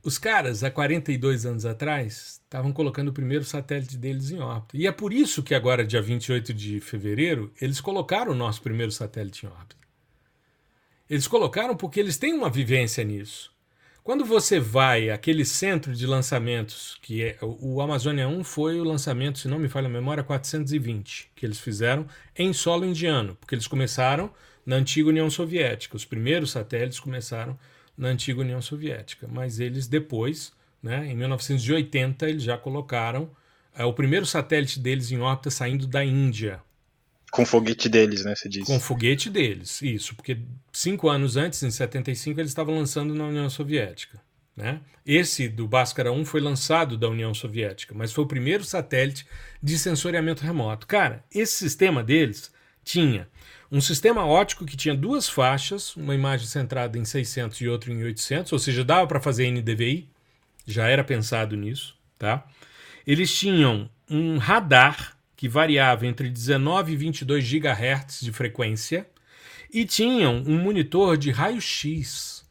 [0.00, 4.76] Os caras, há 42 anos atrás, estavam colocando o primeiro satélite deles em órbita.
[4.76, 8.92] E é por isso que agora, dia 28 de fevereiro, eles colocaram o nosso primeiro
[8.92, 9.76] satélite em órbita.
[11.10, 13.54] Eles colocaram porque eles têm uma vivência nisso.
[14.02, 19.40] Quando você vai àquele centro de lançamentos, que é o Amazônia 1 foi o lançamento,
[19.40, 22.06] se não me falha a memória, 420, que eles fizeram
[22.36, 24.30] em solo indiano, porque eles começaram
[24.64, 25.96] na antiga União Soviética.
[25.96, 27.58] Os primeiros satélites começaram
[27.98, 30.52] na antiga União Soviética, mas eles depois,
[30.86, 33.28] né, em 1980, eles já colocaram
[33.76, 36.60] é, o primeiro satélite deles em órbita saindo da Índia.
[37.32, 38.34] Com foguete deles, né?
[38.36, 38.66] Você disse.
[38.66, 40.14] Com foguete deles, isso.
[40.14, 40.38] Porque
[40.72, 44.20] cinco anos antes, em 75, eles estavam lançando na União Soviética.
[44.56, 44.80] Né?
[45.04, 49.26] Esse do Bhaskara 1 foi lançado da União Soviética, mas foi o primeiro satélite
[49.60, 50.86] de sensoriamento remoto.
[50.86, 52.50] Cara, esse sistema deles
[52.82, 53.28] tinha
[53.70, 58.02] um sistema óptico que tinha duas faixas, uma imagem centrada em 600 e outra em
[58.02, 60.08] 800, ou seja, dava para fazer NDVI,
[60.66, 62.46] já era pensado nisso, tá?
[63.06, 69.06] Eles tinham um radar que variava entre 19 e 22 GHz de frequência
[69.72, 72.44] e tinham um monitor de raio-x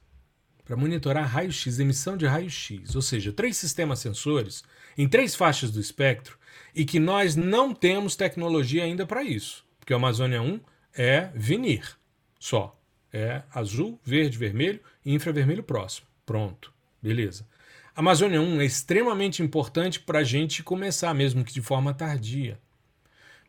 [0.64, 4.64] para monitorar raio-x, emissão de raio-x, ou seja, três sistemas sensores
[4.98, 6.38] em três faixas do espectro
[6.74, 10.60] e que nós não temos tecnologia ainda para isso, porque o Amazônia 1
[10.94, 11.98] é vinir
[12.40, 12.80] só,
[13.12, 16.08] é azul, verde, vermelho e infravermelho próximo.
[16.26, 17.48] Pronto, beleza.
[17.96, 22.60] Amazônia 1 é extremamente importante para a gente começar, mesmo que de forma tardia.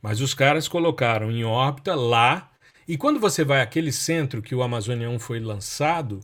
[0.00, 2.52] Mas os caras colocaram em órbita lá.
[2.86, 6.20] E quando você vai àquele centro que o Amazônia 1 foi lançado,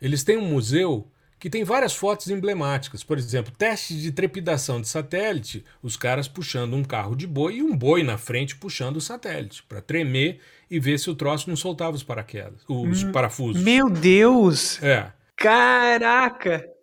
[0.00, 1.06] eles têm um museu
[1.38, 3.04] que tem várias fotos emblemáticas.
[3.04, 7.62] Por exemplo, teste de trepidação de satélite, os caras puxando um carro de boi e
[7.62, 10.40] um boi na frente puxando o satélite, para tremer
[10.70, 13.62] e ver se o troço não soltava os paraquedas, os hum, parafusos.
[13.62, 14.82] Meu Deus!
[14.82, 15.12] É.
[15.36, 16.75] Caraca!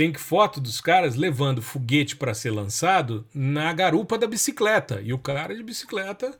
[0.00, 4.98] Tem foto dos caras levando foguete para ser lançado na garupa da bicicleta.
[5.04, 6.32] E o cara de bicicleta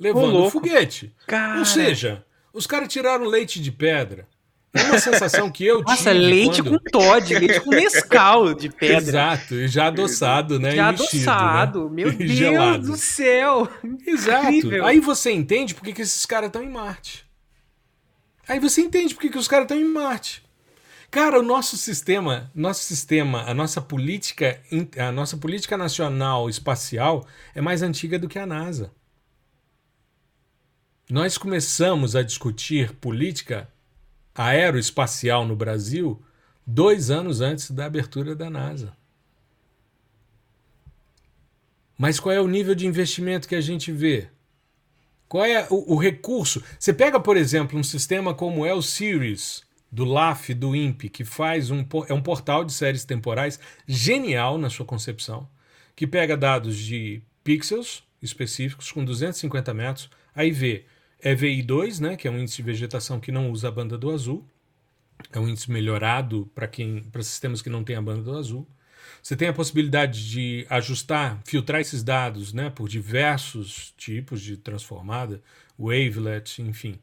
[0.00, 1.14] levando o foguete.
[1.26, 1.58] Cara.
[1.58, 2.24] Ou seja,
[2.54, 4.26] os caras tiraram leite de pedra.
[4.72, 6.14] É uma sensação que eu Nossa, tive.
[6.14, 6.80] Nossa, leite quando...
[6.80, 8.96] com Todd, leite com Nescau de pedra.
[8.96, 10.70] Exato, e já adoçado, né?
[10.70, 11.94] Já mexido, adoçado, né?
[11.94, 12.86] meu Deus gelado.
[12.86, 13.68] do céu.
[14.06, 14.52] Exato.
[14.52, 14.86] Incrível.
[14.86, 17.26] Aí você entende por que, que esses caras estão em Marte.
[18.48, 20.42] Aí você entende por que, que os caras estão em Marte.
[21.12, 24.58] Cara, o nosso sistema, nosso sistema, a nossa política,
[24.96, 28.90] a nossa política nacional espacial é mais antiga do que a NASA.
[31.10, 33.70] Nós começamos a discutir política
[34.34, 36.18] aeroespacial no Brasil
[36.66, 38.96] dois anos antes da abertura da NASA.
[41.98, 44.30] Mas qual é o nível de investimento que a gente vê?
[45.28, 46.64] Qual é o, o recurso?
[46.78, 51.22] Você pega, por exemplo, um sistema como é o Sirius, do LAF, do INPE, que
[51.22, 55.46] faz um, é um portal de séries temporais genial na sua concepção,
[55.94, 60.86] que pega dados de pixels específicos com 250 metros, aí vê
[61.22, 64.48] EVI2, né, que é um índice de vegetação que não usa a banda do azul,
[65.30, 68.66] é um índice melhorado para quem para sistemas que não têm a banda do azul.
[69.22, 75.40] Você tem a possibilidade de ajustar, filtrar esses dados né, por diversos tipos de transformada,
[75.78, 76.98] wavelet, enfim.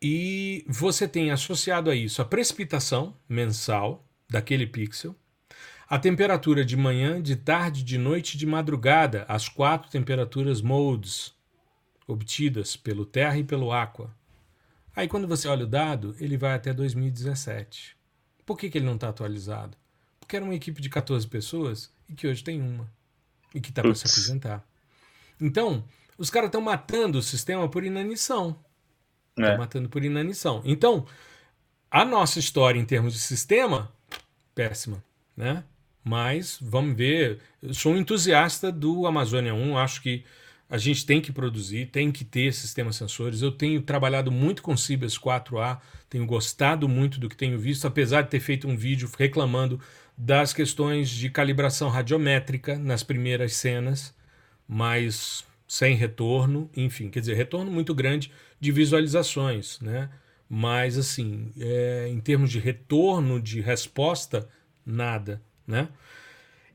[0.00, 5.16] E você tem associado a isso a precipitação mensal daquele pixel,
[5.88, 11.34] a temperatura de manhã, de tarde, de noite de madrugada, as quatro temperaturas modes
[12.06, 14.14] obtidas pelo Terra e pelo Aqua.
[14.94, 17.96] Aí quando você olha o dado, ele vai até 2017.
[18.44, 19.76] Por que, que ele não está atualizado?
[20.20, 22.90] Porque era uma equipe de 14 pessoas e que hoje tem uma.
[23.54, 24.66] E que está para se apresentar.
[25.40, 25.84] Então,
[26.18, 28.58] os caras estão matando o sistema por inanição.
[29.38, 29.58] Está é.
[29.58, 30.62] matando por inanição.
[30.64, 31.06] Então,
[31.90, 33.90] a nossa história em termos de sistema,
[34.54, 35.02] péssima,
[35.36, 35.64] né?
[36.04, 37.38] Mas vamos ver.
[37.62, 40.24] Eu sou um entusiasta do Amazônia 1, acho que
[40.70, 43.40] a gente tem que produzir, tem que ter sistemas sensores.
[43.40, 45.78] Eu tenho trabalhado muito com Cibers 4A,
[46.10, 49.80] tenho gostado muito do que tenho visto, apesar de ter feito um vídeo reclamando
[50.16, 54.14] das questões de calibração radiométrica nas primeiras cenas,
[54.66, 60.10] mas sem retorno, enfim, quer dizer, retorno muito grande de visualizações, né?
[60.48, 64.48] Mas assim, é, em termos de retorno de resposta,
[64.84, 65.88] nada, né?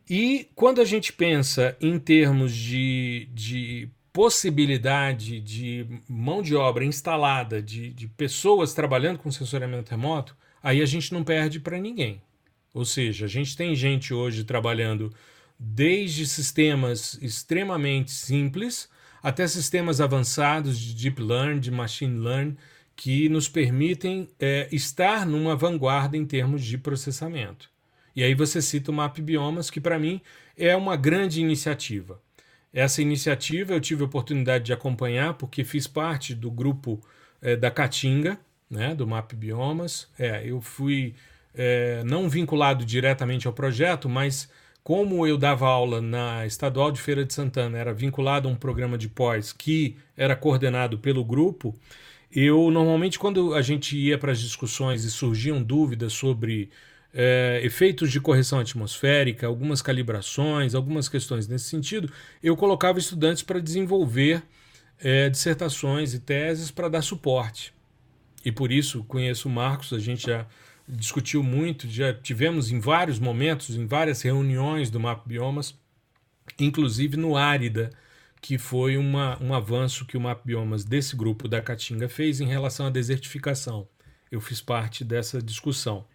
[0.10, 7.62] E quando a gente pensa em termos de, de possibilidade de mão de obra instalada,
[7.62, 12.22] de, de pessoas trabalhando com sensoriamento remoto, aí a gente não perde para ninguém.
[12.74, 15.14] Ou seja, a gente tem gente hoje trabalhando
[15.58, 18.90] desde sistemas extremamente simples
[19.24, 22.58] até sistemas avançados de deep learning, de machine learning,
[22.94, 27.72] que nos permitem é, estar numa vanguarda em termos de processamento.
[28.14, 30.22] E aí você cita o Map Biomas, que para mim
[30.58, 32.22] é uma grande iniciativa.
[32.72, 37.02] Essa iniciativa eu tive a oportunidade de acompanhar porque fiz parte do grupo
[37.42, 38.38] é, da Caatinga,
[38.70, 40.08] né, do Map Biomas.
[40.20, 41.16] É, eu fui
[41.56, 44.50] é, não vinculado diretamente ao projeto, mas
[44.84, 48.98] como eu dava aula na Estadual de Feira de Santana, era vinculado a um programa
[48.98, 51.74] de pós que era coordenado pelo grupo,
[52.36, 56.70] eu normalmente, quando a gente ia para as discussões e surgiam dúvidas sobre
[57.14, 62.12] é, efeitos de correção atmosférica, algumas calibrações, algumas questões nesse sentido,
[62.42, 64.42] eu colocava estudantes para desenvolver
[65.00, 67.72] é, dissertações e teses para dar suporte.
[68.44, 70.48] E por isso conheço o Marcos, a gente já
[70.88, 75.76] discutiu muito, já tivemos em vários momentos, em várias reuniões do Map Biomas,
[76.60, 77.92] inclusive no Árida,
[78.42, 82.48] que foi uma, um avanço que o Map Biomas desse grupo da Caatinga fez em
[82.48, 83.88] relação à desertificação.
[84.30, 86.06] Eu fiz parte dessa discussão.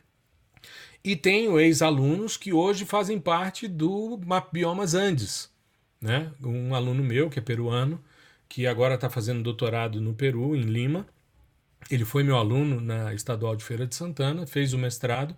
[1.03, 5.51] E tenho ex-alunos que hoje fazem parte do Map Biomas Andes.
[6.01, 6.31] Né?
[6.43, 8.03] Um aluno meu, que é peruano,
[8.49, 11.07] que agora está fazendo doutorado no Peru, em Lima.
[11.91, 15.35] Ele foi meu aluno na Estadual de Feira de Santana, fez o mestrado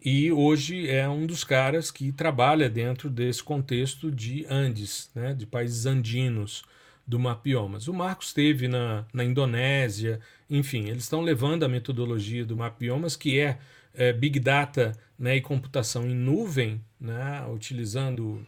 [0.00, 5.46] e hoje é um dos caras que trabalha dentro desse contexto de Andes, né, de
[5.46, 6.62] países andinos
[7.06, 7.88] do Mapiomas.
[7.88, 13.40] O Marcos esteve na, na Indonésia, enfim, eles estão levando a metodologia do Mapiomas, que
[13.40, 13.58] é,
[13.94, 18.44] é Big Data né, e computação em nuvem, né, utilizando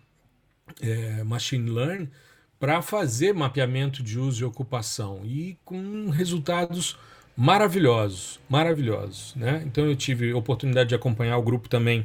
[0.81, 2.11] é, Machine Learning,
[2.61, 6.99] para fazer mapeamento de uso e ocupação e com resultados
[7.39, 9.63] maravilhosos, maravilhosos, né?
[9.65, 12.05] Então eu tive oportunidade de acompanhar o grupo também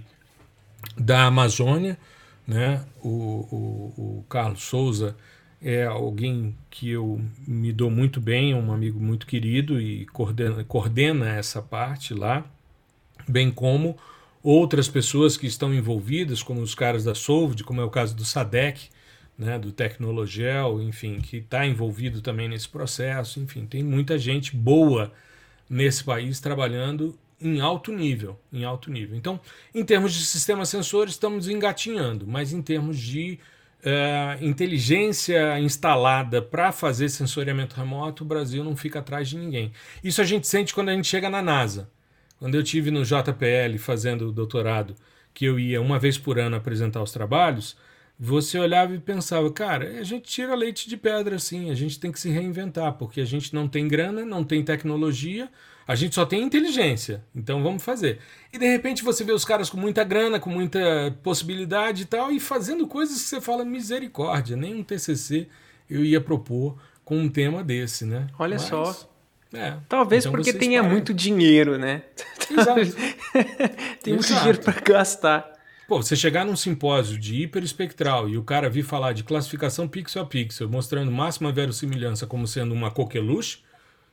[0.96, 1.98] da Amazônia,
[2.46, 2.86] né?
[3.02, 5.16] O, o, o Carlos Souza
[5.60, 11.28] é alguém que eu me dou muito bem, um amigo muito querido e coordena, coordena
[11.30, 12.46] essa parte lá,
[13.28, 13.98] bem como
[14.44, 18.24] outras pessoas que estão envolvidas, como os caras da Solved, como é o caso do
[18.24, 18.88] SADEC,
[19.38, 23.40] né, do Tecnologel, enfim, que está envolvido também nesse processo.
[23.40, 25.12] Enfim, tem muita gente boa
[25.70, 29.18] nesse país trabalhando em alto nível, em alto nível.
[29.18, 29.40] Então,
[29.74, 33.40] em termos de sistemas sensores, estamos engatinhando, mas em termos de
[33.84, 39.72] uh, inteligência instalada para fazer sensoriamento remoto, o Brasil não fica atrás de ninguém.
[40.04, 41.90] Isso a gente sente quando a gente chega na NASA.
[42.40, 44.96] Quando eu tive no JPL fazendo doutorado,
[45.34, 47.76] que eu ia uma vez por ano apresentar os trabalhos,
[48.20, 52.12] você olhava e pensava, cara, a gente tira leite de pedra assim, a gente tem
[52.12, 55.50] que se reinventar, porque a gente não tem grana, não tem tecnologia,
[55.88, 58.20] a gente só tem inteligência, então vamos fazer.
[58.52, 60.80] E de repente você vê os caras com muita grana, com muita
[61.22, 65.48] possibilidade e tal, e fazendo coisas que você fala misericórdia, nem um TCC
[65.90, 68.28] eu ia propor com um tema desse, né?
[68.40, 69.10] Olha Mas, só.
[69.54, 72.02] É, Talvez então porque tenha muito dinheiro, né?
[72.50, 72.82] Exato.
[74.02, 75.53] tem muito dinheiro para gastar.
[75.94, 80.24] Pô, você chegar num simpósio de hiperespectral e o cara vir falar de classificação pixel
[80.24, 83.60] a pixel, mostrando máxima verossimilhança como sendo uma coqueluche,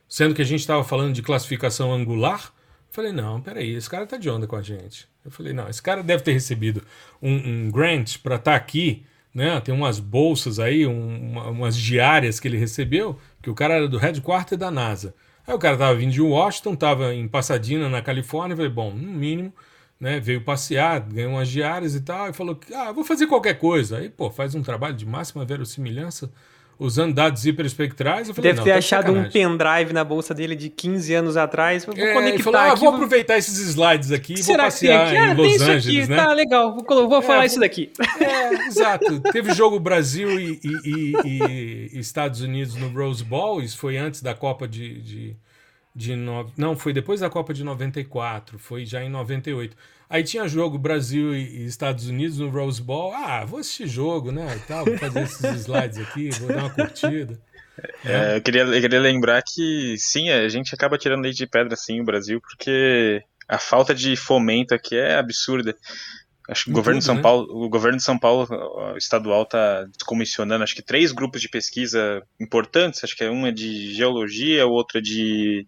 [0.07, 2.53] sendo que a gente estava falando de classificação angular,
[2.87, 5.07] eu falei, não, peraí, esse cara tá de onda com a gente.
[5.25, 6.83] Eu falei, não, esse cara deve ter recebido
[7.19, 9.03] um, um grant para estar tá aqui,
[9.33, 9.59] né?
[9.59, 13.87] Tem umas bolsas aí, um, uma, umas diárias que ele recebeu, que o cara era
[13.87, 15.15] do headquarter da NASA.
[15.47, 18.91] Aí o cara tava vindo de Washington, tava em Pasadena, na Califórnia, eu falei, bom,
[18.93, 19.51] no mínimo
[20.01, 23.53] né, veio passear, ganhou umas diárias e tal, e falou que ah, vou fazer qualquer
[23.53, 23.99] coisa.
[23.99, 26.31] Aí, pô, faz um trabalho de máxima verossimilhança
[26.79, 28.27] usando dados hiperespectrais.
[28.27, 31.85] Eu falei, Deve ter tá achado um pendrive na bolsa dele de 15 anos atrás.
[31.85, 32.79] Vou é, conectar falou, ah, aqui.
[32.79, 36.15] Vou aproveitar esses slides aqui e vou passear em ah, Los Angeles, né?
[36.15, 37.91] Tá legal, vou, vou é, falar isso daqui.
[38.19, 39.19] É, exato.
[39.31, 44.21] Teve jogo Brasil e, e, e, e, Estados Unidos no Rose Bowl, isso foi antes
[44.21, 45.35] da Copa de, de
[45.95, 46.51] de no...
[46.57, 49.75] não, foi depois da Copa de 94, foi já em 98.
[50.09, 53.13] Aí tinha jogo Brasil e Estados Unidos no Rose Bowl.
[53.13, 54.55] Ah, vou assistir jogo, né?
[54.57, 57.39] E tal, vou fazer esses slides aqui, vou dar uma curtida.
[58.03, 61.75] É, eu, queria, eu queria lembrar que sim, a gente acaba tirando leite de pedra
[61.75, 65.75] sim o Brasil, porque a falta de fomento aqui é absurda.
[66.49, 67.21] Acho que o governo, tudo, de São né?
[67.21, 68.47] Paulo, o governo de São Paulo
[68.97, 73.03] estadual está descomissionando acho que três grupos de pesquisa importantes.
[73.03, 75.65] Acho que é uma de geologia, outra de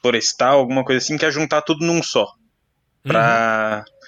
[0.00, 2.26] florestal, alguma coisa assim, que é juntar tudo num só.
[3.02, 3.99] Pra, uhum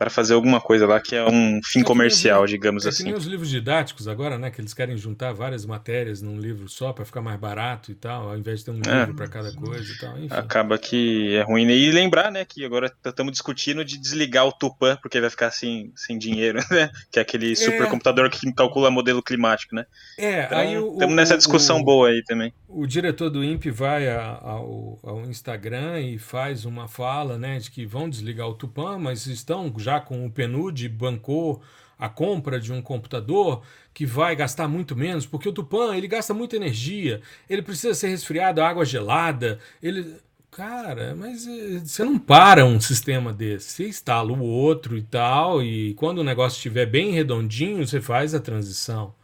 [0.00, 3.04] para fazer alguma coisa lá que é um fim é comercial, digamos é assim.
[3.04, 4.50] Tem os livros didáticos agora, né?
[4.50, 8.30] Que eles querem juntar várias matérias num livro só para ficar mais barato e tal,
[8.30, 9.00] ao invés de ter um é.
[9.00, 10.16] livro para cada coisa e tal.
[10.16, 10.34] Enfim.
[10.34, 11.68] Acaba que é ruim.
[11.68, 15.92] E lembrar, né, que agora estamos discutindo de desligar o Tupan, porque vai ficar sem,
[15.94, 16.90] sem dinheiro, né?
[17.12, 17.54] Que é aquele é.
[17.54, 19.84] supercomputador que calcula modelo climático, né?
[20.16, 20.92] É, então, aí o.
[20.94, 22.54] Estamos nessa discussão o, boa aí também.
[22.66, 27.84] O diretor do INPE vai ao, ao Instagram e faz uma fala, né, de que
[27.84, 31.60] vão desligar o Tupan, mas estão já já com o PNUD bancou
[31.98, 33.62] a compra de um computador
[33.92, 38.08] que vai gastar muito menos, porque o Tupan ele gasta muita energia, ele precisa ser
[38.08, 40.16] resfriado, água gelada, ele
[40.50, 45.62] cara, mas eh, você não para um sistema desse, você instala o outro e tal,
[45.62, 49.14] e quando o negócio estiver bem redondinho, você faz a transição,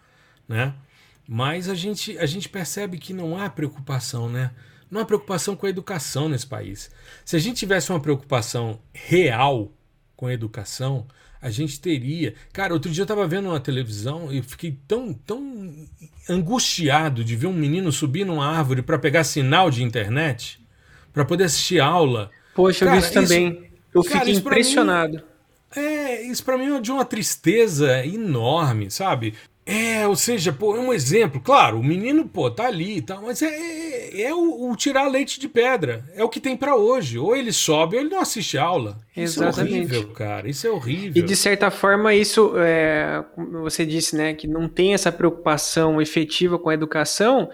[0.48, 0.74] né?
[1.26, 4.52] Mas a gente, a gente percebe que não há preocupação, né?
[4.88, 6.90] Não há preocupação com a educação nesse país.
[7.24, 9.72] Se a gente tivesse uma preocupação real
[10.16, 11.06] com educação,
[11.40, 12.34] a gente teria.
[12.52, 15.86] Cara, outro dia eu tava vendo uma televisão e fiquei tão, tão
[16.28, 20.60] angustiado de ver um menino subir numa árvore para pegar sinal de internet,
[21.12, 22.30] para poder assistir aula.
[22.54, 23.70] Poxa, cara, eu vi isso também.
[23.94, 25.16] Eu cara, fiquei impressionado.
[25.16, 25.22] Mim,
[25.74, 29.34] é, isso para mim é de uma tristeza enorme, sabe?
[29.68, 31.40] É, ou seja, pô, é um exemplo.
[31.40, 35.08] Claro, o menino, pô, tá ali e tal, mas é, é, é o, o, tirar
[35.08, 36.04] leite de pedra.
[36.14, 37.18] É o que tem para hoje.
[37.18, 38.96] Ou ele sobe ou ele não assiste aula.
[39.16, 39.50] Exatamente.
[39.50, 40.48] Isso é horrível, cara.
[40.48, 41.20] Isso é horrível.
[41.20, 46.00] E de certa forma, isso, é, como você disse, né, que não tem essa preocupação
[46.00, 47.50] efetiva com a educação,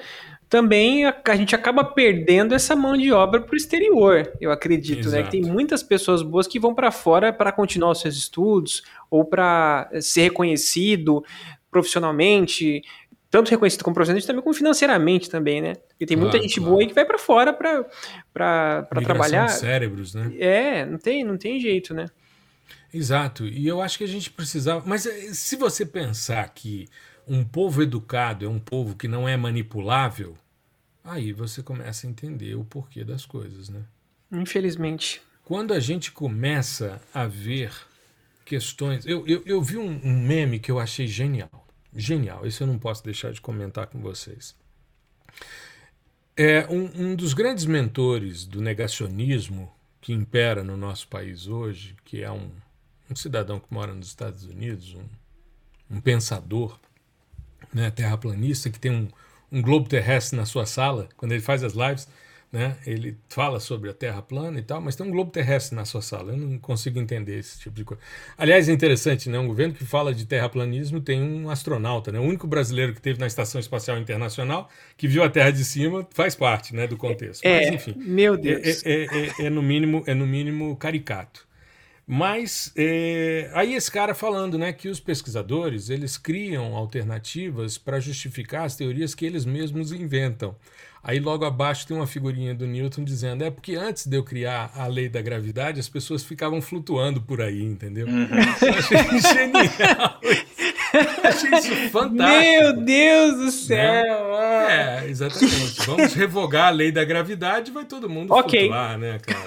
[0.51, 5.09] também a, a gente acaba perdendo essa mão de obra para o exterior, eu acredito,
[5.09, 5.17] Exato.
[5.17, 5.23] né?
[5.23, 9.25] Que tem muitas pessoas boas que vão para fora para continuar os seus estudos ou
[9.25, 11.25] para ser reconhecido
[11.73, 12.83] profissionalmente,
[13.31, 15.75] tanto reconhecido como profissionalmente, também como financeiramente também, né?
[15.75, 16.71] Porque tem muita gente claro.
[16.71, 19.49] boa aí que vai para fora para trabalhar.
[19.49, 20.31] cérebros, né?
[20.39, 22.07] É, não tem, não tem jeito, né?
[22.93, 23.47] Exato.
[23.47, 24.83] E eu acho que a gente precisava.
[24.87, 26.87] Mas eh, se você pensar que
[27.27, 30.35] um povo educado é um povo que não é manipulável,
[31.03, 33.81] aí você começa a entender o porquê das coisas, né?
[34.31, 35.23] Infelizmente.
[35.43, 37.73] Quando a gente começa a ver
[38.45, 39.07] questões.
[39.07, 41.62] Eu, eu, eu vi um, um meme que eu achei genial
[41.95, 42.47] genial.
[42.47, 44.55] Isso eu não posso deixar de comentar com vocês.
[46.37, 49.71] É um, um dos grandes mentores do negacionismo
[50.01, 52.51] que impera no nosso país hoje, que é um,
[53.11, 56.79] um cidadão que mora nos Estados Unidos, um, um pensador,
[57.73, 59.09] né, terraplanista, que tem um,
[59.51, 62.09] um globo terrestre na sua sala, quando ele faz as lives,
[62.53, 62.77] né?
[62.87, 66.03] Ele fala sobre a Terra plana e tal, mas tem um globo terrestre na sua
[66.03, 66.33] sala.
[66.33, 68.03] Eu não consigo entender esse tipo de coisa.
[68.37, 69.39] Aliás, é interessante, né?
[69.39, 72.19] Um governo que fala de terraplanismo tem um astronauta, né?
[72.19, 74.69] O único brasileiro que teve na Estação Espacial Internacional
[74.99, 77.43] que viu a Terra de cima faz parte, né, do contexto.
[77.45, 81.47] É, mas, enfim, meu Deus, é, é, é, é no mínimo é no mínimo caricato.
[82.07, 88.65] Mas é, aí esse cara falando, né, que os pesquisadores eles criam alternativas para justificar
[88.67, 90.55] as teorias que eles mesmos inventam.
[91.05, 94.71] Aí logo abaixo tem uma figurinha do Newton dizendo: é porque antes de eu criar
[94.77, 98.07] a lei da gravidade, as pessoas ficavam flutuando por aí, entendeu?
[98.07, 98.29] Uhum.
[98.79, 100.21] achei genial.
[101.25, 102.17] achei isso fantástico.
[102.17, 104.33] Meu Deus do céu!
[104.39, 105.03] Né?
[105.03, 105.85] É, exatamente.
[105.85, 108.69] Vamos revogar a lei da gravidade vai todo mundo okay.
[108.69, 109.45] flutuar, né, cara?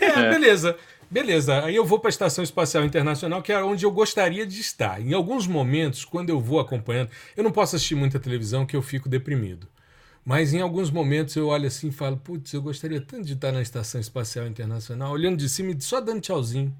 [0.00, 0.30] É, é.
[0.30, 0.76] beleza.
[1.10, 4.60] Beleza, aí eu vou para a Estação Espacial Internacional, que é onde eu gostaria de
[4.60, 5.00] estar.
[5.00, 8.82] Em alguns momentos, quando eu vou acompanhando, eu não posso assistir muita televisão que eu
[8.82, 9.66] fico deprimido.
[10.24, 13.52] Mas em alguns momentos eu olho assim e falo, putz, eu gostaria tanto de estar
[13.52, 16.74] na Estação Espacial Internacional, olhando de cima e só dando tchauzinho.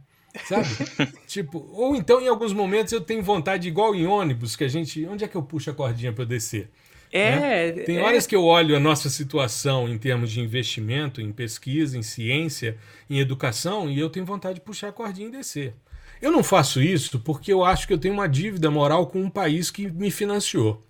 [0.46, 0.68] Sabe?
[1.26, 5.04] tipo, ou então em alguns momentos eu tenho vontade, igual em ônibus, que a gente.
[5.06, 6.70] Onde é que eu puxo a cordinha para descer?
[7.12, 7.72] É, né?
[7.84, 8.02] Tem é...
[8.02, 12.76] horas que eu olho a nossa situação em termos de investimento, em pesquisa, em ciência,
[13.08, 15.74] em educação, e eu tenho vontade de puxar a cordinha e descer.
[16.22, 19.30] Eu não faço isso porque eu acho que eu tenho uma dívida moral com um
[19.30, 20.80] país que me financiou.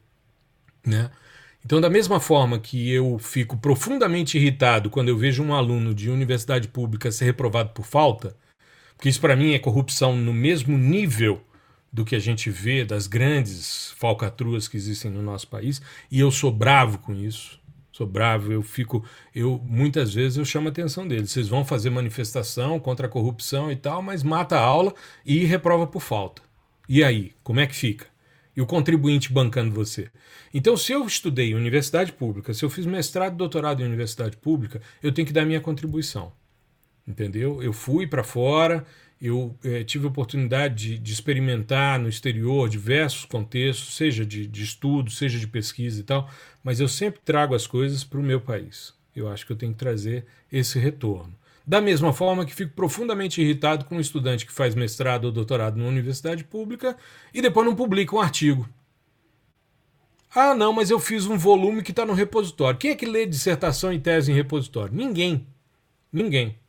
[0.84, 1.10] Né?
[1.64, 6.10] Então, da mesma forma que eu fico profundamente irritado quando eu vejo um aluno de
[6.10, 8.34] universidade pública ser reprovado por falta,
[8.96, 11.42] porque isso para mim é corrupção no mesmo nível
[11.92, 16.30] do que a gente vê das grandes falcatruas que existem no nosso país, e eu
[16.30, 17.60] sou bravo com isso.
[17.92, 19.04] Sou bravo, eu fico,
[19.34, 21.32] eu muitas vezes eu chamo a atenção deles.
[21.32, 24.94] Vocês vão fazer manifestação contra a corrupção e tal, mas mata a aula
[25.26, 26.40] e reprova por falta.
[26.88, 28.06] E aí, como é que fica?
[28.56, 30.10] E o contribuinte bancando você.
[30.52, 34.36] Então, se eu estudei em universidade pública, se eu fiz mestrado e doutorado em universidade
[34.36, 36.32] pública, eu tenho que dar minha contribuição.
[37.06, 37.62] Entendeu?
[37.62, 38.84] Eu fui para fora,
[39.20, 45.10] eu é, tive oportunidade de, de, experimentar no exterior diversos contextos, seja de, de estudo,
[45.10, 46.30] seja de pesquisa e tal,
[46.62, 48.94] mas eu sempre trago as coisas para o meu país.
[49.14, 51.34] Eu acho que eu tenho que trazer esse retorno.
[51.66, 55.76] Da mesma forma que fico profundamente irritado com um estudante que faz mestrado ou doutorado
[55.76, 56.96] numa universidade pública
[57.32, 58.68] e depois não publica um artigo.
[60.34, 62.78] Ah, não, mas eu fiz um volume que está no repositório.
[62.78, 64.94] Quem é que lê dissertação e tese em repositório?
[64.94, 65.46] Ninguém.
[66.12, 66.59] Ninguém.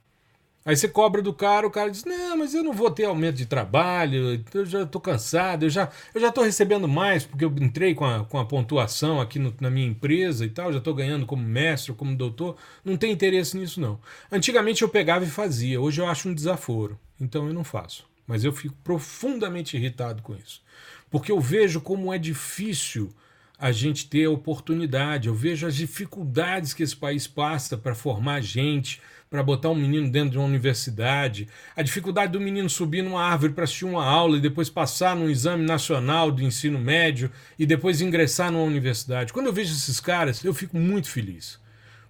[0.63, 3.35] Aí você cobra do cara, o cara diz: Não, mas eu não vou ter aumento
[3.35, 7.53] de trabalho, eu já estou cansado, eu já eu já estou recebendo mais porque eu
[7.59, 10.93] entrei com a, com a pontuação aqui no, na minha empresa e tal, já estou
[10.93, 12.57] ganhando como mestre, como doutor.
[12.85, 13.99] Não tem interesse nisso, não.
[14.31, 18.05] Antigamente eu pegava e fazia, hoje eu acho um desaforo, então eu não faço.
[18.27, 20.61] Mas eu fico profundamente irritado com isso,
[21.09, 23.11] porque eu vejo como é difícil
[23.57, 28.41] a gente ter a oportunidade, eu vejo as dificuldades que esse país passa para formar
[28.41, 28.99] gente
[29.31, 33.53] para botar um menino dentro de uma universidade, a dificuldade do menino subir numa árvore
[33.53, 38.01] para assistir uma aula e depois passar num exame nacional do ensino médio e depois
[38.01, 39.31] ingressar numa universidade.
[39.31, 41.57] Quando eu vejo esses caras, eu fico muito feliz.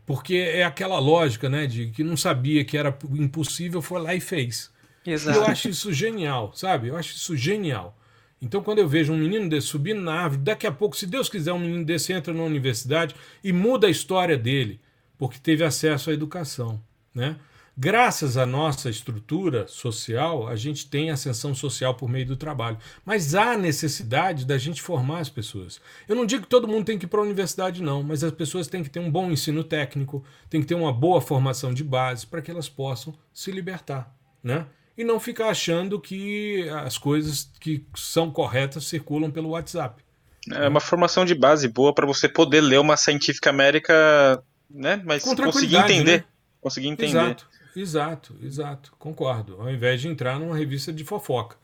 [0.04, 4.20] Porque é aquela lógica, né, de que não sabia que era impossível, foi lá e
[4.20, 4.72] fez.
[5.06, 5.38] Exato.
[5.38, 6.88] eu acho isso genial, sabe?
[6.88, 7.96] Eu acho isso genial.
[8.42, 11.30] Então, quando eu vejo um menino desse subindo na árvore, daqui a pouco, se Deus
[11.30, 14.82] quiser, um menino desse entra na universidade e muda a história dele,
[15.20, 16.82] porque teve acesso à educação,
[17.14, 17.38] né?
[17.78, 22.78] Graças à nossa estrutura social, a gente tem ascensão social por meio do trabalho.
[23.06, 25.80] Mas há necessidade da gente formar as pessoas.
[26.08, 28.32] Eu não digo que todo mundo tem que ir para a universidade, não, mas as
[28.34, 31.84] pessoas têm que ter um bom ensino técnico, têm que ter uma boa formação de
[31.84, 34.14] base para que elas possam se libertar.
[34.44, 34.66] Né?
[34.98, 40.04] E não ficar achando que as coisas que são corretas circulam pelo WhatsApp.
[40.52, 45.02] É uma formação de base boa para você poder ler uma científica América, né?
[45.06, 46.18] Mas conseguir entender.
[46.20, 46.24] Né?
[46.62, 47.18] Conseguir entender.
[47.18, 47.48] Exato.
[47.76, 49.58] Exato, exato, concordo.
[49.60, 51.56] Ao invés de entrar numa revista de fofoca.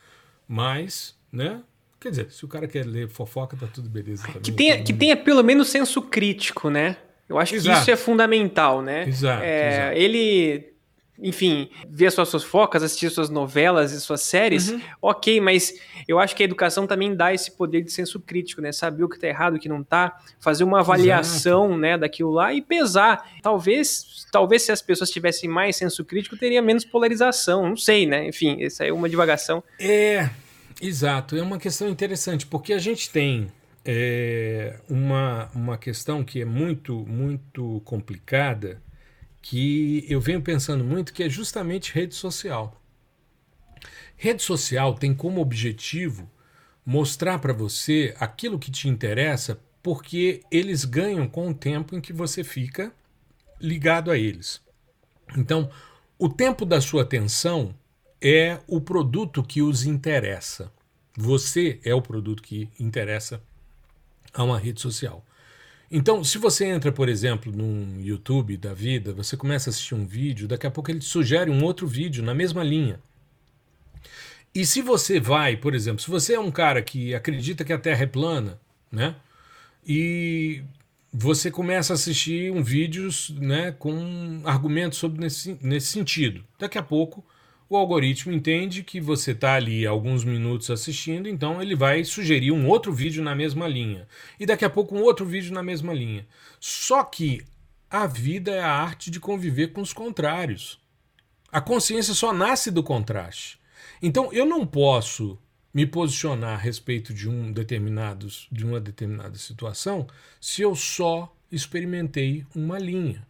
[0.48, 1.62] Mas, né?
[2.00, 4.42] Quer dizer, se o cara quer ler fofoca, tá tudo beleza também.
[4.42, 6.98] Que tenha, que tenha pelo menos senso crítico, né?
[7.28, 7.76] Eu acho exato.
[7.76, 9.08] que isso é fundamental, né?
[9.08, 9.98] Exato, é, exato.
[9.98, 10.74] Ele
[11.20, 14.82] enfim, ver suas fofocas, assistir suas novelas e suas séries, uhum.
[15.02, 15.74] ok, mas
[16.08, 18.72] eu acho que a educação também dá esse poder de senso crítico, né?
[18.72, 21.80] Saber o que está errado, o que não está, fazer uma avaliação, Exato.
[21.80, 23.28] né, daquilo lá e pesar.
[23.42, 28.28] Talvez, talvez se as pessoas tivessem mais senso crítico, teria menos polarização, não sei, né?
[28.28, 29.64] Enfim, essa é uma divagação.
[29.80, 30.30] É,
[30.82, 33.48] exato, é uma questão interessante, porque a gente tem
[33.84, 38.82] é, uma, uma questão que é muito, muito complicada,
[39.50, 42.82] que eu venho pensando muito que é justamente rede social.
[44.18, 46.30] Rede social tem como objetivo
[46.86, 52.12] mostrar para você aquilo que te interessa, porque eles ganham com o tempo em que
[52.12, 52.92] você fica
[53.58, 54.62] ligado a eles.
[55.38, 55.72] Então,
[56.20, 57.74] o tempo da sua atenção
[58.20, 60.74] é o produto que os interessa.
[61.16, 63.42] Você é o produto que interessa
[64.34, 65.26] a uma rede social.
[65.90, 70.06] Então, se você entra, por exemplo, num YouTube da vida, você começa a assistir um
[70.06, 73.00] vídeo, daqui a pouco ele te sugere um outro vídeo na mesma linha.
[74.54, 77.78] E se você vai, por exemplo, se você é um cara que acredita que a
[77.78, 78.60] Terra é plana,
[78.92, 79.16] né?
[79.86, 80.62] E
[81.14, 86.44] você começa a assistir um vídeo né, com argumentos sobre nesse, nesse sentido.
[86.60, 87.24] Daqui a pouco
[87.70, 92.68] o algoritmo entende que você está ali alguns minutos assistindo, então ele vai sugerir um
[92.68, 94.08] outro vídeo na mesma linha.
[94.40, 96.26] E daqui a pouco um outro vídeo na mesma linha.
[96.60, 97.44] Só que
[97.90, 100.80] a vida é a arte de conviver com os contrários.
[101.52, 103.60] A consciência só nasce do contraste.
[104.02, 105.38] Então eu não posso
[105.74, 110.08] me posicionar a respeito de um determinado, de uma determinada situação
[110.40, 113.27] se eu só experimentei uma linha.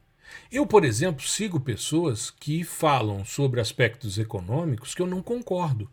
[0.51, 5.89] Eu, por exemplo, sigo pessoas que falam sobre aspectos econômicos que eu não concordo.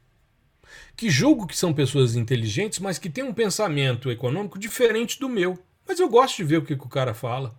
[0.97, 5.59] Que julgo que são pessoas inteligentes, mas que têm um pensamento econômico diferente do meu.
[5.87, 7.59] Mas eu gosto de ver o que, o cara fala.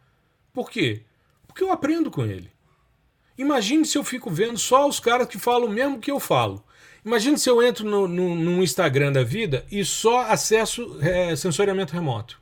[0.53, 1.03] Por quê?
[1.47, 2.51] Porque eu aprendo com ele.
[3.37, 6.63] Imagine se eu fico vendo só os caras que falam o mesmo que eu falo.
[7.05, 11.93] Imagine se eu entro no, no, no Instagram da vida e só acesso é, sensoriamento
[11.93, 12.41] remoto.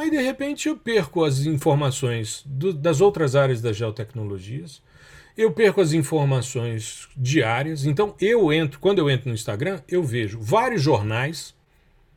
[0.00, 4.82] Aí de repente eu perco as informações do, das outras áreas das geotecnologias,
[5.36, 7.84] eu perco as informações diárias.
[7.84, 11.54] Então eu entro, quando eu entro no Instagram, eu vejo vários jornais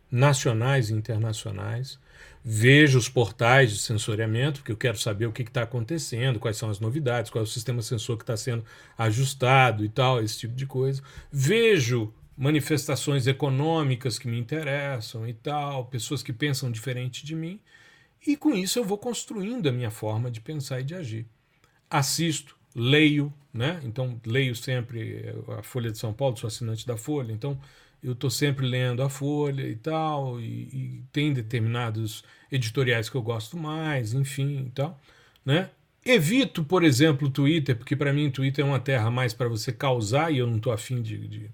[0.10, 2.00] nacionais e internacionais,
[2.42, 6.70] vejo os portais de sensoriamento, porque eu quero saber o que está acontecendo, quais são
[6.70, 8.64] as novidades, qual é o sistema sensor que está sendo
[8.98, 11.02] ajustado e tal, esse tipo de coisa.
[11.30, 17.60] Vejo manifestações econômicas que me interessam e tal, pessoas que pensam diferente de mim,
[18.26, 21.26] e com isso eu vou construindo a minha forma de pensar e de agir.
[21.90, 23.80] Assisto, leio, né?
[23.84, 27.60] Então leio sempre a Folha de São Paulo, sou assinante da Folha, então
[28.04, 33.22] eu estou sempre lendo a Folha e tal, e, e, tem determinados editoriais que eu
[33.22, 35.00] gosto mais, enfim e tal,
[35.46, 35.70] né?
[36.06, 39.48] Evito, por exemplo, o Twitter, porque para mim o Twitter é uma terra mais para
[39.48, 41.50] você causar e eu não estou afim de, de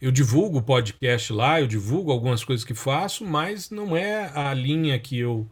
[0.00, 4.52] eu divulgo o podcast lá, eu divulgo algumas coisas que faço, mas não é a
[4.52, 5.48] linha que eu,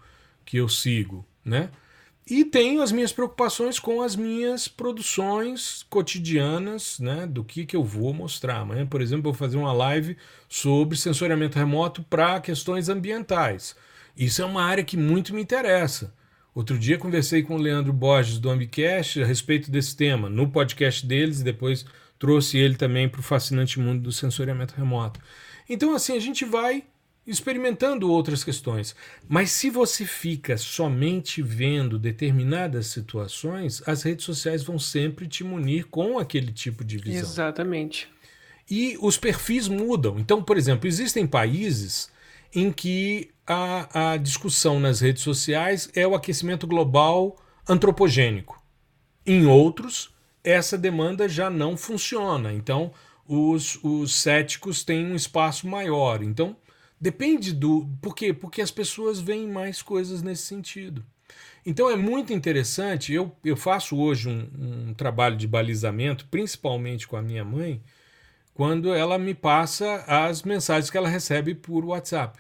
[0.51, 1.70] que eu sigo, né?
[2.28, 7.24] E tenho as minhas preocupações com as minhas produções cotidianas, né?
[7.24, 8.59] Do que, que eu vou mostrar.
[8.59, 10.16] Amanhã, por exemplo, vou fazer uma live
[10.48, 13.77] sobre sensoriamento remoto para questões ambientais.
[14.16, 16.12] Isso é uma área que muito me interessa.
[16.52, 21.06] Outro dia conversei com o Leandro Borges do Ambicast a respeito desse tema, no podcast
[21.06, 21.86] deles, e depois
[22.18, 25.20] trouxe ele também para o fascinante mundo do sensoriamento remoto.
[25.68, 26.82] Então, assim, a gente vai
[27.26, 28.94] experimentando outras questões.
[29.28, 35.86] Mas se você fica somente vendo determinadas situações, as redes sociais vão sempre te munir
[35.86, 37.20] com aquele tipo de visão.
[37.20, 38.09] Exatamente.
[38.68, 40.18] E os perfis mudam.
[40.18, 42.10] Então, por exemplo, existem países
[42.55, 47.36] em que a, a discussão nas redes sociais é o aquecimento global
[47.68, 48.60] antropogênico.
[49.26, 50.10] Em outros,
[50.42, 52.52] essa demanda já não funciona.
[52.52, 52.92] Então,
[53.26, 56.22] os, os céticos têm um espaço maior.
[56.22, 56.56] Então,
[57.01, 57.89] depende do.
[58.02, 58.32] Por quê?
[58.32, 61.05] Porque as pessoas veem mais coisas nesse sentido.
[61.64, 63.12] Então é muito interessante.
[63.12, 67.82] Eu, eu faço hoje um, um trabalho de balizamento, principalmente com a minha mãe,
[68.55, 72.39] quando ela me passa as mensagens que ela recebe por WhatsApp.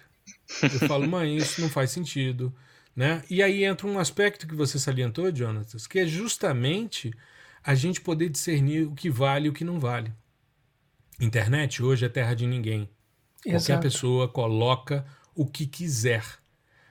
[0.62, 2.54] Eu falo, mãe, isso não faz sentido.
[2.94, 3.22] Né?
[3.30, 7.12] E aí entra um aspecto que você salientou, Jonatas, que é justamente
[7.62, 10.12] a gente poder discernir o que vale e o que não vale.
[11.20, 12.88] Internet hoje é terra de ninguém.
[13.44, 13.64] Exato.
[13.64, 16.24] Qualquer pessoa coloca o que quiser.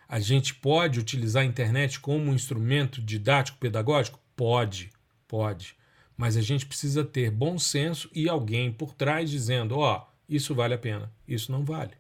[0.08, 4.20] A gente pode utilizar a internet como um instrumento didático pedagógico?
[4.36, 4.90] Pode,
[5.28, 5.76] pode.
[6.18, 10.56] Mas a gente precisa ter bom senso e alguém por trás dizendo: ó, oh, isso
[10.56, 11.94] vale a pena, isso não vale.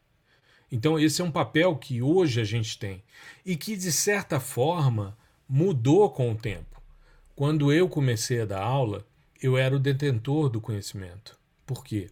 [0.71, 3.03] Então, esse é um papel que hoje a gente tem
[3.45, 5.17] e que, de certa forma,
[5.47, 6.81] mudou com o tempo.
[7.35, 9.05] Quando eu comecei a dar aula,
[9.41, 11.39] eu era o detentor do conhecimento.
[11.65, 12.09] Por quê?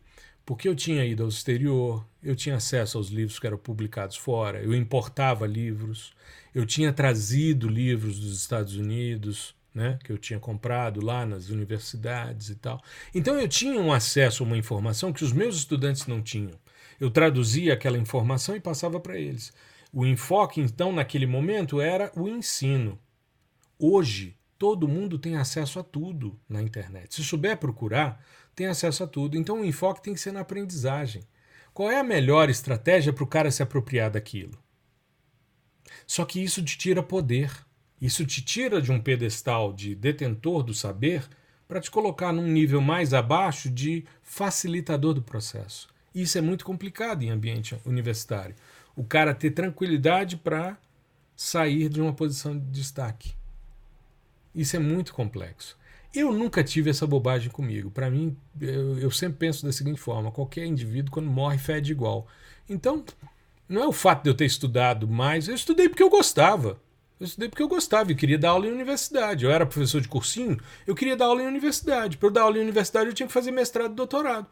[0.47, 4.63] Porque eu tinha ido ao exterior, eu tinha acesso aos livros que eram publicados fora,
[4.63, 6.13] eu importava livros,
[6.55, 12.47] eu tinha trazido livros dos Estados Unidos, né, que eu tinha comprado lá nas universidades
[12.47, 12.81] e tal.
[13.13, 16.57] Então eu tinha um acesso a uma informação que os meus estudantes não tinham.
[16.97, 19.51] Eu traduzia aquela informação e passava para eles.
[19.91, 22.97] O enfoque, então, naquele momento era o ensino.
[23.77, 27.13] Hoje, todo mundo tem acesso a tudo na internet.
[27.13, 28.23] Se souber procurar,
[28.57, 29.37] tem acesso a tudo.
[29.37, 31.21] Então, o enfoque tem que ser na aprendizagem.
[31.75, 34.57] Qual é a melhor estratégia para o cara se apropriar daquilo?
[36.07, 37.51] Só que isso te tira poder.
[38.01, 41.23] Isso te tira de um pedestal de detentor do saber
[41.67, 45.87] para te colocar num nível mais abaixo de facilitador do processo.
[46.15, 48.55] Isso é muito complicado em ambiente universitário.
[48.95, 50.79] O cara ter tranquilidade para
[51.35, 53.35] sair de uma posição de destaque.
[54.55, 55.76] Isso é muito complexo.
[56.13, 57.91] Eu nunca tive essa bobagem comigo.
[57.91, 62.27] Para mim, eu, eu, sempre penso da seguinte forma: qualquer indivíduo, quando morre, fede igual.
[62.69, 63.03] Então,
[63.67, 66.79] não é o fato de eu ter estudado mais, eu estudei porque eu gostava.
[67.19, 69.43] Eu estudei porque eu gostava e queria dar aula em universidade.
[69.43, 72.17] Eu era professor de cursinho, eu queria dar aula em universidade.
[72.17, 74.47] Para eu dar aula em universidade, eu tinha que fazer mestrado e doutorado.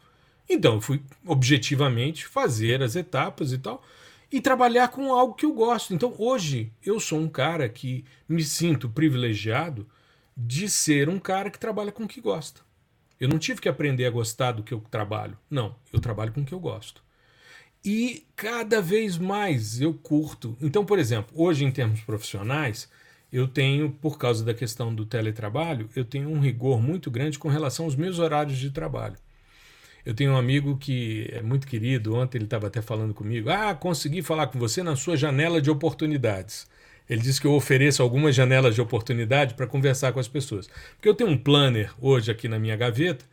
[0.48, 3.82] Então, eu fui objetivamente fazer as etapas e tal
[4.30, 5.94] e trabalhar com algo que eu gosto.
[5.94, 9.86] Então, hoje, eu sou um cara que me sinto privilegiado
[10.36, 12.60] de ser um cara que trabalha com o que gosta.
[13.18, 15.38] Eu não tive que aprender a gostar do que eu trabalho.
[15.48, 17.02] Não, eu trabalho com o que eu gosto.
[17.82, 20.56] E cada vez mais eu curto.
[20.60, 22.90] Então, por exemplo, hoje em termos profissionais,
[23.32, 27.48] eu tenho, por causa da questão do teletrabalho, eu tenho um rigor muito grande com
[27.48, 29.16] relação aos meus horários de trabalho.
[30.04, 33.50] Eu tenho um amigo que é muito querido, ontem ele estava até falando comigo.
[33.50, 36.68] Ah, consegui falar com você na sua janela de oportunidades.
[37.08, 40.68] Ele disse que eu ofereço algumas janelas de oportunidade para conversar com as pessoas.
[40.96, 43.24] Porque eu tenho um planner hoje aqui na minha gaveta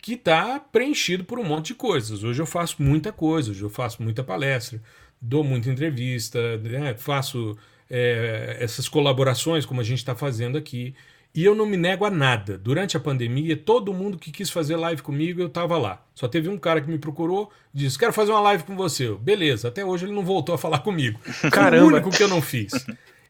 [0.00, 2.22] que está preenchido por um monte de coisas.
[2.22, 4.80] Hoje eu faço muita coisa, hoje eu faço muita palestra,
[5.20, 6.94] dou muita entrevista, né?
[6.96, 7.56] faço
[7.90, 10.94] é, essas colaborações como a gente está fazendo aqui.
[11.34, 12.56] E eu não me nego a nada.
[12.56, 16.02] Durante a pandemia, todo mundo que quis fazer live comigo, eu estava lá.
[16.14, 19.08] Só teve um cara que me procurou, disse: Quero fazer uma live com você.
[19.08, 21.20] Eu, Beleza, até hoje ele não voltou a falar comigo.
[21.52, 21.84] Caramba.
[21.84, 22.72] O único que eu não fiz.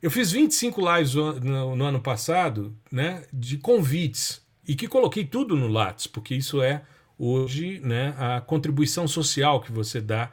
[0.02, 5.56] Eu fiz 25 lives no, no ano passado, né, de convites e que coloquei tudo
[5.56, 6.82] no Lattes, porque isso é
[7.18, 10.30] hoje, né, a contribuição social que você dá,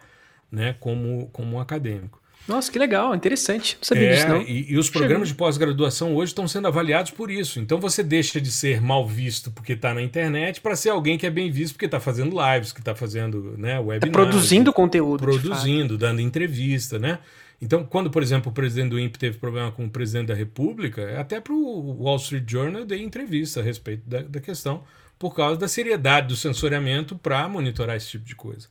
[0.52, 2.24] né, como como um acadêmico.
[2.48, 3.78] Nossa, que legal, interessante.
[3.80, 4.42] Não sabia é, disso, não.
[4.42, 5.34] E, e os programas Chegou.
[5.34, 7.60] de pós-graduação hoje estão sendo avaliados por isso.
[7.60, 11.26] Então você deixa de ser mal visto porque está na internet para ser alguém que
[11.26, 14.02] é bem visto porque está fazendo lives, que está fazendo né, webinars.
[14.02, 15.22] Tá produzindo conteúdo.
[15.22, 17.20] Produzindo, dando entrevista, né?
[17.62, 21.20] Então, quando, por exemplo, o presidente do INPE teve problema com o presidente da República,
[21.20, 24.84] até para o Wall Street Journal eu dei entrevista a respeito da, da questão,
[25.18, 28.68] por causa da seriedade do sensoriamento para monitorar esse tipo de coisa.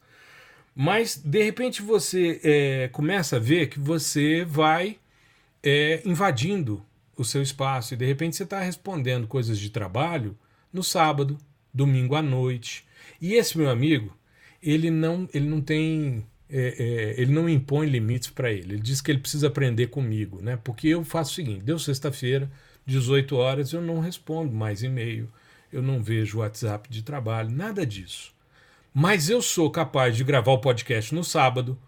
[0.75, 4.99] Mas, de repente, você é, começa a ver que você vai
[5.63, 6.85] é, invadindo
[7.17, 10.37] o seu espaço e, de repente, você está respondendo coisas de trabalho
[10.73, 11.39] no sábado,
[11.73, 12.87] domingo à noite.
[13.21, 14.17] E esse meu amigo,
[14.63, 18.74] ele não, ele não tem é, é, ele não impõe limites para ele.
[18.74, 20.59] Ele diz que ele precisa aprender comigo, né?
[20.62, 22.51] Porque eu faço o seguinte: deu sexta-feira,
[22.85, 25.33] 18 horas, eu não respondo mais e-mail,
[25.73, 28.35] eu não vejo WhatsApp de trabalho, nada disso.
[28.93, 31.79] Mas eu sou capaz de gravar o podcast no sábado,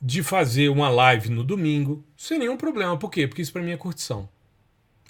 [0.00, 2.96] de fazer uma live no domingo, sem nenhum problema.
[2.96, 3.28] Por quê?
[3.28, 4.26] Porque isso para mim é curtição.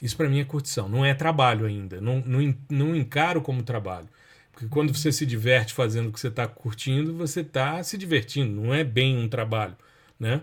[0.03, 2.01] Isso para mim é curtição, não é trabalho ainda.
[2.01, 4.09] Não, não, não encaro como trabalho.
[4.57, 8.59] Porque quando você se diverte fazendo o que você está curtindo, você está se divertindo,
[8.59, 9.77] não é bem um trabalho.
[10.19, 10.41] Né?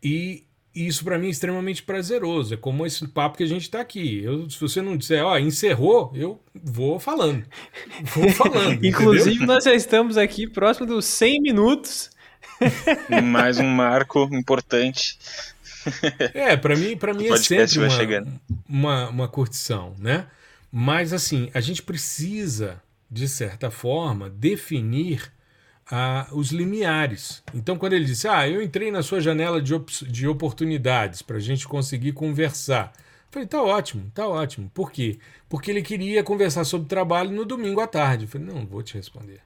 [0.00, 2.54] E e isso para mim é extremamente prazeroso.
[2.54, 4.22] É como esse papo que a gente está aqui.
[4.22, 7.44] Eu, se você não disser, ó, encerrou, eu vou falando.
[8.14, 8.84] Vou falando.
[8.86, 12.10] Inclusive, nós já estamos aqui próximo dos 100 minutos.
[13.24, 15.18] Mais um marco importante.
[16.34, 20.28] É, para mim, para mim é sempre uma, uma, uma curtição, né?
[20.70, 25.32] Mas assim, a gente precisa, de certa forma, definir
[25.90, 27.42] ah, os limiares.
[27.52, 31.36] Então, quando ele disse, ah, eu entrei na sua janela de, op de oportunidades para
[31.36, 32.92] a gente conseguir conversar.
[33.30, 34.70] Falei, tá ótimo, tá ótimo.
[34.72, 35.18] Por quê?
[35.48, 38.26] Porque ele queria conversar sobre trabalho no domingo à tarde.
[38.26, 39.40] Falei, não, vou te responder.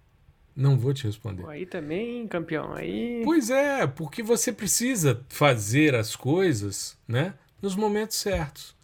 [0.56, 1.44] Não vou te responder.
[1.48, 3.22] Aí também, campeão, aí.
[3.24, 8.74] Pois é, porque você precisa fazer as coisas, né, nos momentos certos.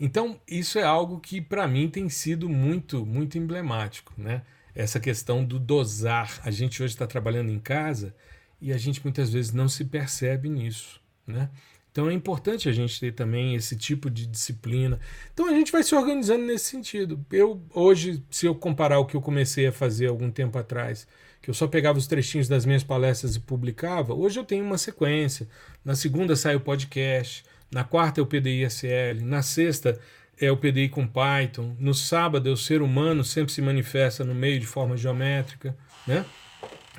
[0.00, 4.42] Então, isso é algo que para mim tem sido muito, muito emblemático, né?
[4.74, 6.40] essa questão do dosar.
[6.44, 8.14] A gente hoje está trabalhando em casa
[8.60, 11.50] e a gente muitas vezes não se percebe nisso, né?
[11.92, 15.00] Então é importante a gente ter também esse tipo de disciplina.
[15.34, 17.24] Então a gente vai se organizando nesse sentido.
[17.32, 21.06] Eu hoje, se eu comparar o que eu comecei a fazer algum tempo atrás,
[21.42, 24.78] que eu só pegava os trechinhos das minhas palestras e publicava, hoje eu tenho uma
[24.78, 25.48] sequência.
[25.84, 29.98] Na segunda sai o podcast, na quarta é o PDI SL, na sexta
[30.40, 31.76] é o PDI com Python.
[31.78, 35.76] No sábado, é o ser humano sempre se manifesta no meio de forma geométrica,
[36.06, 36.24] né?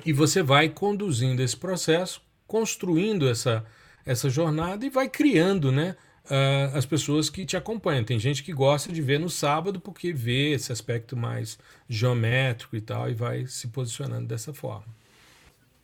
[0.06, 3.64] E você vai conduzindo esse processo, construindo essa,
[4.06, 5.96] essa jornada e vai criando, né?
[6.24, 8.04] Uh, as pessoas que te acompanham.
[8.04, 11.58] Tem gente que gosta de ver no sábado porque vê esse aspecto mais
[11.88, 15.01] geométrico e tal e vai se posicionando dessa forma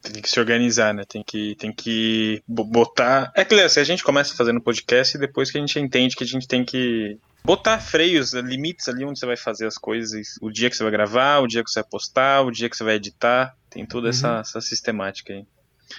[0.02, 1.04] tem que se organizar, né?
[1.06, 3.32] Tem que, tem que botar.
[3.34, 6.24] É que assim, a gente começa fazendo podcast e depois que a gente entende que
[6.24, 10.50] a gente tem que botar freios, limites ali onde você vai fazer as coisas, o
[10.50, 12.84] dia que você vai gravar, o dia que você vai postar, o dia que você
[12.84, 14.10] vai editar, tem toda uhum.
[14.10, 15.46] essa, essa sistemática aí.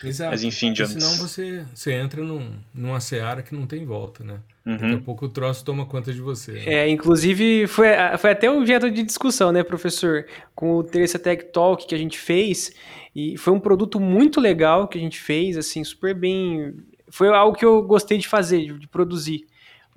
[0.04, 0.32] Exato.
[0.32, 0.92] Mas enfim, Jones.
[0.92, 4.40] Senão você, você entra num, numa seara que não tem volta, né?
[4.66, 4.78] Uhum.
[4.78, 6.52] Daqui a pouco o troço toma conta de você.
[6.52, 6.64] Né?
[6.66, 7.88] É, inclusive foi,
[8.18, 10.26] foi até um objeto de discussão, né, professor?
[10.54, 12.72] Com o Terça Tech Talk que a gente fez,
[13.16, 16.76] e foi um produto muito legal que a gente fez, assim, super bem.
[17.10, 19.46] Foi algo que eu gostei de fazer, de, de produzir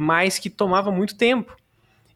[0.03, 1.57] mas que tomava muito tempo.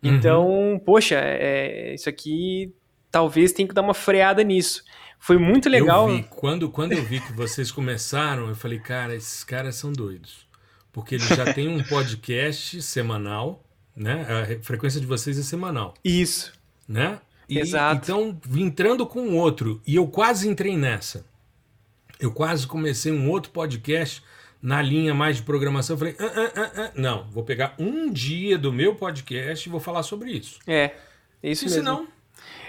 [0.02, 0.14] Uhum.
[0.14, 2.72] Então, poxa, é, isso aqui
[3.10, 4.82] talvez tenha que dar uma freada nisso.
[5.26, 6.08] Foi muito legal.
[6.08, 9.92] Eu vi, quando, quando eu vi que vocês começaram, eu falei, cara, esses caras são
[9.92, 10.46] doidos.
[10.92, 13.60] Porque eles já têm um podcast semanal,
[13.96, 14.24] né?
[14.30, 15.94] A frequência de vocês é semanal.
[16.04, 16.52] Isso.
[16.88, 17.18] Né?
[17.48, 18.04] E, Exato.
[18.04, 21.26] Então, entrando com outro, e eu quase entrei nessa.
[22.20, 24.22] Eu quase comecei um outro podcast
[24.62, 28.12] na linha mais de programação, eu falei, ah, ah, ah, ah, não, vou pegar um
[28.12, 30.60] dia do meu podcast e vou falar sobre isso.
[30.68, 30.94] É,
[31.42, 31.80] isso e mesmo.
[31.80, 32.15] Senão...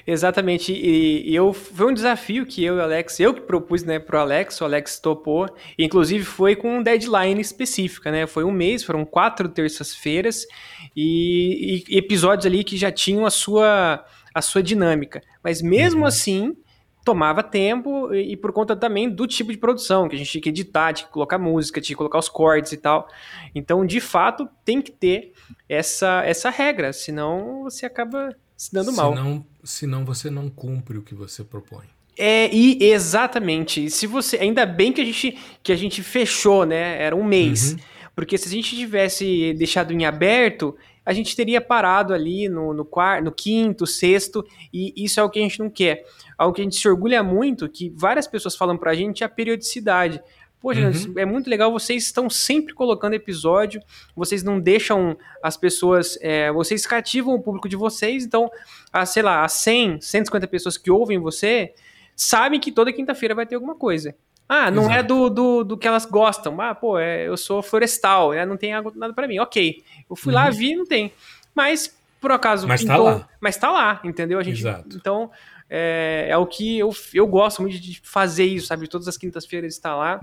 [0.10, 3.84] Exatamente, e, e, eu, foi um desafio que eu e o Alex, eu que propus
[3.84, 8.46] né, para o Alex, o Alex topou, inclusive foi com um deadline específica, né, foi
[8.46, 10.48] um mês, foram quatro terças-feiras
[10.96, 16.08] e, e, episódios ali que já tinham a sua, a sua dinâmica, mas mesmo uhum.
[16.08, 16.56] assim
[17.04, 20.42] tomava tempo e, e, por conta também do tipo de produção, que a gente tinha
[20.42, 23.10] que editar, tinha que colocar música, tinha que colocar os cortes e tal.
[23.54, 25.34] Então, de fato, tem que ter
[25.68, 29.16] essa, essa regra, senão você acaba se dando mal.
[29.16, 31.86] Senão, senão você não cumpre o que você propõe.
[32.18, 33.90] É, e exatamente.
[33.92, 37.02] Se você, ainda bem que a gente que a gente fechou, né?
[37.02, 37.74] Era um mês.
[37.74, 37.80] Uhum.
[38.16, 40.76] Porque se a gente tivesse deixado em aberto,
[41.06, 44.44] a gente teria parado ali no, no, quarto, no quinto, sexto,
[44.74, 46.04] e isso é o que a gente não quer.
[46.36, 49.30] Algo que a gente se orgulha muito, que várias pessoas falam pra gente, é a
[49.30, 50.20] periodicidade.
[50.60, 51.14] Poxa, uhum.
[51.18, 53.82] é muito legal, vocês estão sempre colocando episódio,
[54.16, 58.50] vocês não deixam as pessoas, é, vocês cativam o público de vocês, então,
[58.92, 61.74] a, sei lá, as 100, 150 pessoas que ouvem você,
[62.16, 64.16] sabem que toda quinta-feira vai ter alguma coisa.
[64.50, 65.00] Ah, não é Exato.
[65.00, 66.60] é do, do, do, que elas gostam.
[66.60, 69.38] Ah, pô, é, eu sou florestal, é, não tem nada para mim.
[69.40, 69.84] Ok.
[70.10, 70.40] Eu fui uhum.
[70.40, 71.12] lá, vi, não tem.
[71.54, 73.30] Mas, por acaso, mas tá pintou, tá lá.
[73.40, 74.40] Mas tá lá, entendeu?
[74.40, 74.96] A gente, Exato.
[74.96, 75.30] Então,
[75.70, 78.88] é, é o que eu, eu gosto muito de fazer isso, sabe?
[78.88, 80.20] Todas as quintas-feiras estar lá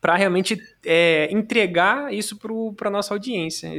[0.00, 2.38] para realmente é, entregar isso
[2.74, 3.70] para a nossa audiência.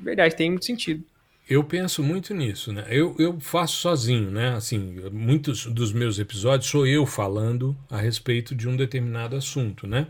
[0.00, 1.04] Verdade, tem muito sentido.
[1.48, 2.84] Eu penso muito nisso, né?
[2.88, 4.54] Eu, eu faço sozinho, né?
[4.54, 10.08] Assim, muitos dos meus episódios sou eu falando a respeito de um determinado assunto, né?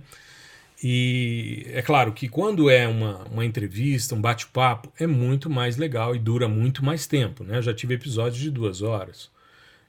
[0.82, 6.14] E é claro que quando é uma, uma entrevista, um bate-papo, é muito mais legal
[6.14, 7.58] e dura muito mais tempo, né?
[7.58, 9.30] Eu já tive episódios de duas horas.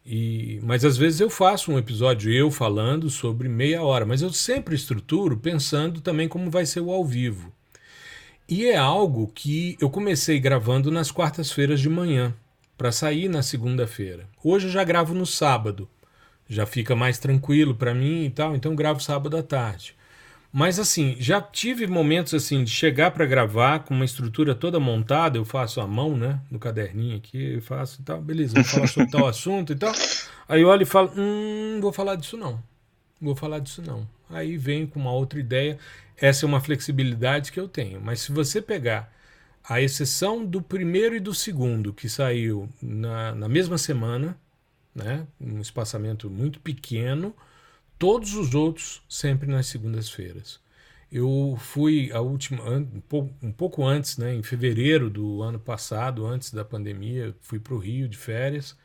[0.09, 4.31] E, mas às vezes eu faço um episódio eu falando sobre meia hora, mas eu
[4.31, 7.51] sempre estruturo pensando também como vai ser o ao vivo.
[8.47, 12.34] E é algo que eu comecei gravando nas quartas-feiras de manhã,
[12.77, 14.29] para sair na segunda-feira.
[14.41, 15.89] Hoje eu já gravo no sábado,
[16.47, 19.93] já fica mais tranquilo para mim e tal, então gravo sábado à tarde.
[20.51, 25.37] Mas assim, já tive momentos assim de chegar para gravar com uma estrutura toda montada,
[25.37, 28.87] eu faço à mão, né, no caderninho aqui, eu faço e tal, beleza, vou falar
[28.87, 29.93] sobre tal assunto e tal.
[30.47, 32.61] Aí eu olho e falo, hum, vou falar disso não.
[33.21, 34.07] Vou falar disso não.
[34.29, 35.77] Aí venho com uma outra ideia.
[36.15, 37.99] Essa é uma flexibilidade que eu tenho.
[38.01, 39.11] Mas se você pegar
[39.67, 44.37] a exceção do primeiro e do segundo, que saiu na, na mesma semana,
[44.95, 47.35] né, um espaçamento muito pequeno,
[47.97, 50.59] todos os outros sempre nas segundas-feiras.
[51.11, 52.63] Eu fui a última
[53.41, 57.77] um pouco, antes, né, em fevereiro do ano passado, antes da pandemia, fui para o
[57.77, 58.77] Rio de férias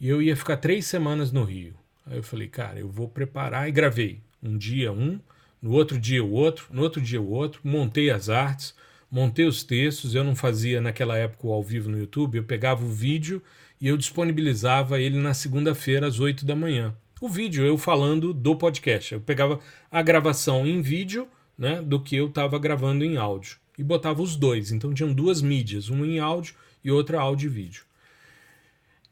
[0.00, 1.74] e eu ia ficar três semanas no Rio.
[2.06, 5.18] Aí eu falei, cara, eu vou preparar e gravei um dia um,
[5.60, 8.74] no outro dia o outro, no outro dia o outro, montei as artes,
[9.10, 10.14] montei os textos.
[10.14, 13.42] Eu não fazia naquela época o ao vivo no YouTube, eu pegava o vídeo
[13.80, 16.94] e eu disponibilizava ele na segunda-feira às 8 da manhã.
[17.18, 19.14] O vídeo eu falando do podcast.
[19.14, 19.58] Eu pegava
[19.90, 21.26] a gravação em vídeo
[21.56, 24.70] né, do que eu estava gravando em áudio e botava os dois.
[24.70, 27.84] Então tinham duas mídias, uma em áudio e outra áudio e vídeo.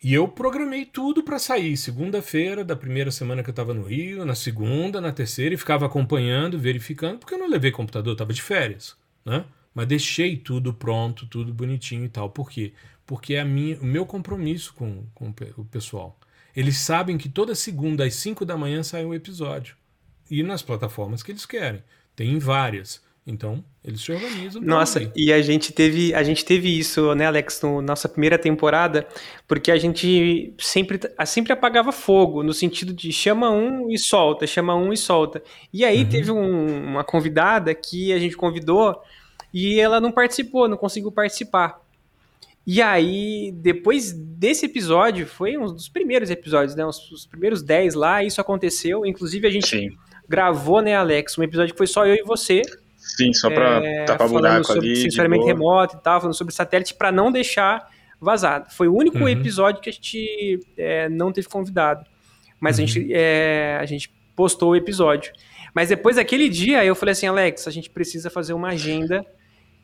[0.02, 4.22] E eu programei tudo para sair segunda-feira da primeira semana que eu estava no Rio,
[4.26, 8.42] na segunda, na terceira, e ficava acompanhando, verificando, porque eu não levei computador, estava de
[8.42, 8.94] férias,
[9.24, 9.46] né?
[9.74, 12.28] Mas deixei tudo pronto, tudo bonitinho e tal.
[12.28, 12.74] Por quê?
[13.06, 16.18] Porque é minha, o meu compromisso com, com o pessoal.
[16.56, 19.76] Eles sabem que toda segunda às 5 da manhã sai um episódio.
[20.30, 21.82] E nas plataformas que eles querem.
[22.14, 23.02] Tem várias.
[23.26, 24.60] Então, eles se organizam.
[24.60, 28.36] Nossa, e a gente teve, a gente teve isso, né, Alex, na no nossa primeira
[28.38, 29.08] temporada,
[29.48, 34.74] porque a gente sempre, sempre apagava fogo, no sentido de chama um e solta, chama
[34.74, 35.42] um e solta.
[35.72, 36.08] E aí uhum.
[36.08, 39.00] teve um, uma convidada que a gente convidou
[39.54, 41.80] e ela não participou, não conseguiu participar.
[42.66, 46.84] E aí, depois desse episódio, foi um dos primeiros episódios, né?
[46.84, 49.04] Os, os primeiros 10 lá, isso aconteceu.
[49.04, 49.90] Inclusive, a gente Sim.
[50.26, 52.62] gravou, né, Alex, um episódio que foi só eu e você.
[52.96, 54.96] Sim, só para é, tapar buraco sobre ali.
[54.96, 57.86] Sensoramento remoto e tal, falando sobre satélite, para não deixar
[58.18, 58.70] vazado.
[58.70, 59.28] Foi o único uhum.
[59.28, 62.04] episódio que a gente é, não teve convidado.
[62.58, 62.84] Mas uhum.
[62.84, 65.32] a, gente, é, a gente postou o episódio.
[65.74, 69.26] Mas depois daquele dia, eu falei assim, Alex, a gente precisa fazer uma agenda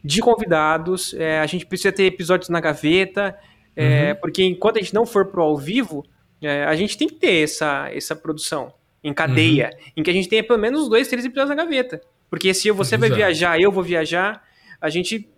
[0.03, 3.39] de convidados, é, a gente precisa ter episódios na gaveta,
[3.77, 4.21] é, uhum.
[4.21, 6.05] porque enquanto a gente não for pro ao vivo,
[6.43, 8.73] é, a gente tem que ter essa, essa produção
[9.03, 9.93] em cadeia, uhum.
[9.99, 12.01] em que a gente tenha pelo menos dois, três episódios na gaveta.
[12.29, 13.09] Porque se você Exato.
[13.09, 14.43] vai viajar, eu vou viajar,
[14.81, 15.29] a gente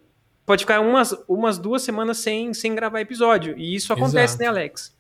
[0.45, 3.57] pode ficar umas, umas duas semanas sem, sem gravar episódio.
[3.57, 4.43] E isso acontece, Exato.
[4.43, 4.95] né, Alex?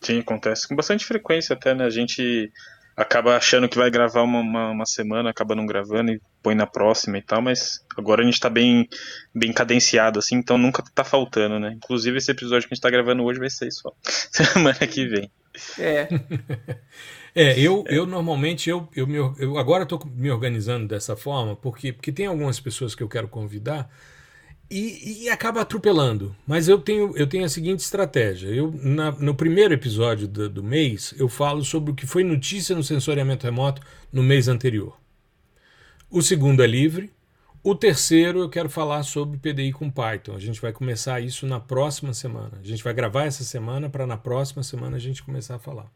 [0.00, 1.84] Sim, acontece com bastante frequência até, né?
[1.84, 2.50] A gente
[2.96, 6.66] acaba achando que vai gravar uma, uma, uma, semana, acaba não gravando e põe na
[6.66, 8.88] próxima e tal, mas agora a gente tá bem,
[9.34, 11.72] bem cadenciado, assim, então nunca tá faltando, né?
[11.76, 15.30] Inclusive esse episódio que a gente tá gravando hoje vai ser só semana que vem.
[15.78, 16.08] É.
[17.34, 21.92] é, eu, eu normalmente, eu, eu, me, eu agora tô me organizando dessa forma, porque,
[21.92, 23.90] porque tem algumas pessoas que eu quero convidar
[24.70, 26.34] e, e, acaba atropelando.
[26.46, 28.48] Mas eu tenho, eu tenho a seguinte estratégia.
[28.48, 32.74] Eu, na, no primeiro episódio do, do, mês, eu falo sobre o que foi notícia
[32.74, 33.82] no sensoriamento remoto
[34.12, 34.98] no mês anterior.
[36.10, 37.12] O segundo é livre.
[37.62, 40.34] O terceiro eu quero falar sobre PDI com Python.
[40.34, 42.58] A gente vai começar isso na próxima semana.
[42.62, 45.90] A gente vai gravar essa semana para na próxima semana a gente começar a falar.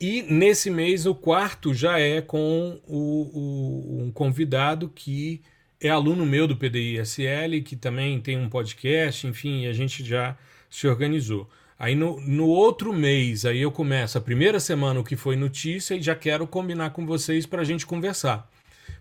[0.00, 5.42] E nesse mês, o quarto já é com o, o, um convidado que
[5.86, 10.36] é aluno meu do PDI-SL, que também tem um podcast, enfim, a gente já
[10.70, 11.48] se organizou.
[11.78, 15.94] Aí no, no outro mês, aí eu começo a primeira semana o que foi notícia
[15.94, 18.50] e já quero combinar com vocês para a gente conversar.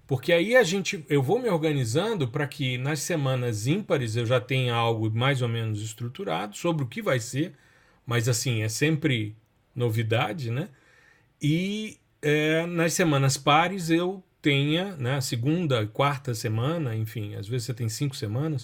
[0.05, 4.41] Porque aí a gente, eu vou me organizando para que nas semanas ímpares eu já
[4.41, 7.53] tenha algo mais ou menos estruturado sobre o que vai ser,
[8.05, 9.35] mas assim, é sempre
[9.73, 10.67] novidade, né?
[11.41, 17.73] E é, nas semanas pares eu tenha, né, segunda, quarta semana, enfim, às vezes você
[17.73, 18.63] tem cinco semanas,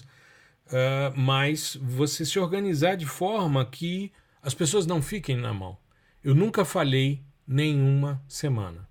[0.66, 4.12] uh, mas você se organizar de forma que
[4.42, 5.78] as pessoas não fiquem na mão.
[6.22, 8.86] Eu nunca falhei nenhuma semana.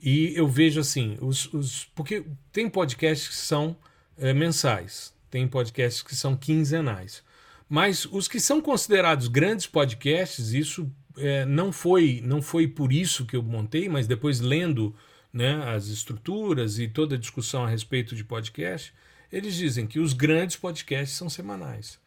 [0.00, 3.76] E eu vejo assim, os, os porque tem podcasts que são
[4.16, 7.20] é, mensais, tem podcasts que são quinzenais.
[7.68, 13.26] Mas os que são considerados grandes podcasts, isso é, não foi não foi por isso
[13.26, 14.94] que eu montei, mas depois lendo
[15.32, 18.92] né, as estruturas e toda a discussão a respeito de podcast,
[19.32, 21.98] eles dizem que os grandes podcasts são semanais.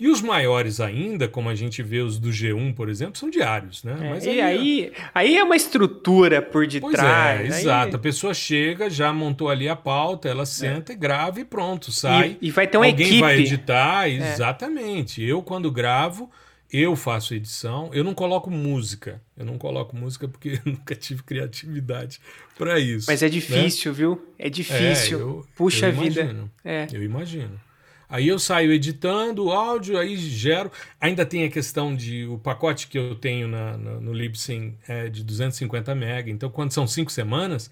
[0.00, 3.82] E os maiores ainda, como a gente vê os do G1, por exemplo, são diários,
[3.82, 3.96] né?
[4.00, 7.52] É, Mas aí, e aí, aí é uma estrutura por detrás.
[7.52, 7.96] É, exato.
[7.96, 10.94] A pessoa chega, já montou ali a pauta, ela senta é.
[10.94, 12.36] e grava e pronto, sai.
[12.40, 13.20] E, e vai ter uma Alguém equipe.
[13.20, 14.12] vai editar, é.
[14.12, 15.20] exatamente.
[15.20, 16.30] Eu, quando gravo,
[16.70, 19.22] Eu faço edição, eu não coloco música.
[19.36, 22.20] Eu não coloco música porque eu nunca tive criatividade
[22.56, 23.06] para isso.
[23.08, 23.96] Mas é difícil, né?
[23.96, 24.34] viu?
[24.38, 25.18] É difícil.
[25.18, 26.50] É, eu, Puxa eu vida.
[26.64, 26.86] É.
[26.92, 27.58] Eu imagino.
[28.08, 30.72] Aí eu saio editando o áudio, aí gero.
[30.98, 35.08] Ainda tem a questão de o pacote que eu tenho na, na, no Libsyn é
[35.10, 36.30] de 250 MB.
[36.30, 37.70] Então, quando são cinco semanas,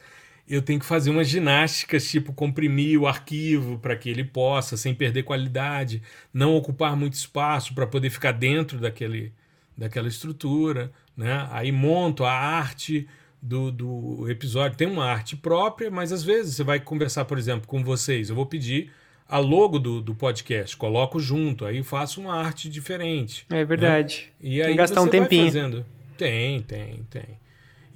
[0.48, 4.94] eu tenho que fazer umas ginásticas, tipo comprimir o arquivo para que ele possa, sem
[4.94, 6.02] perder qualidade,
[6.32, 9.32] não ocupar muito espaço para poder ficar dentro daquele,
[9.76, 10.92] daquela estrutura.
[11.16, 11.48] Né?
[11.50, 13.08] Aí monto a arte
[13.42, 14.76] do, do episódio.
[14.76, 18.28] Tem uma arte própria, mas às vezes você vai conversar, por exemplo, com vocês.
[18.28, 18.92] Eu vou pedir
[19.28, 23.44] a logo do, do podcast, coloco junto, aí faço uma arte diferente.
[23.50, 24.32] É verdade.
[24.40, 24.50] Né?
[24.50, 25.46] E aí tem gastar um tempinho.
[25.46, 25.86] Fazendo.
[26.16, 27.45] Tem, tem, tem.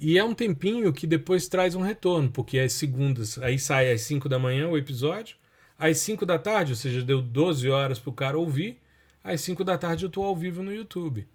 [0.01, 4.01] E é um tempinho que depois traz um retorno, porque às segundas, aí sai às
[4.01, 5.35] 5 da manhã o episódio,
[5.77, 8.79] às 5 da tarde, ou seja, deu 12 horas para o cara ouvir,
[9.23, 11.27] às 5 da tarde eu estou ao vivo no YouTube.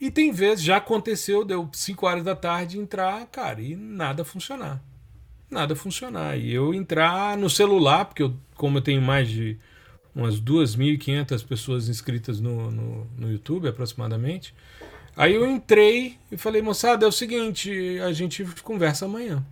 [0.00, 4.82] E tem vezes, já aconteceu, deu 5 horas da tarde entrar, cara, e nada funcionar.
[5.48, 6.36] Nada funcionar.
[6.36, 9.56] E eu entrar no celular, porque eu, como eu tenho mais de
[10.12, 14.52] umas 2.500 pessoas inscritas no, no, no YouTube aproximadamente,
[15.16, 19.44] Aí eu entrei e falei, moçada, é o seguinte, a gente conversa amanhã.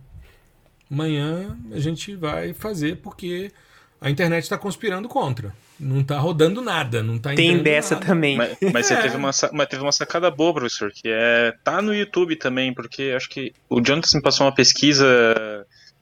[0.91, 3.51] Amanhã a gente vai fazer porque
[3.99, 5.55] a internet está conspirando contra.
[5.79, 8.05] Não está rodando nada, não está Tem dessa nada.
[8.05, 8.37] também.
[8.37, 8.95] Mas, mas é.
[8.95, 12.73] você teve uma, mas teve uma sacada boa, professor, que é tá no YouTube também,
[12.73, 15.05] porque acho que o Jonathan me passou uma pesquisa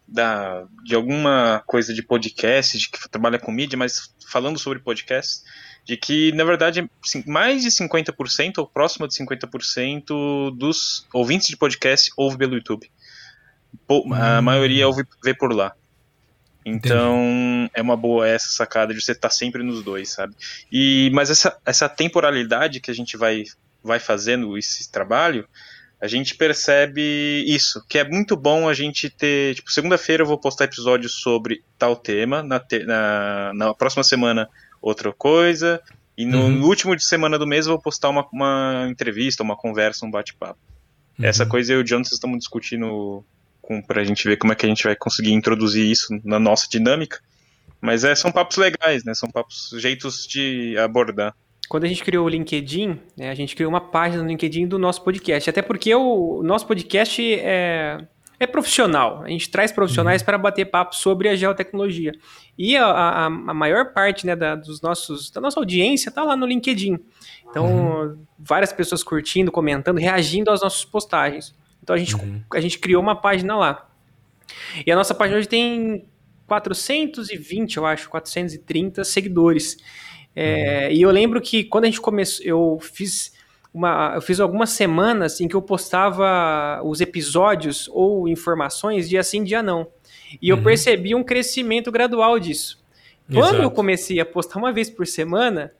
[0.07, 5.41] da, de alguma coisa de podcast, de que trabalha com mídia, mas falando sobre podcast
[5.83, 6.89] de que, na verdade,
[7.25, 12.89] mais de 50%, ou próximo de 50% dos ouvintes de podcast ouve pelo YouTube.
[13.89, 14.41] A hum.
[14.41, 15.73] maioria ouve, vê por lá.
[16.63, 17.71] Então, Entendi.
[17.73, 20.35] é uma boa essa sacada de você estar tá sempre nos dois, sabe?
[20.71, 23.43] E, mas essa, essa temporalidade que a gente vai,
[23.83, 25.47] vai fazendo esse trabalho,
[25.99, 29.55] a gente percebe isso, que é muito bom a gente ter.
[29.55, 34.47] Tipo, segunda-feira eu vou postar episódios sobre tal tema, na, te, na, na próxima semana
[34.81, 35.81] outra coisa.
[36.17, 36.63] E no, uhum.
[36.63, 40.59] último de semana do mês eu vou postar uma, uma entrevista, uma conversa, um bate-papo.
[41.17, 41.25] Uhum.
[41.25, 43.23] Essa coisa eu e o Jonathan estamos discutindo
[43.61, 46.67] com, pra gente ver como é que a gente vai conseguir introduzir isso na nossa
[46.69, 47.19] dinâmica.
[47.79, 49.13] Mas é, são papos legais, né?
[49.13, 51.33] São papos, jeitos de abordar.
[51.67, 54.77] Quando a gente criou o LinkedIn, né, a gente criou uma página no LinkedIn do
[54.77, 55.49] nosso podcast.
[55.49, 57.97] Até porque o nosso podcast é,
[58.43, 59.23] é profissional.
[59.23, 60.25] A gente traz profissionais uhum.
[60.25, 62.11] para bater papo sobre a geotecnologia.
[62.57, 66.35] E a, a, a maior parte né, da, dos nossos, da nossa audiência está lá
[66.35, 66.99] no LinkedIn.
[67.49, 68.25] Então, uhum.
[68.39, 71.53] várias pessoas curtindo, comentando, reagindo às nossas postagens.
[71.83, 72.41] Então, a gente, uhum.
[72.53, 73.87] a gente criou uma página lá.
[74.85, 76.05] E a nossa página hoje tem
[76.47, 79.77] 420, eu acho, 430 seguidores.
[80.35, 80.95] É, uhum.
[80.95, 83.33] E eu lembro que quando a gente começou, eu fiz
[83.73, 89.43] uma, eu fiz algumas semanas em que eu postava os episódios ou informações dia sim,
[89.43, 89.87] dia não.
[90.41, 90.57] E uhum.
[90.57, 92.81] eu percebi um crescimento gradual disso.
[93.27, 93.63] Quando Exato.
[93.63, 95.71] eu comecei a postar uma vez por semana,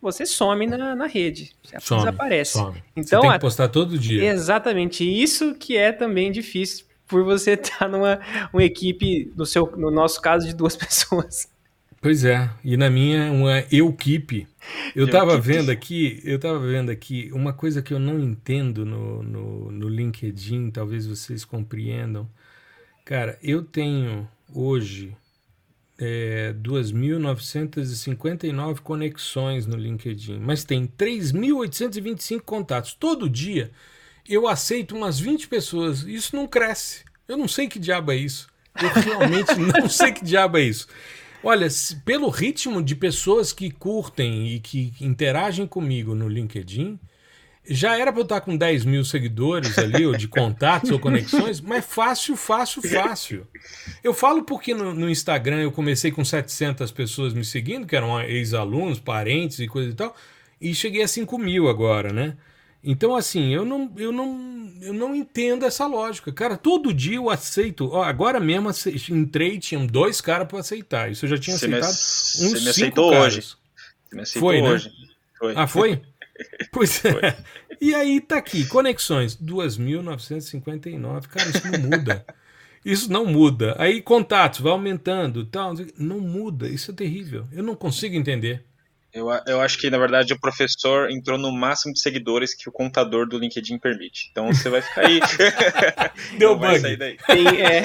[0.00, 2.52] você some na, na rede, você some, desaparece.
[2.52, 2.82] Some.
[2.94, 4.24] Então, você tem que postar todo dia.
[4.30, 8.20] Exatamente, isso que é também difícil por você estar numa
[8.52, 11.48] uma equipe, no, seu, no nosso caso, de duas pessoas.
[12.06, 14.46] Pois é, e na minha uma equipe.
[14.94, 19.24] Eu estava vendo aqui, eu estava vendo aqui uma coisa que eu não entendo no,
[19.24, 22.30] no, no LinkedIn, talvez vocês compreendam.
[23.04, 25.16] Cara, eu tenho hoje
[25.98, 32.94] é, 2.959 conexões no LinkedIn, mas tem 3.825 contatos.
[32.94, 33.72] Todo dia
[34.28, 36.02] eu aceito umas 20 pessoas.
[36.02, 37.04] Isso não cresce.
[37.26, 38.46] Eu não sei que diabo é isso.
[38.80, 40.86] Eu realmente não sei que diabo é isso.
[41.42, 41.68] Olha,
[42.04, 46.98] pelo ritmo de pessoas que curtem e que interagem comigo no LinkedIn,
[47.68, 51.60] já era para eu estar com 10 mil seguidores ali, ou de contatos ou conexões,
[51.60, 53.46] mas fácil, fácil, fácil.
[54.04, 58.20] Eu falo porque no, no, Instagram eu comecei com 700 pessoas me seguindo, que eram
[58.20, 60.14] ex-alunos, parentes e coisa e tal,
[60.60, 62.36] e cheguei a 5 mil agora, né?
[62.82, 66.32] Então, assim, eu não, eu não, eu não entendo essa lógica.
[66.32, 67.90] Cara, todo dia eu aceito.
[67.90, 68.70] Ó, agora mesmo
[69.10, 71.10] entrei, tinham dois caras para aceitar.
[71.10, 73.26] Isso eu já tinha aceitado me, uns me aceitou caras.
[73.26, 73.40] hoje.
[74.08, 74.70] Você me aceitou foi, né?
[74.70, 74.92] hoje.
[75.38, 75.54] Foi.
[75.56, 76.02] Ah, foi?
[76.72, 77.12] pois é.
[77.12, 77.44] Foi.
[77.80, 81.26] E aí tá aqui, conexões, 2.959.
[81.26, 82.26] Cara, isso não muda.
[82.84, 83.74] Isso não muda.
[83.78, 85.74] Aí contatos, vai aumentando, tal.
[85.98, 86.68] Não muda.
[86.68, 87.46] Isso é terrível.
[87.50, 88.64] Eu não consigo entender.
[89.16, 92.72] Eu, eu acho que, na verdade, o professor entrou no máximo de seguidores que o
[92.72, 94.28] contador do LinkedIn permite.
[94.30, 95.20] Então você vai ficar aí.
[96.36, 96.82] Deu bug.
[97.26, 97.82] Tem, é...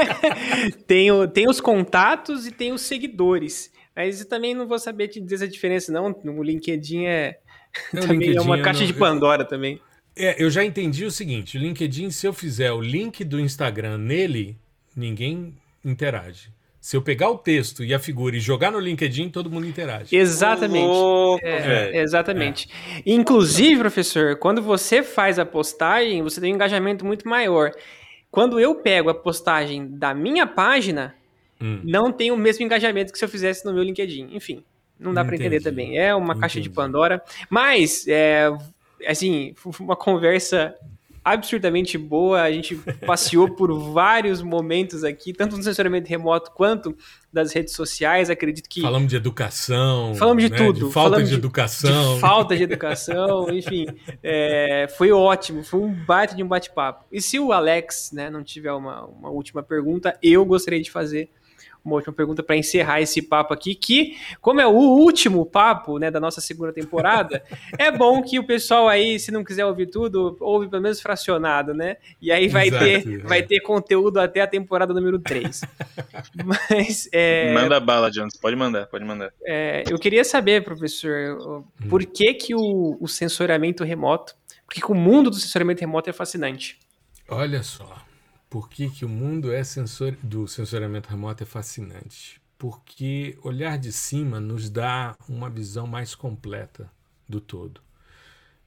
[0.88, 3.70] tem, o, tem os contatos e tem os seguidores.
[3.94, 6.18] Mas eu também não vou saber te dizer a diferença, não.
[6.24, 7.38] No LinkedIn é.
[7.92, 8.86] É também é uma caixa não...
[8.86, 9.78] de Pandora também.
[10.16, 13.98] É, eu já entendi o seguinte: o LinkedIn, se eu fizer o link do Instagram
[13.98, 14.56] nele,
[14.96, 15.54] ninguém
[15.84, 16.55] interage.
[16.86, 20.14] Se eu pegar o texto e a figura e jogar no LinkedIn, todo mundo interage.
[20.14, 20.86] Exatamente.
[20.86, 22.68] Louco, é, exatamente.
[22.94, 23.02] É.
[23.04, 27.72] Inclusive, professor, quando você faz a postagem, você tem um engajamento muito maior.
[28.30, 31.12] Quando eu pego a postagem da minha página,
[31.60, 31.80] hum.
[31.82, 34.28] não tem o mesmo engajamento que se eu fizesse no meu LinkedIn.
[34.30, 34.62] Enfim,
[34.96, 35.98] não dá para entender também.
[35.98, 36.40] É uma Entendi.
[36.40, 37.20] caixa de Pandora.
[37.50, 38.48] Mas, é,
[39.08, 40.72] assim, uma conversa
[41.26, 42.42] absurdamente boa.
[42.42, 46.96] A gente passeou por vários momentos aqui, tanto no censuramento remoto quanto
[47.32, 48.30] das redes sociais.
[48.30, 48.80] Acredito que.
[48.80, 50.14] Falamos de educação.
[50.14, 50.56] Falamos de né?
[50.56, 50.86] tudo.
[50.86, 52.14] De falta de, de, educação.
[52.14, 53.86] De falta de educação, enfim.
[54.22, 57.04] É, foi ótimo, foi um bate de um bate-papo.
[57.10, 61.30] E se o Alex né, não tiver uma, uma última pergunta, eu gostaria de fazer
[61.86, 66.10] uma última pergunta para encerrar esse papo aqui, que, como é o último papo né,
[66.10, 67.42] da nossa segunda temporada,
[67.78, 71.72] é bom que o pessoal aí, se não quiser ouvir tudo, ouve pelo menos fracionado,
[71.72, 71.96] né?
[72.20, 73.18] E aí vai, Exato, ter, é.
[73.18, 75.60] vai ter conteúdo até a temporada número 3.
[76.44, 77.08] Mas.
[77.12, 79.32] É, Manda bala, Jones, pode mandar, pode mandar.
[79.44, 84.34] É, eu queria saber, professor, por que, que o, o sensoramento remoto,
[84.66, 86.78] porque o mundo do sensoramento remoto é fascinante.
[87.28, 88.05] Olha só
[88.48, 92.40] por que, que o mundo é sensor, do sensoriamento remoto é fascinante?
[92.58, 96.90] Porque olhar de cima nos dá uma visão mais completa
[97.28, 97.80] do todo.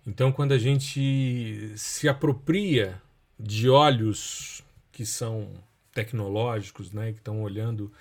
[0.05, 3.01] Então, quando a gente se apropria
[3.39, 5.49] de olhos que são
[5.93, 7.91] tecnológicos, né, que estão olhando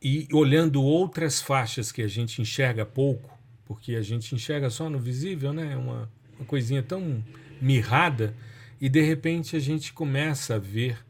[0.00, 4.98] e olhando outras faixas que a gente enxerga pouco, porque a gente enxerga só no
[4.98, 7.22] visível, né, uma, uma coisinha tão
[7.60, 8.34] mirrada,
[8.80, 11.04] e de repente a gente começa a ver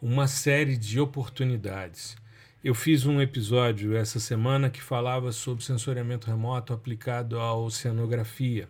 [0.00, 2.16] uma série de oportunidades.
[2.62, 8.68] Eu fiz um episódio essa semana que falava sobre sensoriamento remoto aplicado à oceanografia.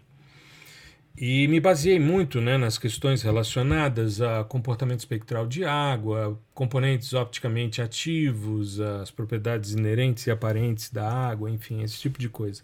[1.16, 7.82] E me baseei muito né, nas questões relacionadas a comportamento espectral de água, componentes opticamente
[7.82, 12.62] ativos, as propriedades inerentes e aparentes da água, enfim, esse tipo de coisa.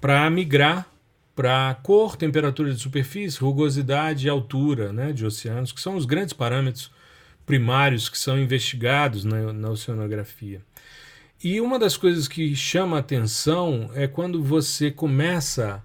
[0.00, 0.88] Para migrar
[1.34, 6.32] para cor, temperatura de superfície, rugosidade e altura né, de oceanos, que são os grandes
[6.32, 6.92] parâmetros
[7.46, 10.62] primários que são investigados na, na oceanografia.
[11.42, 15.84] E uma das coisas que chama atenção é quando você começa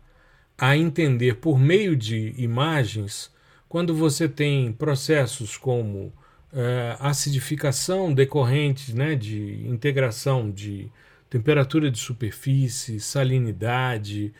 [0.57, 3.31] a entender por meio de imagens,
[3.67, 6.13] quando você tem processos como
[6.53, 10.91] é, acidificação decorrente né, de integração de
[11.29, 14.33] temperatura de superfície, salinidade,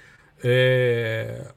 [0.44, 1.54] é,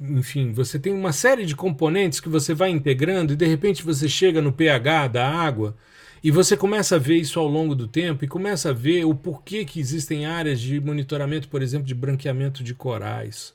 [0.00, 4.08] enfim, você tem uma série de componentes que você vai integrando e de repente você
[4.08, 5.76] chega no pH da água
[6.22, 9.14] e você começa a ver isso ao longo do tempo e começa a ver o
[9.14, 13.54] porquê que existem áreas de monitoramento, por exemplo, de branqueamento de corais.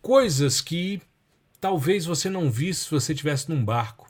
[0.00, 1.00] Coisas que
[1.60, 4.08] talvez você não visse se você estivesse num barco.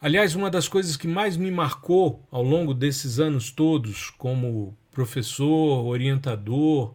[0.00, 5.84] Aliás, uma das coisas que mais me marcou ao longo desses anos todos, como professor,
[5.84, 6.94] orientador,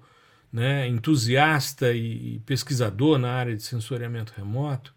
[0.53, 4.93] né, entusiasta e pesquisador na área de sensoriamento remoto,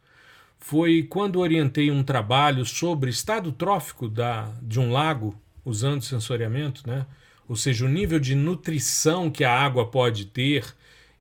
[0.58, 5.34] foi quando orientei um trabalho sobre estado trófico da, de um lago
[5.64, 7.06] usando sensoriamento, né?
[7.48, 10.74] ou seja, o nível de nutrição que a água pode ter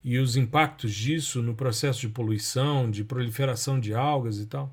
[0.04, 4.72] e os impactos disso no processo de poluição, de proliferação de algas e tal.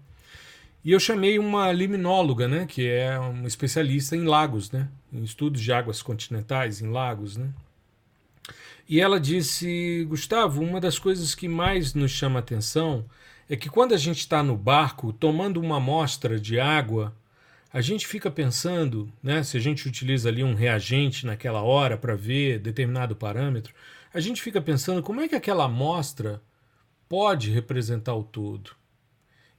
[0.84, 5.60] E eu chamei uma liminóloga, né, que é uma especialista em lagos, né, em estudos
[5.60, 7.50] de águas continentais, em lagos, né.
[8.92, 13.06] E ela disse: Gustavo, uma das coisas que mais nos chama atenção
[13.48, 17.16] é que quando a gente está no barco tomando uma amostra de água,
[17.72, 22.14] a gente fica pensando, né, se a gente utiliza ali um reagente naquela hora para
[22.14, 23.72] ver determinado parâmetro,
[24.12, 26.42] a gente fica pensando como é que aquela amostra
[27.08, 28.72] pode representar o todo.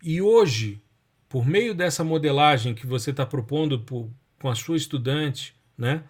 [0.03, 0.79] E hoje,
[1.27, 6.03] por meio dessa modelagem que você está propondo por, com a sua estudante, né,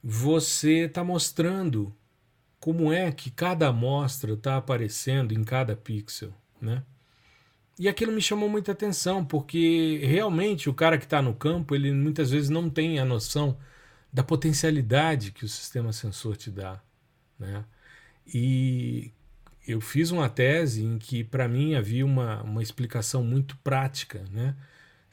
[0.00, 1.92] você está mostrando
[2.62, 6.84] como é que cada amostra está aparecendo em cada pixel, né?
[7.76, 11.90] E aquilo me chamou muita atenção, porque realmente o cara que está no campo, ele
[11.90, 13.58] muitas vezes não tem a noção
[14.12, 16.80] da potencialidade que o sistema sensor te dá,
[17.36, 17.64] né?
[18.32, 19.10] E
[19.66, 24.54] eu fiz uma tese em que, para mim, havia uma, uma explicação muito prática, né?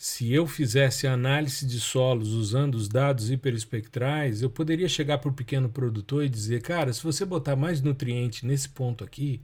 [0.01, 5.33] Se eu fizesse análise de solos usando os dados hiperespectrais, eu poderia chegar para o
[5.33, 9.41] pequeno produtor e dizer: cara, se você botar mais nutriente nesse ponto aqui,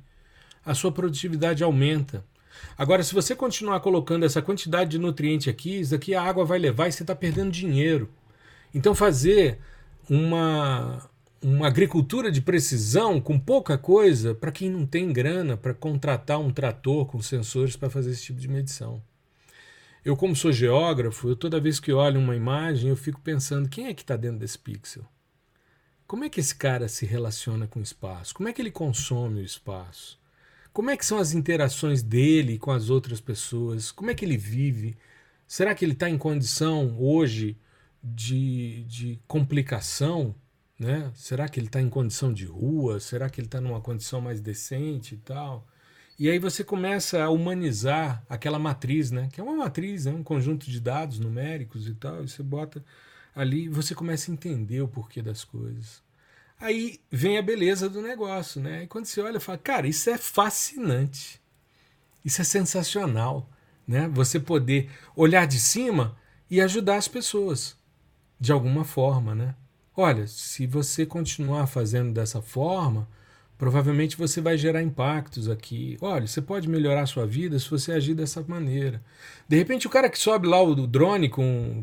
[0.66, 2.24] a sua produtividade aumenta.
[2.78, 6.58] Agora, se você continuar colocando essa quantidade de nutriente aqui, isso aqui a água vai
[6.58, 8.10] levar e você está perdendo dinheiro.
[8.74, 9.60] Então, fazer
[10.10, 11.06] uma,
[11.42, 16.50] uma agricultura de precisão com pouca coisa para quem não tem grana para contratar um
[16.50, 19.04] trator com sensores para fazer esse tipo de medição.
[20.06, 23.88] Eu, como sou geógrafo, eu, toda vez que olho uma imagem, eu fico pensando quem
[23.88, 25.04] é que está dentro desse pixel?
[26.06, 28.36] Como é que esse cara se relaciona com o espaço?
[28.36, 30.20] Como é que ele consome o espaço?
[30.72, 33.92] Como é que são as interações dele com as outras pessoas?
[33.92, 34.96] Como é que ele vive?
[35.48, 37.58] Será que ele está em condição hoje
[38.04, 40.36] de, de complicação?
[40.78, 41.12] Né?
[41.16, 43.00] Será que ele está em condição de rua?
[43.00, 45.66] Será que ele está numa condição mais decente e tal?
[46.18, 49.28] E aí você começa a humanizar aquela matriz, né?
[49.32, 50.14] Que é uma matriz, né?
[50.14, 52.24] um conjunto de dados numéricos e tal.
[52.24, 52.84] E você bota
[53.36, 56.02] ali, você começa a entender o porquê das coisas.
[56.60, 58.84] Aí vem a beleza do negócio, né?
[58.84, 61.42] E quando você olha, fala, cara, isso é fascinante.
[62.24, 63.50] Isso é sensacional,
[63.86, 64.08] né?
[64.14, 66.18] Você poder olhar de cima
[66.50, 67.78] e ajudar as pessoas
[68.40, 69.54] de alguma forma, né?
[69.96, 73.08] Olha, se você continuar fazendo dessa forma,
[73.58, 75.98] provavelmente você vai gerar impactos aqui.
[76.02, 79.02] Olha, você pode melhorar a sua vida se você agir dessa maneira.
[79.48, 81.32] De repente, o cara que sobe lá o drone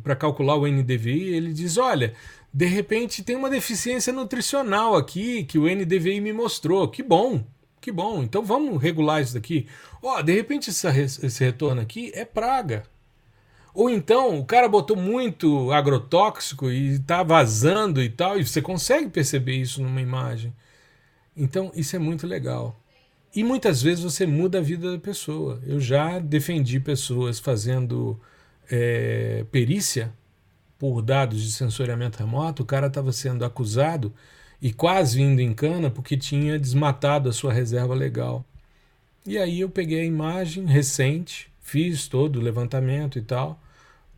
[0.02, 2.14] para calcular o NDVI, ele diz: Olha,
[2.52, 6.88] de repente tem uma deficiência nutricional aqui que o NDVI me mostrou.
[6.88, 7.44] Que bom,
[7.80, 8.22] que bom.
[8.22, 9.66] Então vamos regular isso daqui.
[10.02, 12.82] Ó, oh, de repente essa, esse retorno aqui é praga.
[13.74, 19.08] Ou então o cara botou muito agrotóxico e está vazando e tal, e você consegue
[19.08, 20.52] perceber isso numa imagem.
[21.36, 22.78] Então, isso é muito legal.
[23.34, 25.60] E muitas vezes você muda a vida da pessoa.
[25.66, 28.20] Eu já defendi pessoas fazendo
[28.70, 30.12] é, perícia
[30.78, 32.62] por dados de sensoriamento remoto.
[32.62, 34.12] O cara estava sendo acusado
[34.60, 38.44] e quase indo em cana porque tinha desmatado a sua reserva legal.
[39.26, 43.60] E aí eu peguei a imagem recente, fiz todo o levantamento e tal,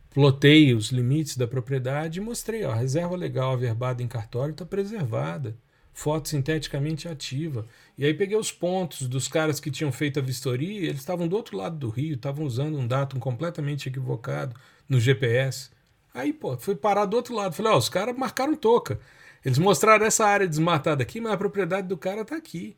[0.09, 4.65] plotei os limites da propriedade e mostrei, ó, a reserva legal averbada em cartório está
[4.65, 5.55] preservada
[5.95, 7.65] fotossinteticamente ativa.
[7.97, 11.35] E aí peguei os pontos dos caras que tinham feito a vistoria, eles estavam do
[11.37, 14.53] outro lado do rio, estavam usando um datum completamente equivocado
[14.87, 15.69] no GPS.
[16.13, 17.55] Aí, pô, fui parar do outro lado.
[17.55, 18.99] Falei, ó, os caras marcaram toca.
[19.43, 22.75] Eles mostraram essa área desmatada aqui, mas a propriedade do cara tá aqui.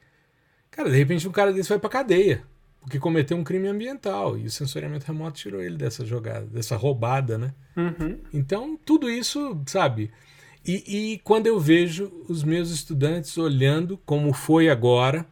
[0.70, 2.44] Cara, de repente um cara desse vai pra cadeia,
[2.82, 4.38] porque cometeu um crime ambiental.
[4.38, 7.54] E o sensoriamento remoto tirou ele dessa jogada, dessa roubada, né?
[7.76, 8.20] Uhum.
[8.32, 10.12] Então, tudo isso, sabe?
[10.68, 15.26] E, e quando eu vejo os meus estudantes olhando como foi agora,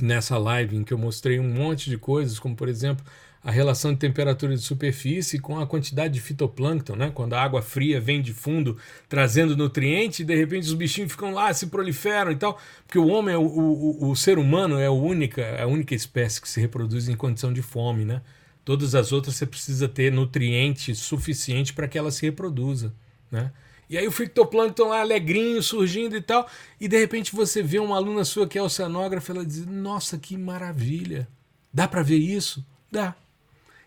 [0.00, 3.04] nessa live em que eu mostrei um monte de coisas, como por exemplo
[3.42, 7.10] a relação de temperatura de superfície com a quantidade de fitoplâncton, né?
[7.12, 8.76] Quando a água fria vem de fundo
[9.08, 13.34] trazendo nutriente, de repente os bichinhos ficam lá, se proliferam e tal, porque o homem,
[13.34, 17.08] é o, o, o ser humano é a única, a única espécie que se reproduz
[17.08, 18.22] em condição de fome, né?
[18.64, 22.94] Todas as outras você precisa ter nutriente suficiente para que ela se reproduza,
[23.28, 23.50] né?
[23.92, 26.48] E aí o fitoplâncton lá alegrinho, surgindo e tal.
[26.80, 30.34] E de repente você vê uma aluna sua que é oceanógrafa, ela diz: Nossa, que
[30.34, 31.28] maravilha!
[31.70, 32.64] Dá para ver isso?
[32.90, 33.14] Dá.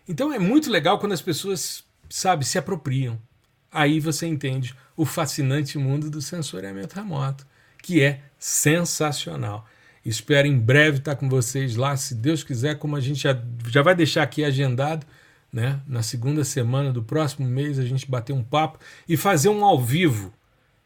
[0.08, 3.20] Então é muito legal quando as pessoas, sabe, se apropriam.
[3.68, 7.44] Aí você entende o fascinante mundo do sensoriamento remoto,
[7.82, 9.66] que é sensacional.
[10.04, 13.82] Espero em breve estar com vocês lá, se Deus quiser, como a gente já, já
[13.82, 15.04] vai deixar aqui agendado
[15.56, 15.80] né?
[15.86, 18.78] Na segunda semana do próximo mês a gente bater um papo
[19.08, 20.30] e fazer um ao vivo.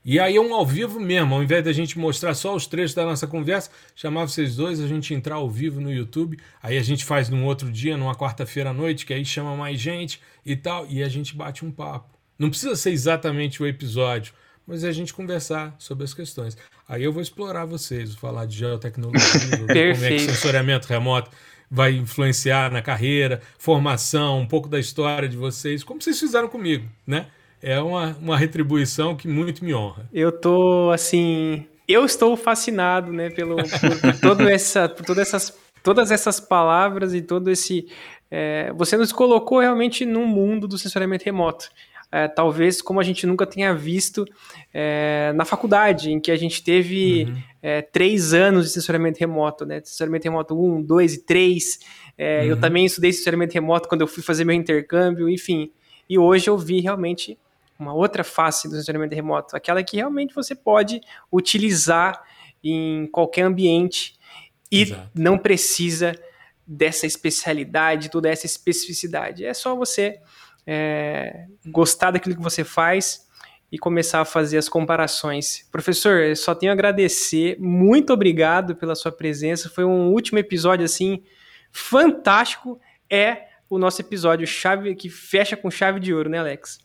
[0.05, 2.95] E aí é um ao vivo mesmo, ao invés da gente mostrar só os trechos
[2.95, 6.83] da nossa conversa, chamar vocês dois, a gente entrar ao vivo no YouTube, aí a
[6.83, 10.55] gente faz num outro dia, numa quarta-feira à noite, que aí chama mais gente e
[10.55, 12.17] tal, e a gente bate um papo.
[12.39, 14.33] Não precisa ser exatamente o episódio,
[14.65, 16.57] mas é a gente conversar sobre as questões.
[16.89, 21.31] Aí eu vou explorar vocês, vou falar de geotecnologia, como é que sensoriamento remoto
[21.71, 26.89] vai influenciar na carreira, formação, um pouco da história de vocês, como vocês fizeram comigo,
[27.07, 27.27] né?
[27.63, 30.09] É uma, uma retribuição que muito me honra.
[30.13, 36.11] Eu tô assim, eu estou fascinado, né, pelo por, todo essa, por todas essas, todas
[36.11, 37.87] essas palavras e todo esse
[38.31, 41.69] é, você nos colocou realmente num mundo do sensoriamento remoto
[42.13, 44.27] é, talvez como a gente nunca tenha visto
[44.75, 47.43] é, na faculdade, em que a gente teve uhum.
[47.63, 49.81] é, três anos de sensoramento remoto, né?
[49.85, 51.79] Sensoramento remoto 1, 2 e 3.
[52.19, 52.47] É, uhum.
[52.47, 55.71] Eu também estudei sensoramento remoto quando eu fui fazer meu intercâmbio, enfim.
[56.09, 57.39] E hoje eu vi realmente
[57.79, 61.01] uma outra face do sensoramento remoto, aquela que realmente você pode
[61.33, 62.23] utilizar
[62.63, 64.15] em qualquer ambiente
[64.71, 65.11] e Exato.
[65.15, 66.15] não precisa
[66.67, 69.45] dessa especialidade, toda essa especificidade.
[69.45, 70.21] É só você
[70.73, 73.27] é, gostar daquilo que você faz
[73.73, 75.69] e começar a fazer as comparações.
[75.73, 79.69] Professor, só tenho a agradecer, muito obrigado pela sua presença.
[79.69, 81.25] Foi um último episódio assim
[81.73, 82.81] fantástico.
[83.11, 86.79] É o nosso episódio chave que fecha com chave de ouro, né, Alex?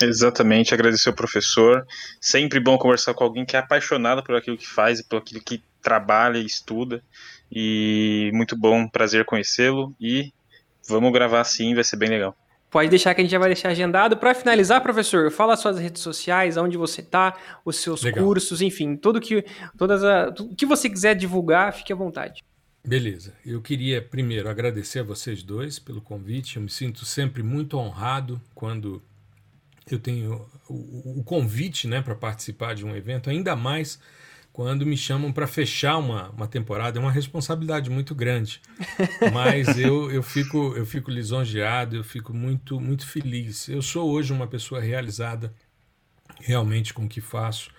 [0.00, 1.84] Exatamente, agradecer ao professor.
[2.20, 5.42] Sempre bom conversar com alguém que é apaixonado por aquilo que faz e por aquilo
[5.42, 7.02] que trabalha e estuda.
[7.50, 9.92] E muito bom, prazer conhecê-lo.
[10.00, 10.32] E
[10.88, 12.36] vamos gravar sim, vai ser bem legal.
[12.72, 14.16] Pode deixar que a gente já vai deixar agendado.
[14.16, 17.36] Para finalizar, professor, fala suas redes sociais, onde você está,
[17.66, 18.24] os seus Legal.
[18.24, 19.44] cursos, enfim, tudo que,
[19.76, 22.42] todas a, tudo que você quiser divulgar, fique à vontade.
[22.82, 23.34] Beleza.
[23.44, 26.56] Eu queria primeiro agradecer a vocês dois pelo convite.
[26.56, 29.02] Eu me sinto sempre muito honrado quando
[29.90, 34.00] eu tenho o, o convite né, para participar de um evento, ainda mais
[34.52, 36.98] quando me chamam para fechar uma, uma temporada.
[36.98, 38.60] É uma responsabilidade muito grande.
[39.32, 43.68] Mas eu, eu, fico, eu fico lisonjeado, eu fico muito, muito feliz.
[43.68, 45.54] Eu sou hoje uma pessoa realizada
[46.40, 47.70] realmente com o que faço,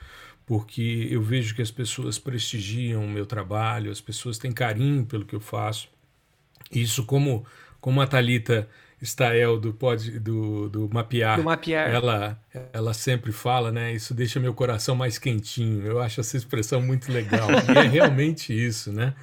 [0.46, 5.26] porque eu vejo que as pessoas prestigiam o meu trabalho, as pessoas têm carinho pelo
[5.26, 5.90] que eu faço.
[6.72, 7.46] Isso, como,
[7.80, 8.68] como a Thalita
[9.04, 11.90] Stael do, pod, do, do Mapear, do Mapear.
[11.90, 12.40] Ela,
[12.72, 13.94] ela sempre fala, né?
[13.94, 15.86] Isso deixa meu coração mais quentinho.
[15.86, 17.48] Eu acho essa expressão muito legal.
[17.52, 19.14] e é realmente isso, né?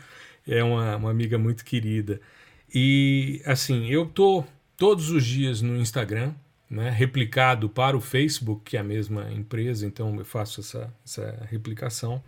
[0.47, 2.21] É uma, uma amiga muito querida.
[2.73, 4.45] E, assim, eu tô
[4.77, 6.33] todos os dias no Instagram,
[6.69, 6.91] né?
[6.91, 12.23] Replicado para o Facebook, que é a mesma empresa, então eu faço essa, essa replicação,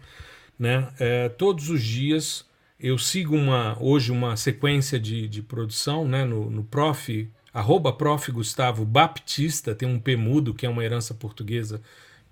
[0.58, 0.92] né?
[0.98, 2.44] É, todos os dias
[2.80, 6.24] eu sigo uma, hoje uma sequência de, de produção, né?
[6.24, 8.30] No, no Prof arroba prof.
[8.30, 11.80] Gustavo Baptista, tem um P mudo, que é uma herança portuguesa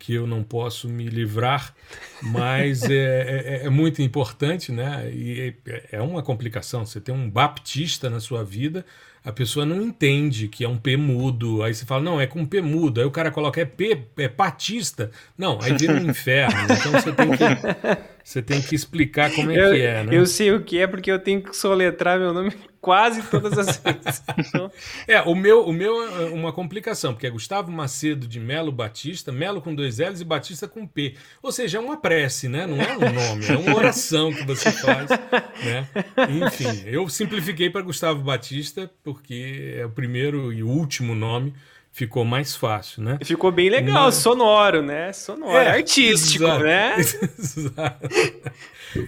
[0.01, 1.75] que eu não posso me livrar,
[2.23, 5.11] mas é, é, é, muito importante, né?
[5.13, 6.87] E é, é uma complicação.
[6.87, 8.85] Você tem um baptista na sua vida,
[9.23, 11.63] a pessoa não entende que é um P mudo.
[11.63, 13.01] Aí você fala, não, é com P mudo.
[13.01, 15.11] Aí o cara coloca, é P, é patista.
[15.37, 16.63] Não, aí vira um inferno.
[16.65, 17.45] Então você tem que,
[18.25, 20.17] você tem que explicar como é eu, que é, né?
[20.17, 23.77] Eu sei o que é porque eu tenho que soletrar meu nome quase todas as
[23.77, 24.23] vezes.
[24.39, 24.71] Então...
[25.07, 29.31] É, o meu, o meu é uma complicação, porque é Gustavo Macedo de Melo Batista,
[29.31, 31.15] Melo com dois L's e Batista com P.
[31.43, 32.67] Ou seja, é uma prece, né?
[32.67, 35.87] Não é um nome, é uma oração que você faz, né?
[36.47, 41.55] Enfim, eu simplifiquei para Gustavo Batista porque é o primeiro e último nome
[41.91, 43.19] ficou mais fácil, né?
[43.25, 44.17] Ficou bem legal, Mas...
[44.17, 45.13] sonoro, né?
[45.13, 46.97] Sonoro, é, artístico, exato, né?
[47.39, 48.09] Exato.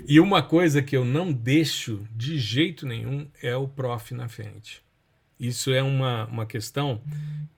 [0.07, 4.83] E uma coisa que eu não deixo de jeito nenhum é o prof na frente.
[5.39, 7.03] Isso é uma, uma questão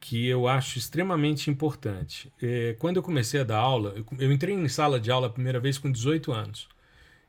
[0.00, 2.32] que eu acho extremamente importante.
[2.40, 5.30] É, quando eu comecei a dar aula, eu, eu entrei em sala de aula a
[5.30, 6.68] primeira vez com 18 anos.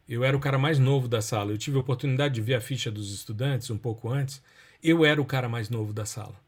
[0.08, 1.52] Eu era o cara mais novo da sala.
[1.52, 4.42] Eu tive a oportunidade de ver a ficha dos estudantes um pouco antes.
[4.82, 6.45] Eu era o cara mais novo da sala.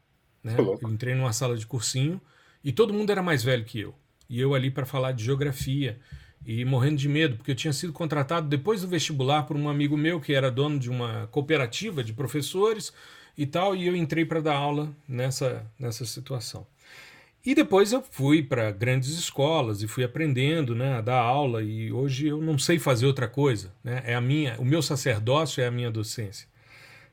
[0.48, 0.56] Né?
[0.58, 2.20] Eu entrei numa sala de cursinho
[2.64, 3.94] e todo mundo era mais velho que eu.
[4.28, 5.98] E eu ali para falar de geografia
[6.44, 9.96] e morrendo de medo, porque eu tinha sido contratado depois do vestibular por um amigo
[9.96, 12.92] meu que era dono de uma cooperativa de professores
[13.36, 16.66] e tal, e eu entrei para dar aula nessa, nessa situação.
[17.44, 21.90] E depois eu fui para grandes escolas e fui aprendendo né, a dar aula, e
[21.92, 23.72] hoje eu não sei fazer outra coisa.
[23.82, 24.02] Né?
[24.04, 26.48] É a minha, o meu sacerdócio é a minha docência.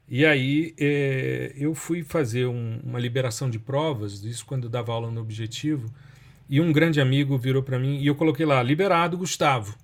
[0.08, 4.94] E aí é, eu fui fazer um, uma liberação de provas, isso quando eu dava
[4.94, 5.92] aula no Objetivo,
[6.48, 9.76] e um grande amigo virou para mim e eu coloquei lá, liberado Gustavo.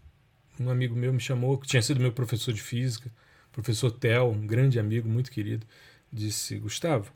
[0.59, 3.11] Um amigo meu me chamou, que tinha sido meu professor de física,
[3.51, 5.65] professor Tel, um grande amigo, muito querido,
[6.13, 7.11] disse: Gustavo,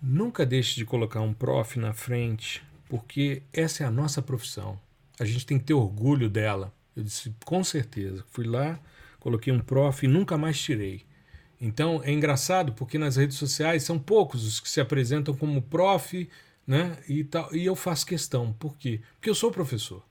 [0.00, 4.78] nunca deixe de colocar um prof na frente, porque essa é a nossa profissão.
[5.18, 6.70] A gente tem que ter orgulho dela.
[6.94, 8.22] Eu disse: com certeza.
[8.30, 8.78] Fui lá,
[9.18, 11.05] coloquei um prof e nunca mais tirei.
[11.60, 16.28] Então é engraçado porque nas redes sociais são poucos os que se apresentam como prof,
[16.66, 16.98] né?
[17.08, 18.52] E, tal, e eu faço questão.
[18.52, 19.00] Por quê?
[19.14, 20.02] Porque eu sou professor.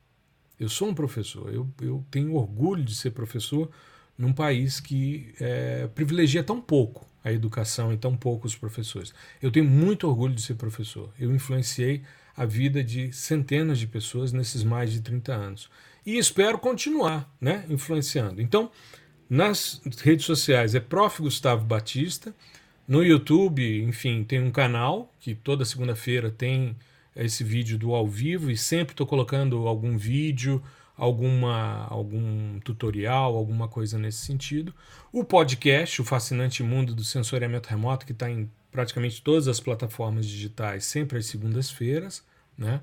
[0.59, 1.53] Eu sou um professor.
[1.53, 3.69] Eu, eu tenho orgulho de ser professor
[4.17, 9.13] num país que é, privilegia tão pouco a educação e tão pouco os professores.
[9.41, 11.11] Eu tenho muito orgulho de ser professor.
[11.19, 12.03] Eu influenciei
[12.38, 15.69] a vida de centenas de pessoas nesses mais de 30 anos.
[16.05, 18.41] E espero continuar né, influenciando.
[18.41, 18.69] Então,
[19.30, 21.22] nas redes sociais é Prof.
[21.22, 22.34] Gustavo Batista.
[22.88, 26.76] No YouTube, enfim, tem um canal que toda segunda-feira tem
[27.15, 30.61] esse vídeo do ao vivo e sempre estou colocando algum vídeo,
[30.95, 34.73] alguma, algum tutorial, alguma coisa nesse sentido.
[35.11, 40.27] O podcast, o Fascinante Mundo do Sensoriamento Remoto, que está em praticamente todas as plataformas
[40.27, 42.23] digitais, sempre às segundas-feiras,
[42.57, 42.81] né?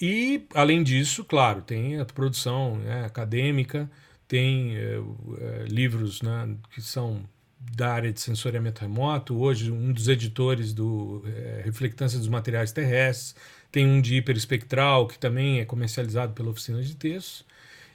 [0.00, 3.90] E, além disso, claro, tem a produção né, acadêmica,
[4.26, 5.00] tem é,
[5.40, 7.22] é, livros né, que são
[7.58, 9.36] da área de sensoriamento remoto.
[9.36, 13.34] Hoje, um dos editores do é, Reflectância dos Materiais Terrestres,
[13.72, 17.44] tem um de hiperespectral, que também é comercializado pela oficina de textos.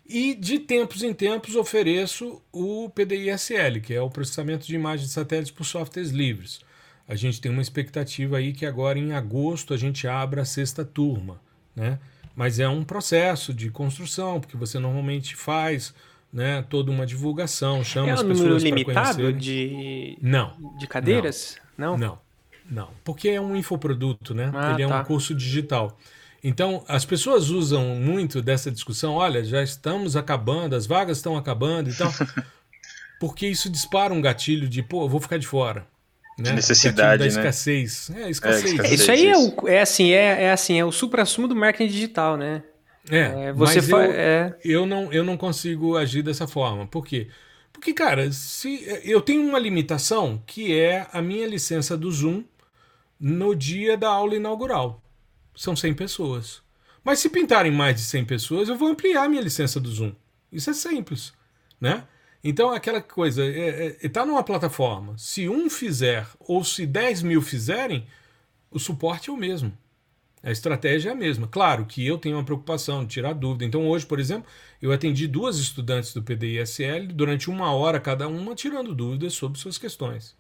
[0.05, 5.13] E de tempos em tempos ofereço o PDI-SL, que é o processamento de imagens de
[5.13, 6.59] satélites por softwares livres.
[7.07, 10.83] a gente tem uma expectativa aí que agora em agosto a gente abra a sexta
[10.83, 11.39] turma,
[11.75, 11.99] né?
[12.35, 15.93] Mas é um processo de construção, porque você normalmente faz
[16.31, 18.71] né, toda uma divulgação, chama é as pessoas para conhecerem.
[18.71, 21.57] É um número limitado de, não, de cadeiras?
[21.77, 22.19] Não, não, não,
[22.69, 24.51] não, porque é um infoproduto, né?
[24.53, 25.01] Ah, Ele é tá.
[25.01, 25.97] um curso digital.
[26.43, 31.89] Então, as pessoas usam muito dessa discussão, olha, já estamos acabando, as vagas estão acabando
[31.89, 32.11] e tal,
[33.19, 35.85] porque isso dispara um gatilho de, pô, eu vou ficar de fora.
[36.37, 36.45] Né?
[36.45, 37.27] De necessidade, da né?
[37.27, 38.09] escassez.
[38.15, 38.65] É, escassez.
[38.65, 39.01] É, escassez.
[39.01, 42.37] Isso aí é, o, é assim, é, é assim, é o supra-sumo do marketing digital,
[42.37, 42.63] né?
[43.09, 44.57] É, é você mas eu, é...
[44.63, 46.87] eu, não, eu não consigo agir dessa forma.
[46.87, 47.27] Por quê?
[47.71, 52.43] Porque, cara, se eu tenho uma limitação que é a minha licença do Zoom
[53.19, 55.01] no dia da aula inaugural.
[55.55, 56.61] São 100 pessoas.
[57.03, 60.13] Mas se pintarem mais de 100 pessoas, eu vou ampliar a minha licença do Zoom.
[60.51, 61.33] Isso é simples,
[61.79, 62.05] né?
[62.41, 65.17] Então, aquela coisa, está é, é, tá numa plataforma.
[65.17, 68.07] Se um fizer ou se 10 mil fizerem,
[68.71, 69.77] o suporte é o mesmo.
[70.41, 71.47] A estratégia é a mesma.
[71.47, 73.65] Claro que eu tenho uma preocupação de tirar dúvida.
[73.65, 74.49] Então, hoje, por exemplo,
[74.81, 79.77] eu atendi duas estudantes do PDISL durante uma hora cada uma, tirando dúvidas sobre suas
[79.77, 80.35] questões.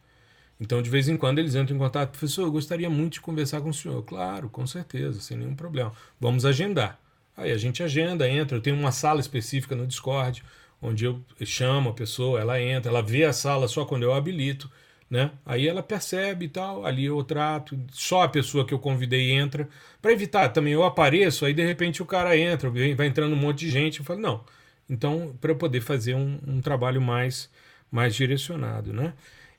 [0.59, 2.11] Então, de vez em quando, eles entram em contato.
[2.11, 4.01] Professor, eu gostaria muito de conversar com o senhor.
[4.03, 5.91] Claro, com certeza, sem nenhum problema.
[6.19, 6.99] Vamos agendar.
[7.35, 8.57] Aí a gente agenda, entra.
[8.57, 10.43] Eu tenho uma sala específica no Discord
[10.81, 14.69] onde eu chamo a pessoa, ela entra, ela vê a sala só quando eu habilito,
[15.09, 15.31] né?
[15.45, 19.67] Aí ela percebe e tal, ali eu trato, só a pessoa que eu convidei entra,
[20.01, 23.59] para evitar também eu apareço, aí de repente o cara entra, vai entrando um monte
[23.61, 24.43] de gente, eu falo, não.
[24.89, 27.49] Então, para poder fazer um, um trabalho mais,
[27.91, 29.13] mais direcionado, né?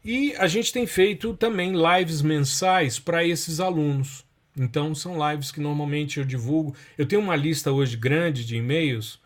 [0.04, 4.24] E a gente tem feito também lives mensais para esses alunos.
[4.56, 6.74] Então, são lives que normalmente eu divulgo.
[6.96, 9.20] Eu tenho uma lista hoje grande de e-mails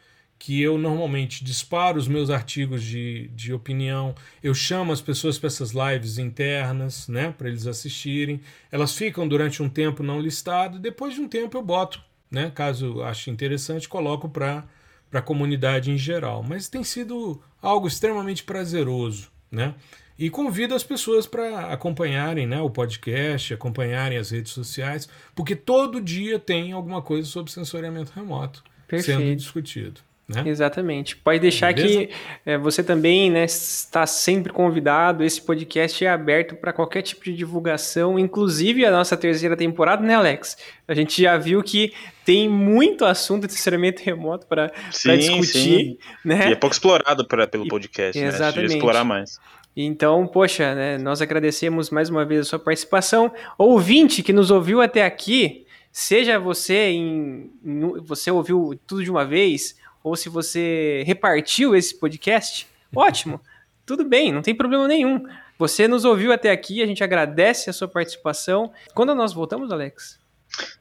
[0.45, 5.47] que eu normalmente disparo os meus artigos de, de opinião, eu chamo as pessoas para
[5.47, 8.43] essas lives internas, né, para eles assistirem.
[8.71, 11.99] Elas ficam durante um tempo não listado, depois de um tempo eu boto,
[12.31, 14.67] né, caso ache interessante, coloco para
[15.11, 16.43] a comunidade em geral.
[16.47, 19.75] Mas tem sido algo extremamente prazeroso, né?
[20.19, 26.03] E convido as pessoas para acompanharem né, o podcast, acompanharem as redes sociais, porque todo
[26.03, 29.21] dia tem alguma coisa sobre sensoriamento remoto Perfeito.
[29.21, 30.03] sendo discutido.
[30.27, 30.43] Né?
[30.47, 31.17] Exatamente.
[31.17, 32.07] Pode deixar Beleza?
[32.07, 32.11] que
[32.47, 35.23] é, você também né, está sempre convidado.
[35.23, 40.15] Esse podcast é aberto para qualquer tipo de divulgação, inclusive a nossa terceira temporada, né,
[40.15, 40.57] Alex?
[40.89, 41.93] A gente já viu que
[42.25, 45.45] tem muito assunto de sinceramente remoto para discutir.
[45.45, 45.99] Sim.
[46.25, 46.49] Né?
[46.49, 48.29] E é pouco explorado pra, pelo podcast, e, né?
[48.29, 48.75] Exatamente.
[48.75, 49.39] explorar mais.
[49.77, 53.31] Então, poxa, né, nós agradecemos mais uma vez a sua participação.
[53.59, 59.25] Ouvinte que nos ouviu até aqui, seja você em, em você ouviu tudo de uma
[59.25, 63.41] vez ou se você repartiu esse podcast, ótimo,
[63.85, 65.27] tudo bem, não tem problema nenhum.
[65.59, 68.71] Você nos ouviu até aqui, a gente agradece a sua participação.
[68.95, 70.23] Quando nós voltamos, Alex?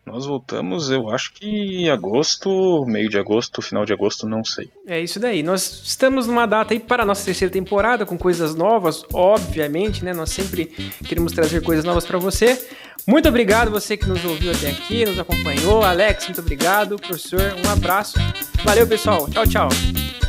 [0.06, 4.70] Nós voltamos, eu acho que em agosto, meio de agosto, final de agosto, não sei.
[4.86, 5.42] É isso daí.
[5.42, 10.14] Nós estamos numa data aí para a nossa terceira temporada, com coisas novas, obviamente, né?
[10.14, 10.66] Nós sempre
[11.08, 12.68] queremos trazer coisas novas para você.
[13.06, 15.84] Muito obrigado você que nos ouviu até aqui, nos acompanhou.
[15.84, 16.96] Alex, muito obrigado.
[16.96, 18.18] Professor, um abraço.
[18.64, 19.30] Valeu, pessoal.
[19.30, 20.23] Tchau, tchau.